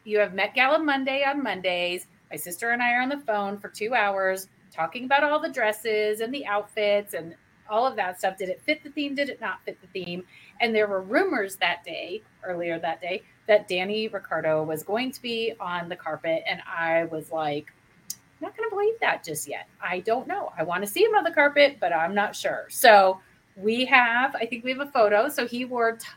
you 0.03 0.20
have 0.20 0.34
Met 0.34 0.53
Gala 0.53 0.80
Monday 0.80 1.24
on 1.24 1.43
Mondays. 1.43 2.08
My 2.32 2.38
sister 2.38 2.71
and 2.71 2.82
I 2.82 2.93
are 2.93 3.01
on 3.01 3.09
the 3.09 3.19
phone 3.19 3.57
for 3.57 3.69
two 3.69 3.93
hours 3.93 4.47
talking 4.71 5.05
about 5.05 5.23
all 5.23 5.39
the 5.39 5.49
dresses 5.49 6.19
and 6.19 6.34
the 6.34 6.45
outfits 6.45 7.13
and 7.13 7.36
all 7.69 7.88
of 7.88 7.95
that 7.95 8.19
stuff. 8.19 8.38
Did 8.38 8.49
it 8.49 8.61
fit 8.61 8.84
the 8.84 8.89
theme? 8.89 9.15
Did 9.15 9.30
it 9.30 9.41
not 9.41 9.59
fit 9.65 9.80
the 9.82 9.88
theme? 9.88 10.23
And 10.61 10.73
there 10.76 10.88
were 10.88 11.01
rumors 11.01 11.55
that 11.57 11.84
day, 11.84 12.21
earlier 12.43 12.80
that 12.80 13.01
day, 13.01 13.23
that 13.47 13.67
Danny 13.67 14.07
Ricciardo 14.07 14.63
was 14.63 14.84
going 14.84 15.11
to 15.11 15.21
be 15.21 15.53
on 15.59 15.89
the 15.89 15.95
carpet. 15.95 16.43
And 16.49 16.61
I 16.67 17.05
was 17.05 17.32
like, 17.32 17.73
I'm 18.11 18.17
not 18.41 18.57
going 18.57 18.69
to 18.69 18.76
believe 18.76 18.99
that 19.01 19.23
just 19.23 19.47
yet. 19.47 19.67
I 19.82 20.01
don't 20.01 20.28
know. 20.28 20.51
I 20.57 20.63
want 20.63 20.84
to 20.84 20.89
see 20.89 21.03
him 21.03 21.15
on 21.15 21.23
the 21.23 21.32
carpet, 21.32 21.78
but 21.80 21.93
I'm 21.93 22.13
not 22.13 22.36
sure. 22.36 22.65
So 22.69 23.19
we 23.55 23.86
have, 23.86 24.36
I 24.36 24.45
think 24.45 24.63
we 24.63 24.71
have 24.71 24.82
a 24.82 24.91
photo. 24.91 25.30
So 25.30 25.47
he 25.47 25.65
wore, 25.65 25.93
t- 25.93 26.07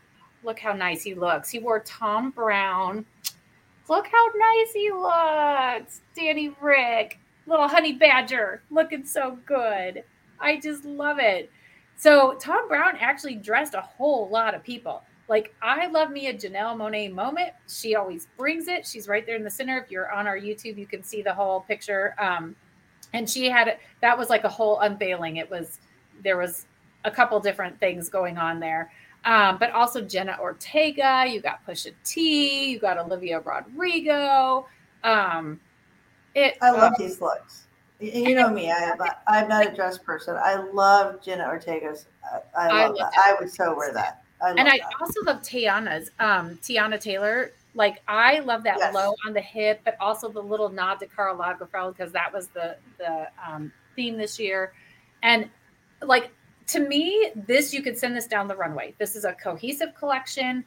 look 0.42 0.58
how 0.58 0.72
nice 0.72 1.02
he 1.02 1.14
looks. 1.14 1.48
He 1.50 1.58
wore 1.60 1.80
Thom 1.80 2.30
Browne. 2.30 3.06
Look 3.88 4.06
how 4.06 4.26
nice 4.36 4.72
he 4.72 4.90
looks. 4.90 6.02
Danny 6.14 6.54
Rick, 6.60 7.18
little 7.46 7.68
honey 7.68 7.92
badger, 7.92 8.62
looking 8.70 9.04
so 9.04 9.38
good. 9.46 10.04
I 10.40 10.60
just 10.60 10.84
love 10.84 11.18
it. 11.18 11.50
So 11.96 12.34
Thom 12.34 12.68
Browne 12.68 12.96
actually 13.00 13.36
dressed 13.36 13.74
a 13.74 13.80
whole 13.80 14.28
lot 14.28 14.54
of 14.54 14.62
people. 14.62 15.02
Like 15.28 15.54
I 15.62 15.88
love 15.88 16.10
me 16.10 16.28
a 16.28 16.34
Janelle 16.34 16.76
Monáe 16.76 17.12
moment. 17.12 17.50
She 17.68 17.94
always 17.94 18.28
brings 18.36 18.68
it. 18.68 18.86
She's 18.86 19.08
right 19.08 19.26
there 19.26 19.36
in 19.36 19.44
the 19.44 19.50
center. 19.50 19.78
If 19.78 19.90
you're 19.90 20.10
on 20.12 20.26
our 20.26 20.38
YouTube, 20.38 20.78
you 20.78 20.86
can 20.86 21.02
see 21.02 21.22
the 21.22 21.34
whole 21.34 21.60
picture. 21.60 22.14
Um, 22.18 22.54
and 23.12 23.28
she 23.28 23.48
had 23.48 23.78
that 24.00 24.16
was 24.16 24.30
like 24.30 24.44
a 24.44 24.48
whole 24.48 24.80
unveiling. 24.80 25.36
It 25.36 25.50
was 25.50 25.78
there 26.22 26.36
was 26.36 26.66
a 27.04 27.10
couple 27.10 27.38
different 27.40 27.78
things 27.80 28.08
going 28.08 28.38
on 28.38 28.60
there. 28.60 28.90
Um, 29.28 29.58
but 29.58 29.72
also 29.72 30.00
Jenna 30.00 30.38
Ortega, 30.40 31.26
you 31.28 31.42
got 31.42 31.64
Pusha 31.66 31.92
T, 32.02 32.70
you 32.70 32.78
got 32.78 32.96
Olivia 32.96 33.40
Rodrigo. 33.40 34.66
Um, 35.04 35.60
it 36.34 36.56
I 36.62 36.70
love 36.70 36.94
these 36.98 37.20
looks. 37.20 37.66
You 38.00 38.34
know 38.34 38.48
me. 38.48 38.70
I 38.72 38.76
am. 38.78 38.96
I'm 39.26 39.46
not 39.46 39.66
a 39.66 39.74
dress 39.74 39.98
person. 39.98 40.34
I 40.42 40.54
love 40.72 41.20
Jenna 41.20 41.44
Ortega's. 41.46 42.06
I, 42.24 42.38
I 42.58 42.68
I 42.70 42.86
love 42.86 42.96
love 42.96 43.10
that. 43.12 43.22
I 43.22 43.36
would 43.38 43.50
so 43.50 43.76
wear 43.76 43.92
that. 43.92 44.22
I 44.40 44.50
and 44.50 44.60
I 44.60 44.78
that. 44.78 44.92
also 44.98 45.22
love 45.24 45.42
Teyana's, 45.42 46.10
um, 46.20 46.56
Teyana 46.62 46.98
Taylor. 46.98 47.50
Like 47.74 48.00
I 48.08 48.38
love 48.38 48.62
that 48.64 48.78
Yes. 48.78 48.94
low 48.94 49.14
on 49.26 49.34
the 49.34 49.42
hip, 49.42 49.82
but 49.84 49.98
also 50.00 50.30
the 50.30 50.42
little 50.42 50.70
nod 50.70 51.00
to 51.00 51.06
Karl 51.06 51.36
Lagerfeld 51.36 51.96
because 51.98 52.12
that 52.12 52.32
was 52.32 52.48
the 52.48 52.78
the 52.96 53.28
um, 53.46 53.70
theme 53.94 54.16
this 54.16 54.38
year. 54.38 54.72
And 55.22 55.50
like 56.00 56.30
to 56.68 56.80
me, 56.80 57.32
this 57.34 57.72
you 57.72 57.82
could 57.82 57.98
send 57.98 58.16
this 58.16 58.26
down 58.26 58.46
the 58.48 58.56
runway. 58.56 58.94
This 58.98 59.16
is 59.16 59.24
a 59.24 59.32
cohesive 59.34 59.94
collection. 59.94 60.64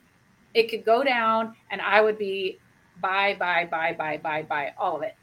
It 0.53 0.69
could 0.69 0.83
go 0.83 1.03
down, 1.03 1.55
and 1.69 1.81
I 1.81 2.01
would 2.01 2.17
be 2.17 2.59
buy, 3.01 3.35
buy, 3.39 3.65
buy, 3.65 3.93
buy, 3.93 4.17
buy, 4.17 4.43
buy 4.43 4.73
all 4.77 4.97
of 4.97 5.03
it, 5.03 5.15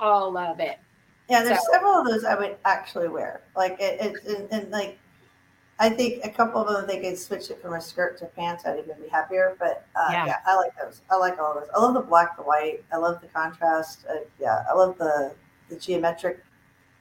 all 0.00 0.36
of 0.36 0.60
it. 0.60 0.78
Yeah, 1.28 1.42
there's 1.42 1.58
So- 1.58 1.72
several 1.72 1.92
of 1.94 2.06
those 2.06 2.24
I 2.24 2.34
would 2.34 2.56
actually 2.64 3.08
wear. 3.08 3.42
Like 3.56 3.76
it, 3.80 4.00
it 4.00 4.24
and, 4.26 4.48
and 4.52 4.70
like 4.70 4.98
I 5.78 5.88
think 5.88 6.24
a 6.24 6.30
couple 6.30 6.60
of 6.66 6.72
them 6.72 6.86
they 6.86 7.00
could 7.00 7.18
switch 7.18 7.50
it 7.50 7.60
from 7.60 7.74
a 7.74 7.80
skirt 7.80 8.18
to 8.18 8.26
pants. 8.26 8.64
I'd 8.66 8.78
even 8.78 9.00
be 9.00 9.08
happier. 9.08 9.56
But 9.58 9.86
uh, 9.96 10.08
Yeah. 10.10 10.26
yeah. 10.26 10.36
I 10.46 10.56
like 10.56 10.72
those. 10.80 11.00
I 11.10 11.16
like 11.16 11.38
all 11.38 11.52
of 11.52 11.60
those. 11.62 11.70
I 11.74 11.80
love 11.80 11.94
the 11.94 12.00
black, 12.00 12.36
the 12.36 12.42
white. 12.42 12.84
I 12.92 12.96
love 12.98 13.20
the 13.20 13.26
contrast. 13.28 14.04
Uh, 14.08 14.16
yeah, 14.40 14.64
I 14.70 14.74
love 14.74 14.98
the 14.98 15.34
the 15.68 15.76
geometric. 15.76 16.44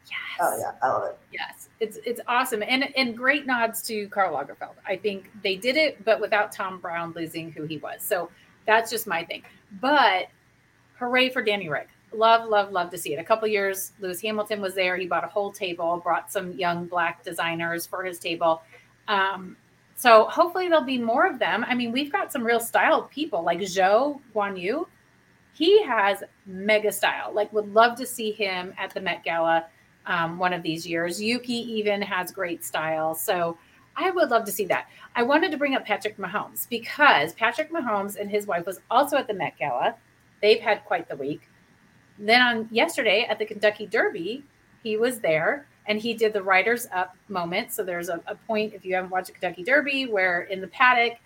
Yes. 0.09 0.39
Oh 0.41 0.57
yeah, 0.59 0.71
I 0.81 0.87
love 0.89 1.03
it. 1.09 1.17
Yes, 1.31 1.69
it's 1.79 1.97
it's 2.05 2.21
awesome, 2.27 2.63
and 2.63 2.95
and 2.95 3.17
great 3.17 3.45
nods 3.45 3.81
to 3.83 4.07
Karl 4.09 4.35
Lagerfeld. 4.35 4.75
I 4.85 4.97
think 4.97 5.29
they 5.43 5.55
did 5.55 5.77
it, 5.77 6.03
but 6.03 6.19
without 6.19 6.53
Thom 6.53 6.79
Browne 6.79 7.13
losing 7.15 7.51
who 7.51 7.63
he 7.63 7.77
was. 7.77 8.01
So 8.01 8.29
that's 8.65 8.91
just 8.91 9.07
my 9.07 9.23
thing. 9.23 9.43
But 9.81 10.27
hooray 10.97 11.29
for 11.29 11.41
Danny 11.41 11.69
Ric! 11.69 11.87
Love, 12.13 12.47
love, 12.49 12.71
love 12.71 12.89
to 12.91 12.97
see 12.97 13.13
it. 13.13 13.17
A 13.17 13.23
couple 13.23 13.47
years, 13.47 13.93
Lewis 13.99 14.21
Hamilton 14.21 14.61
was 14.61 14.75
there. 14.75 14.97
He 14.97 15.07
bought 15.07 15.23
a 15.23 15.27
whole 15.27 15.51
table, 15.51 15.99
brought 16.03 16.31
some 16.31 16.51
young 16.53 16.85
black 16.85 17.23
designers 17.23 17.85
for 17.85 18.03
his 18.03 18.19
table. 18.19 18.61
Um, 19.07 19.57
so 19.95 20.25
hopefully 20.25 20.67
there'll 20.67 20.83
be 20.83 20.97
more 20.97 21.25
of 21.25 21.39
them. 21.39 21.65
I 21.67 21.75
mean, 21.75 21.91
we've 21.91 22.11
got 22.11 22.31
some 22.31 22.43
real 22.43 22.59
style 22.59 23.03
people 23.03 23.43
like 23.43 23.59
Zhou 23.59 24.19
Guanyu. 24.35 24.85
He 25.53 25.83
has 25.83 26.23
mega 26.45 26.91
style. 26.91 27.31
Like, 27.33 27.53
would 27.53 27.73
love 27.73 27.97
to 27.97 28.05
see 28.05 28.31
him 28.31 28.73
at 28.77 28.93
the 28.93 29.01
Met 29.01 29.23
Gala 29.23 29.65
um, 30.05 30.37
one 30.37 30.53
of 30.53 30.63
these 30.63 30.85
years. 30.85 31.21
Yuki 31.21 31.53
even 31.53 32.01
has 32.01 32.31
great 32.31 32.63
style. 32.63 33.15
So 33.15 33.57
I 33.95 34.11
would 34.11 34.29
love 34.29 34.45
to 34.45 34.51
see 34.51 34.65
that. 34.65 34.87
I 35.15 35.23
wanted 35.23 35.51
to 35.51 35.57
bring 35.57 35.75
up 35.75 35.85
Patrick 35.85 36.17
Mahomes 36.17 36.67
because 36.69 37.33
Patrick 37.33 37.71
Mahomes 37.71 38.19
and 38.19 38.29
his 38.29 38.47
wife 38.47 38.65
was 38.65 38.79
also 38.89 39.17
at 39.17 39.27
the 39.27 39.33
Met 39.33 39.57
Gala. 39.57 39.95
They've 40.41 40.59
had 40.59 40.83
quite 40.85 41.07
the 41.07 41.15
week. 41.15 41.41
Then 42.17 42.41
on 42.41 42.69
yesterday 42.71 43.25
at 43.29 43.39
the 43.39 43.45
Kentucky 43.45 43.85
Derby, 43.85 44.43
he 44.83 44.97
was 44.97 45.19
there 45.19 45.67
and 45.85 45.99
he 45.99 46.13
did 46.13 46.33
the 46.33 46.41
riders 46.41 46.87
up 46.93 47.15
moment. 47.27 47.71
So 47.71 47.83
there's 47.83 48.09
a, 48.09 48.21
a 48.27 48.35
point 48.35 48.73
if 48.73 48.85
you 48.85 48.95
haven't 48.95 49.11
watched 49.11 49.27
the 49.27 49.33
Kentucky 49.33 49.63
Derby 49.63 50.05
where 50.05 50.41
in 50.43 50.61
the 50.61 50.67
paddock, 50.67 51.17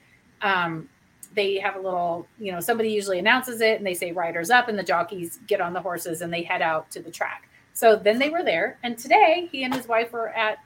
um, 0.41 0.89
they 1.33 1.59
have 1.59 1.75
a 1.75 1.79
little, 1.79 2.27
you 2.39 2.51
know, 2.51 2.59
somebody 2.59 2.89
usually 2.89 3.19
announces 3.19 3.61
it 3.61 3.77
and 3.77 3.85
they 3.85 3.93
say 3.93 4.11
riders 4.11 4.49
up 4.49 4.69
and 4.69 4.77
the 4.77 4.83
jockeys 4.83 5.39
get 5.47 5.61
on 5.61 5.73
the 5.73 5.81
horses 5.81 6.21
and 6.21 6.33
they 6.33 6.41
head 6.43 6.61
out 6.61 6.89
to 6.91 7.01
the 7.01 7.11
track. 7.11 7.47
So 7.77 7.95
then 7.95 8.17
they 8.17 8.29
were 8.29 8.41
there. 8.41 8.79
And 8.81 8.97
today 8.97 9.47
he 9.51 9.63
and 9.63 9.71
his 9.71 9.87
wife 9.87 10.11
were 10.11 10.29
at 10.29 10.57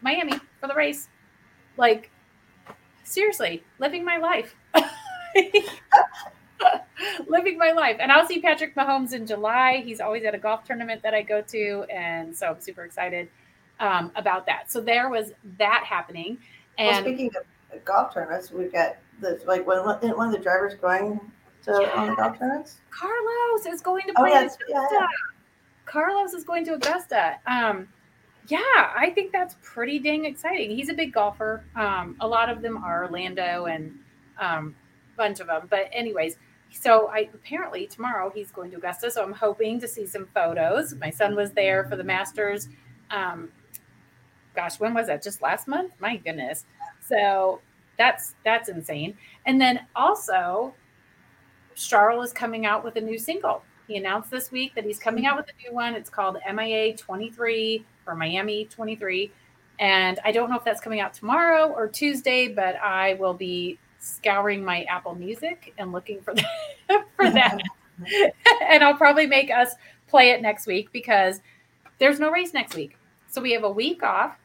Miami 0.00 0.40
for 0.60 0.66
the 0.66 0.72
race. 0.74 1.08
Like, 1.76 2.10
seriously, 3.02 3.62
living 3.78 4.02
my 4.02 4.16
life. 4.16 4.54
living 7.28 7.58
my 7.58 7.72
life. 7.72 7.98
And 8.00 8.10
I'll 8.10 8.26
see 8.26 8.40
Patrick 8.40 8.74
Mahomes 8.74 9.12
in 9.12 9.26
July. 9.26 9.82
He's 9.84 10.00
always 10.00 10.24
at 10.24 10.34
a 10.34 10.38
golf 10.38 10.64
tournament 10.64 11.02
that 11.02 11.12
I 11.12 11.20
go 11.20 11.42
to. 11.42 11.84
And 11.90 12.34
so 12.34 12.46
I'm 12.46 12.60
super 12.62 12.84
excited 12.84 13.28
um, 13.78 14.10
about 14.16 14.46
that. 14.46 14.72
So 14.72 14.80
there 14.80 15.10
was 15.10 15.32
that 15.58 15.84
happening. 15.86 16.38
well, 16.78 16.88
And 16.88 17.04
speaking 17.04 17.30
of 17.36 17.84
golf 17.84 18.14
tournaments, 18.14 18.50
we've 18.50 18.72
got 18.72 18.96
the 19.20 19.38
like 19.46 19.66
one 19.66 19.84
one 19.84 20.28
of 20.28 20.32
the 20.32 20.38
drivers 20.42 20.76
going 20.76 21.20
to 21.64 21.72
one 21.72 22.08
of 22.08 22.16
the 22.16 22.16
golf 22.16 22.38
tournaments. 22.38 22.78
Carlos 22.90 23.66
is 23.66 23.82
going 23.82 24.04
to 24.06 24.14
Oh 24.16 24.22
play 24.22 24.30
yeah, 24.30 24.38
it's- 24.44 24.56
yeah, 24.66 24.78
Augusta. 24.78 25.06
Carlos 25.84 26.32
is 26.32 26.44
going 26.44 26.64
to 26.66 26.74
Augusta. 26.74 27.38
Um, 27.46 27.88
yeah, 28.48 28.58
I 28.96 29.10
think 29.14 29.32
that's 29.32 29.56
pretty 29.62 29.98
dang 29.98 30.24
exciting. 30.24 30.70
He's 30.70 30.88
a 30.88 30.94
big 30.94 31.12
golfer. 31.12 31.64
Um, 31.76 32.16
a 32.20 32.28
lot 32.28 32.50
of 32.50 32.62
them 32.62 32.76
are 32.76 33.04
Orlando 33.04 33.66
and 33.66 33.98
um, 34.38 34.74
bunch 35.16 35.40
of 35.40 35.46
them. 35.46 35.66
But 35.70 35.88
anyways, 35.92 36.36
so 36.70 37.08
I 37.08 37.30
apparently 37.32 37.86
tomorrow 37.86 38.30
he's 38.34 38.50
going 38.50 38.70
to 38.72 38.76
Augusta. 38.76 39.10
So 39.10 39.22
I'm 39.22 39.32
hoping 39.32 39.80
to 39.80 39.88
see 39.88 40.06
some 40.06 40.26
photos. 40.34 40.94
My 40.94 41.10
son 41.10 41.34
was 41.34 41.52
there 41.52 41.84
for 41.84 41.96
the 41.96 42.04
Masters. 42.04 42.68
Um, 43.10 43.50
gosh, 44.54 44.78
when 44.78 44.92
was 44.92 45.06
that? 45.06 45.22
Just 45.22 45.40
last 45.40 45.66
month? 45.68 45.92
My 46.00 46.16
goodness. 46.16 46.66
So 47.00 47.60
that's 47.96 48.34
that's 48.44 48.68
insane. 48.68 49.16
And 49.46 49.60
then 49.60 49.86
also, 49.94 50.74
Charles 51.74 52.26
is 52.26 52.32
coming 52.32 52.66
out 52.66 52.84
with 52.84 52.96
a 52.96 53.00
new 53.00 53.18
single. 53.18 53.62
He 53.86 53.96
announced 53.96 54.30
this 54.30 54.50
week 54.50 54.74
that 54.74 54.84
he's 54.84 54.98
coming 54.98 55.26
out 55.26 55.36
with 55.36 55.46
a 55.46 55.68
new 55.68 55.74
one. 55.74 55.94
It's 55.94 56.10
called 56.10 56.38
MIA 56.52 56.96
23 56.96 57.84
or 58.06 58.14
Miami 58.14 58.64
23. 58.66 59.30
And 59.78 60.18
I 60.24 60.32
don't 60.32 60.50
know 60.50 60.56
if 60.56 60.64
that's 60.64 60.80
coming 60.80 61.00
out 61.00 61.12
tomorrow 61.14 61.68
or 61.68 61.88
Tuesday, 61.88 62.48
but 62.48 62.76
I 62.76 63.14
will 63.14 63.34
be 63.34 63.78
scouring 63.98 64.64
my 64.64 64.84
Apple 64.84 65.14
Music 65.14 65.74
and 65.78 65.92
looking 65.92 66.20
for 66.22 66.34
that, 66.88 67.06
for 67.16 67.30
that. 67.30 67.58
and 68.62 68.82
I'll 68.84 68.96
probably 68.96 69.26
make 69.26 69.50
us 69.50 69.74
play 70.08 70.30
it 70.30 70.40
next 70.40 70.66
week 70.66 70.90
because 70.92 71.40
there's 71.98 72.20
no 72.20 72.30
race 72.30 72.54
next 72.54 72.74
week. 72.74 72.96
So 73.28 73.42
we 73.42 73.52
have 73.52 73.64
a 73.64 73.70
week 73.70 74.02
off 74.02 74.36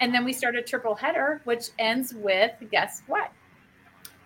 and 0.00 0.14
then 0.14 0.24
we 0.24 0.32
start 0.32 0.56
a 0.56 0.62
triple 0.62 0.94
header, 0.94 1.40
which 1.44 1.70
ends 1.78 2.14
with 2.14 2.52
guess 2.70 3.02
what? 3.06 3.30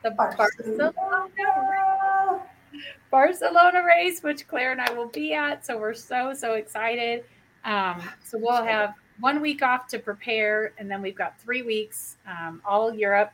The 0.02 0.10
Barcelona. 0.10 0.92
Barcelona 0.92 2.11
Barcelona 3.10 3.82
race, 3.84 4.22
which 4.22 4.46
Claire 4.48 4.72
and 4.72 4.80
I 4.80 4.92
will 4.92 5.08
be 5.08 5.34
at. 5.34 5.64
So 5.66 5.78
we're 5.78 5.94
so, 5.94 6.32
so 6.34 6.54
excited. 6.54 7.24
Um, 7.64 8.02
so 8.24 8.38
we'll 8.38 8.64
have 8.64 8.94
one 9.20 9.40
week 9.40 9.62
off 9.62 9.86
to 9.88 9.98
prepare, 9.98 10.72
and 10.78 10.90
then 10.90 11.00
we've 11.02 11.16
got 11.16 11.40
three 11.40 11.62
weeks, 11.62 12.16
um, 12.26 12.60
all 12.64 12.92
Europe. 12.92 13.32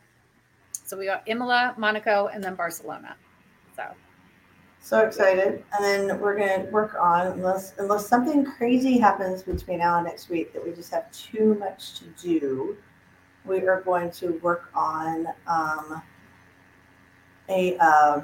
So 0.71 0.97
we 0.97 1.05
got 1.05 1.23
Imola, 1.27 1.73
Monaco, 1.77 2.27
and 2.27 2.43
then 2.43 2.55
Barcelona. 2.55 3.15
So 3.75 3.83
So 4.81 4.99
excited, 4.99 5.63
and 5.73 5.83
then 6.09 6.19
we're 6.19 6.37
gonna 6.37 6.69
work 6.71 6.95
on 6.99 7.27
unless 7.27 7.73
unless 7.77 8.07
something 8.07 8.45
crazy 8.45 8.97
happens 8.97 9.43
between 9.43 9.79
now 9.79 9.97
and 9.97 10.05
next 10.05 10.29
week 10.29 10.53
that 10.53 10.63
we 10.63 10.71
just 10.71 10.91
have 10.91 11.11
too 11.11 11.55
much 11.55 11.99
to 11.99 12.05
do. 12.21 12.77
We 13.45 13.67
are 13.67 13.81
going 13.81 14.11
to 14.11 14.39
work 14.41 14.69
on 14.75 15.27
um, 15.47 16.01
a 17.49 17.77
uh, 17.77 18.21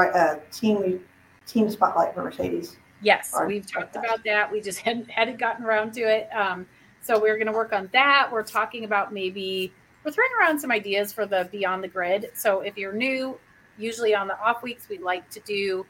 uh, 0.00 0.38
team 0.52 1.00
team 1.46 1.68
spotlight 1.70 2.14
for 2.14 2.22
Mercedes. 2.24 2.76
yes, 3.02 3.32
Or- 3.34 3.46
we've 3.46 3.70
talked 3.70 3.96
about 3.96 4.24
that. 4.24 4.50
We 4.50 4.60
just 4.62 4.78
hadn't, 4.86 5.10
hadn't 5.10 5.38
gotten 5.38 5.64
around 5.64 5.92
to 5.94 6.00
it. 6.02 6.28
Um, 6.34 6.66
so 7.02 7.20
we're 7.20 7.34
going 7.36 7.48
to 7.48 7.52
work 7.52 7.72
on 7.74 7.90
that. 7.92 8.30
We're 8.32 8.42
talking 8.44 8.84
about 8.84 9.12
maybe 9.12 9.72
we're 10.02 10.10
throwing 10.10 10.30
around 10.40 10.58
some 10.58 10.70
ideas 10.72 11.12
for 11.12 11.26
the 11.26 11.46
Beyond 11.52 11.84
the 11.84 11.88
Grid. 11.88 12.30
So 12.34 12.60
if 12.60 12.78
you're 12.78 12.94
new, 12.94 13.38
usually 13.76 14.14
on 14.14 14.26
the 14.26 14.38
off 14.40 14.62
weeks, 14.62 14.88
we 14.88 14.96
like 14.98 15.28
to 15.30 15.40
do 15.40 15.84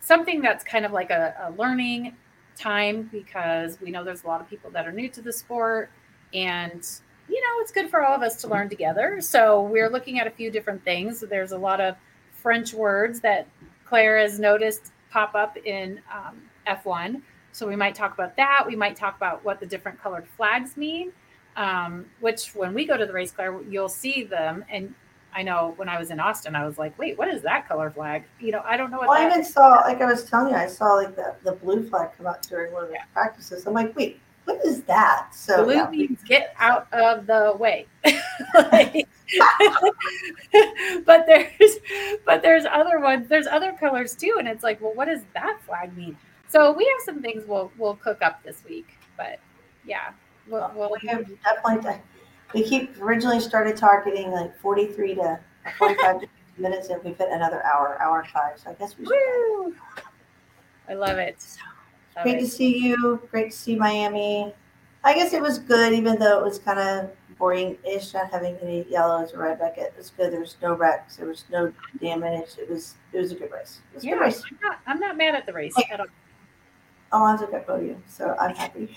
something 0.00 0.40
that's 0.40 0.62
kind 0.62 0.84
of 0.84 0.92
like 0.92 1.10
a, 1.10 1.34
a 1.48 1.50
learning 1.60 2.16
time 2.56 3.08
because 3.10 3.80
we 3.80 3.90
know 3.90 4.04
there's 4.04 4.22
a 4.22 4.26
lot 4.28 4.40
of 4.40 4.48
people 4.48 4.70
that 4.70 4.86
are 4.86 4.92
new 4.92 5.08
to 5.08 5.22
the 5.22 5.32
sport 5.32 5.90
and 6.34 6.86
you 7.28 7.40
know 7.40 7.60
it's 7.62 7.72
good 7.72 7.88
for 7.88 8.02
all 8.04 8.14
of 8.14 8.20
us 8.22 8.36
to 8.42 8.46
learn 8.48 8.68
together 8.68 9.20
so 9.22 9.62
we're 9.62 9.88
looking 9.88 10.20
at 10.20 10.26
a 10.26 10.30
few 10.30 10.50
different 10.50 10.84
things 10.84 11.20
there's 11.30 11.52
a 11.52 11.56
lot 11.56 11.80
of 11.80 11.96
french 12.42 12.74
words 12.74 13.20
that 13.20 13.46
claire 13.84 14.18
has 14.18 14.38
noticed 14.38 14.92
pop 15.10 15.34
up 15.34 15.56
in 15.64 16.00
um, 16.12 16.40
f1 16.66 17.20
so 17.52 17.66
we 17.68 17.76
might 17.76 17.94
talk 17.94 18.14
about 18.14 18.36
that 18.36 18.64
we 18.66 18.74
might 18.76 18.96
talk 18.96 19.16
about 19.16 19.44
what 19.44 19.60
the 19.60 19.66
different 19.66 20.00
colored 20.02 20.26
flags 20.36 20.76
mean 20.76 21.12
um, 21.56 22.06
which 22.20 22.54
when 22.54 22.72
we 22.74 22.86
go 22.86 22.96
to 22.96 23.04
the 23.06 23.12
race 23.12 23.30
claire 23.30 23.60
you'll 23.68 23.88
see 23.88 24.24
them 24.24 24.64
and 24.70 24.94
i 25.34 25.42
know 25.42 25.74
when 25.76 25.88
i 25.88 25.98
was 25.98 26.10
in 26.10 26.18
austin 26.18 26.54
i 26.56 26.64
was 26.66 26.78
like 26.78 26.98
wait 26.98 27.16
what 27.18 27.28
is 27.28 27.42
that 27.42 27.68
color 27.68 27.90
flag 27.90 28.24
you 28.40 28.50
know 28.52 28.62
i 28.64 28.76
don't 28.76 28.90
know 28.90 28.98
what 28.98 29.08
Well, 29.08 29.20
I 29.20 29.26
even 29.30 29.44
saw, 29.44 29.82
like 29.86 30.00
I 30.00 30.06
was 30.06 30.24
telling 30.24 30.52
you, 30.52 30.58
I 30.58 30.66
saw 30.66 30.94
like 30.94 31.14
the, 31.14 31.34
the 31.44 31.52
blue 31.52 31.86
flag 31.88 32.10
come 32.16 32.26
out 32.26 32.42
during 32.42 32.72
one 32.72 32.84
of 32.84 32.88
the 32.88 32.94
Yeah. 32.96 33.04
practices. 33.12 33.66
I'm 33.66 33.74
like, 33.74 33.94
wait, 33.96 34.20
what 34.44 34.64
is 34.64 34.82
that? 34.84 35.34
So 35.34 35.64
Blue 35.64 35.74
yeah, 35.74 35.88
means 35.90 36.18
get 36.24 36.54
out 36.58 36.86
of 36.92 37.26
the 37.26 37.54
way. 37.58 37.86
Like- 38.72 39.08
but 41.06 41.26
there's 41.26 41.76
but 42.24 42.42
there's 42.42 42.64
other 42.64 43.00
ones, 43.00 43.28
there's 43.28 43.46
other 43.46 43.72
colors 43.72 44.14
too. 44.14 44.36
And 44.38 44.48
it's 44.48 44.62
like, 44.62 44.80
well, 44.80 44.94
what 44.94 45.06
does 45.06 45.22
that 45.34 45.58
flag 45.64 45.96
mean? 45.96 46.16
So 46.48 46.72
we 46.72 46.84
have 46.84 47.04
some 47.04 47.22
things 47.22 47.44
we'll 47.46 47.72
we'll 47.78 47.96
cook 47.96 48.22
up 48.22 48.42
this 48.42 48.62
week. 48.68 48.88
But 49.16 49.38
yeah. 49.86 50.12
We'll, 50.48 50.70
we'll 50.74 50.90
we 50.90 51.08
have 51.08 51.24
definitely. 51.44 52.00
We 52.54 52.62
keep 52.64 53.00
originally 53.00 53.40
started 53.40 53.76
targeting 53.76 54.30
like 54.30 54.58
43 54.60 55.14
to 55.14 55.40
45 55.78 56.22
minutes, 56.58 56.88
and 56.88 57.02
we've 57.02 57.16
hit 57.16 57.28
another 57.30 57.64
hour, 57.64 57.96
hour 58.00 58.24
five. 58.32 58.58
So 58.58 58.70
I 58.70 58.74
guess 58.74 58.98
we 58.98 59.06
should. 59.06 59.12
Woo! 59.14 59.74
I 60.88 60.94
love 60.94 61.18
it. 61.18 61.44
Love 62.16 62.24
Great 62.24 62.36
it. 62.36 62.40
to 62.40 62.46
see 62.48 62.78
you. 62.78 63.22
Great 63.30 63.52
to 63.52 63.56
see 63.56 63.76
Miami. 63.76 64.52
I 65.04 65.14
guess 65.14 65.32
it 65.32 65.40
was 65.40 65.58
good, 65.58 65.92
even 65.92 66.18
though 66.18 66.38
it 66.38 66.44
was 66.44 66.58
kind 66.58 66.78
of 66.78 67.10
boring-ish, 67.42 68.14
not 68.14 68.30
having 68.30 68.56
any 68.62 68.86
yellows 68.88 69.34
or 69.34 69.38
red 69.40 69.58
bucket. 69.58 69.86
It 69.86 69.94
was 69.96 70.10
good. 70.10 70.32
There 70.32 70.38
was 70.38 70.54
no 70.62 70.74
wrecks. 70.74 71.16
There 71.16 71.26
was 71.26 71.44
no 71.50 71.72
damage. 72.00 72.50
It 72.56 72.70
was 72.70 72.94
it 73.12 73.18
was 73.18 73.32
a 73.32 73.34
good 73.34 73.50
race. 73.50 73.80
It 73.90 73.96
was 73.96 74.04
a 74.04 74.06
Yeah, 74.06 74.12
good 74.14 74.20
race. 74.20 74.42
I'm 74.48 74.58
not, 74.62 74.78
I'm 74.86 75.00
not 75.00 75.16
mad 75.16 75.34
at 75.34 75.44
the 75.44 75.52
race 75.52 75.74
at 75.92 75.98
all. 75.98 76.06
Alonso 77.10 77.48
got 77.48 77.66
podium, 77.66 78.00
so 78.06 78.36
I'm 78.40 78.54
happy. 78.54 78.96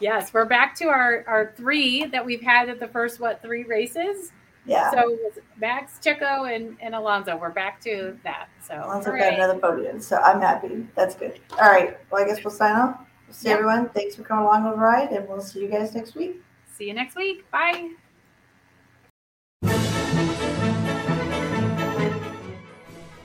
Yes, 0.00 0.34
we're 0.34 0.46
back 0.46 0.74
to 0.76 0.86
our, 0.86 1.24
our 1.28 1.52
three 1.56 2.06
that 2.06 2.26
we've 2.26 2.40
had 2.42 2.68
at 2.68 2.80
the 2.80 2.88
first, 2.88 3.20
what, 3.20 3.40
three 3.40 3.62
races? 3.62 4.32
Yeah. 4.66 4.90
So 4.90 4.98
it 5.12 5.20
was 5.22 5.38
Max, 5.58 6.00
Checo, 6.04 6.52
and, 6.54 6.76
and 6.80 6.94
Alonso. 6.96 7.36
We're 7.36 7.50
back 7.50 7.80
to 7.82 8.18
that. 8.24 8.48
So, 8.66 8.74
Alonso 8.84 9.10
hooray. 9.10 9.20
got 9.20 9.34
another 9.34 9.58
podium, 9.58 10.00
so 10.00 10.16
I'm 10.16 10.40
happy. 10.40 10.86
That's 10.96 11.14
good. 11.14 11.38
All 11.52 11.70
right. 11.70 11.96
Well, 12.10 12.22
I 12.22 12.26
guess 12.26 12.42
we'll 12.44 12.52
sign 12.52 12.74
off. 12.76 13.00
See 13.30 13.48
Yep. 13.48 13.58
everyone. 13.58 13.88
Thanks 13.90 14.16
for 14.16 14.22
coming 14.22 14.44
along 14.44 14.64
on 14.64 14.72
the 14.72 14.76
ride, 14.76 15.10
and 15.12 15.28
we'll 15.28 15.40
see 15.40 15.60
you 15.60 15.68
guys 15.68 15.94
next 15.94 16.14
week. 16.16 16.42
See 16.80 16.86
you 16.86 16.94
next 16.94 17.14
week. 17.14 17.44
Bye. 17.50 17.90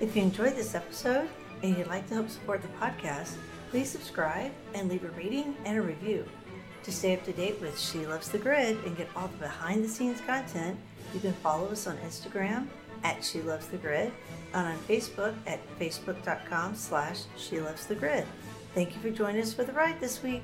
If 0.01 0.15
you 0.15 0.21
enjoyed 0.21 0.55
this 0.55 0.75
episode 0.75 1.29
and 1.63 1.77
you'd 1.77 1.87
like 1.87 2.07
to 2.09 2.15
help 2.15 2.29
support 2.29 2.61
the 2.61 2.67
podcast, 2.79 3.35
please 3.71 3.89
subscribe 3.89 4.51
and 4.73 4.89
leave 4.89 5.05
a 5.05 5.09
rating 5.11 5.55
and 5.63 5.77
a 5.77 5.81
review. 5.81 6.25
To 6.83 6.91
stay 6.91 7.15
up 7.15 7.23
to 7.23 7.31
date 7.31 7.59
with 7.61 7.79
She 7.79 8.05
Loves 8.05 8.29
the 8.29 8.37
Grid 8.37 8.77
and 8.85 8.95
get 8.97 9.07
all 9.15 9.29
the 9.29 9.37
behind 9.37 9.83
the 9.83 9.87
scenes 9.87 10.19
content, 10.21 10.77
you 11.13 11.19
can 11.21 11.33
follow 11.33 11.69
us 11.69 11.87
on 11.87 11.97
Instagram 11.99 12.67
at 13.03 13.23
She 13.23 13.41
Loves 13.41 13.67
the 13.67 13.77
Grid 13.77 14.11
and 14.53 14.67
on 14.67 14.77
Facebook 14.79 15.33
at 15.47 15.59
facebook.com 15.79 16.75
slash 16.75 17.21
She 17.37 17.61
Loves 17.61 17.87
the 17.87 17.95
Grid. 17.95 18.25
Thank 18.75 18.93
you 18.93 19.01
for 19.01 19.09
joining 19.09 19.41
us 19.41 19.53
for 19.53 19.63
the 19.63 19.71
ride 19.71 19.99
this 20.01 20.21
week. 20.21 20.43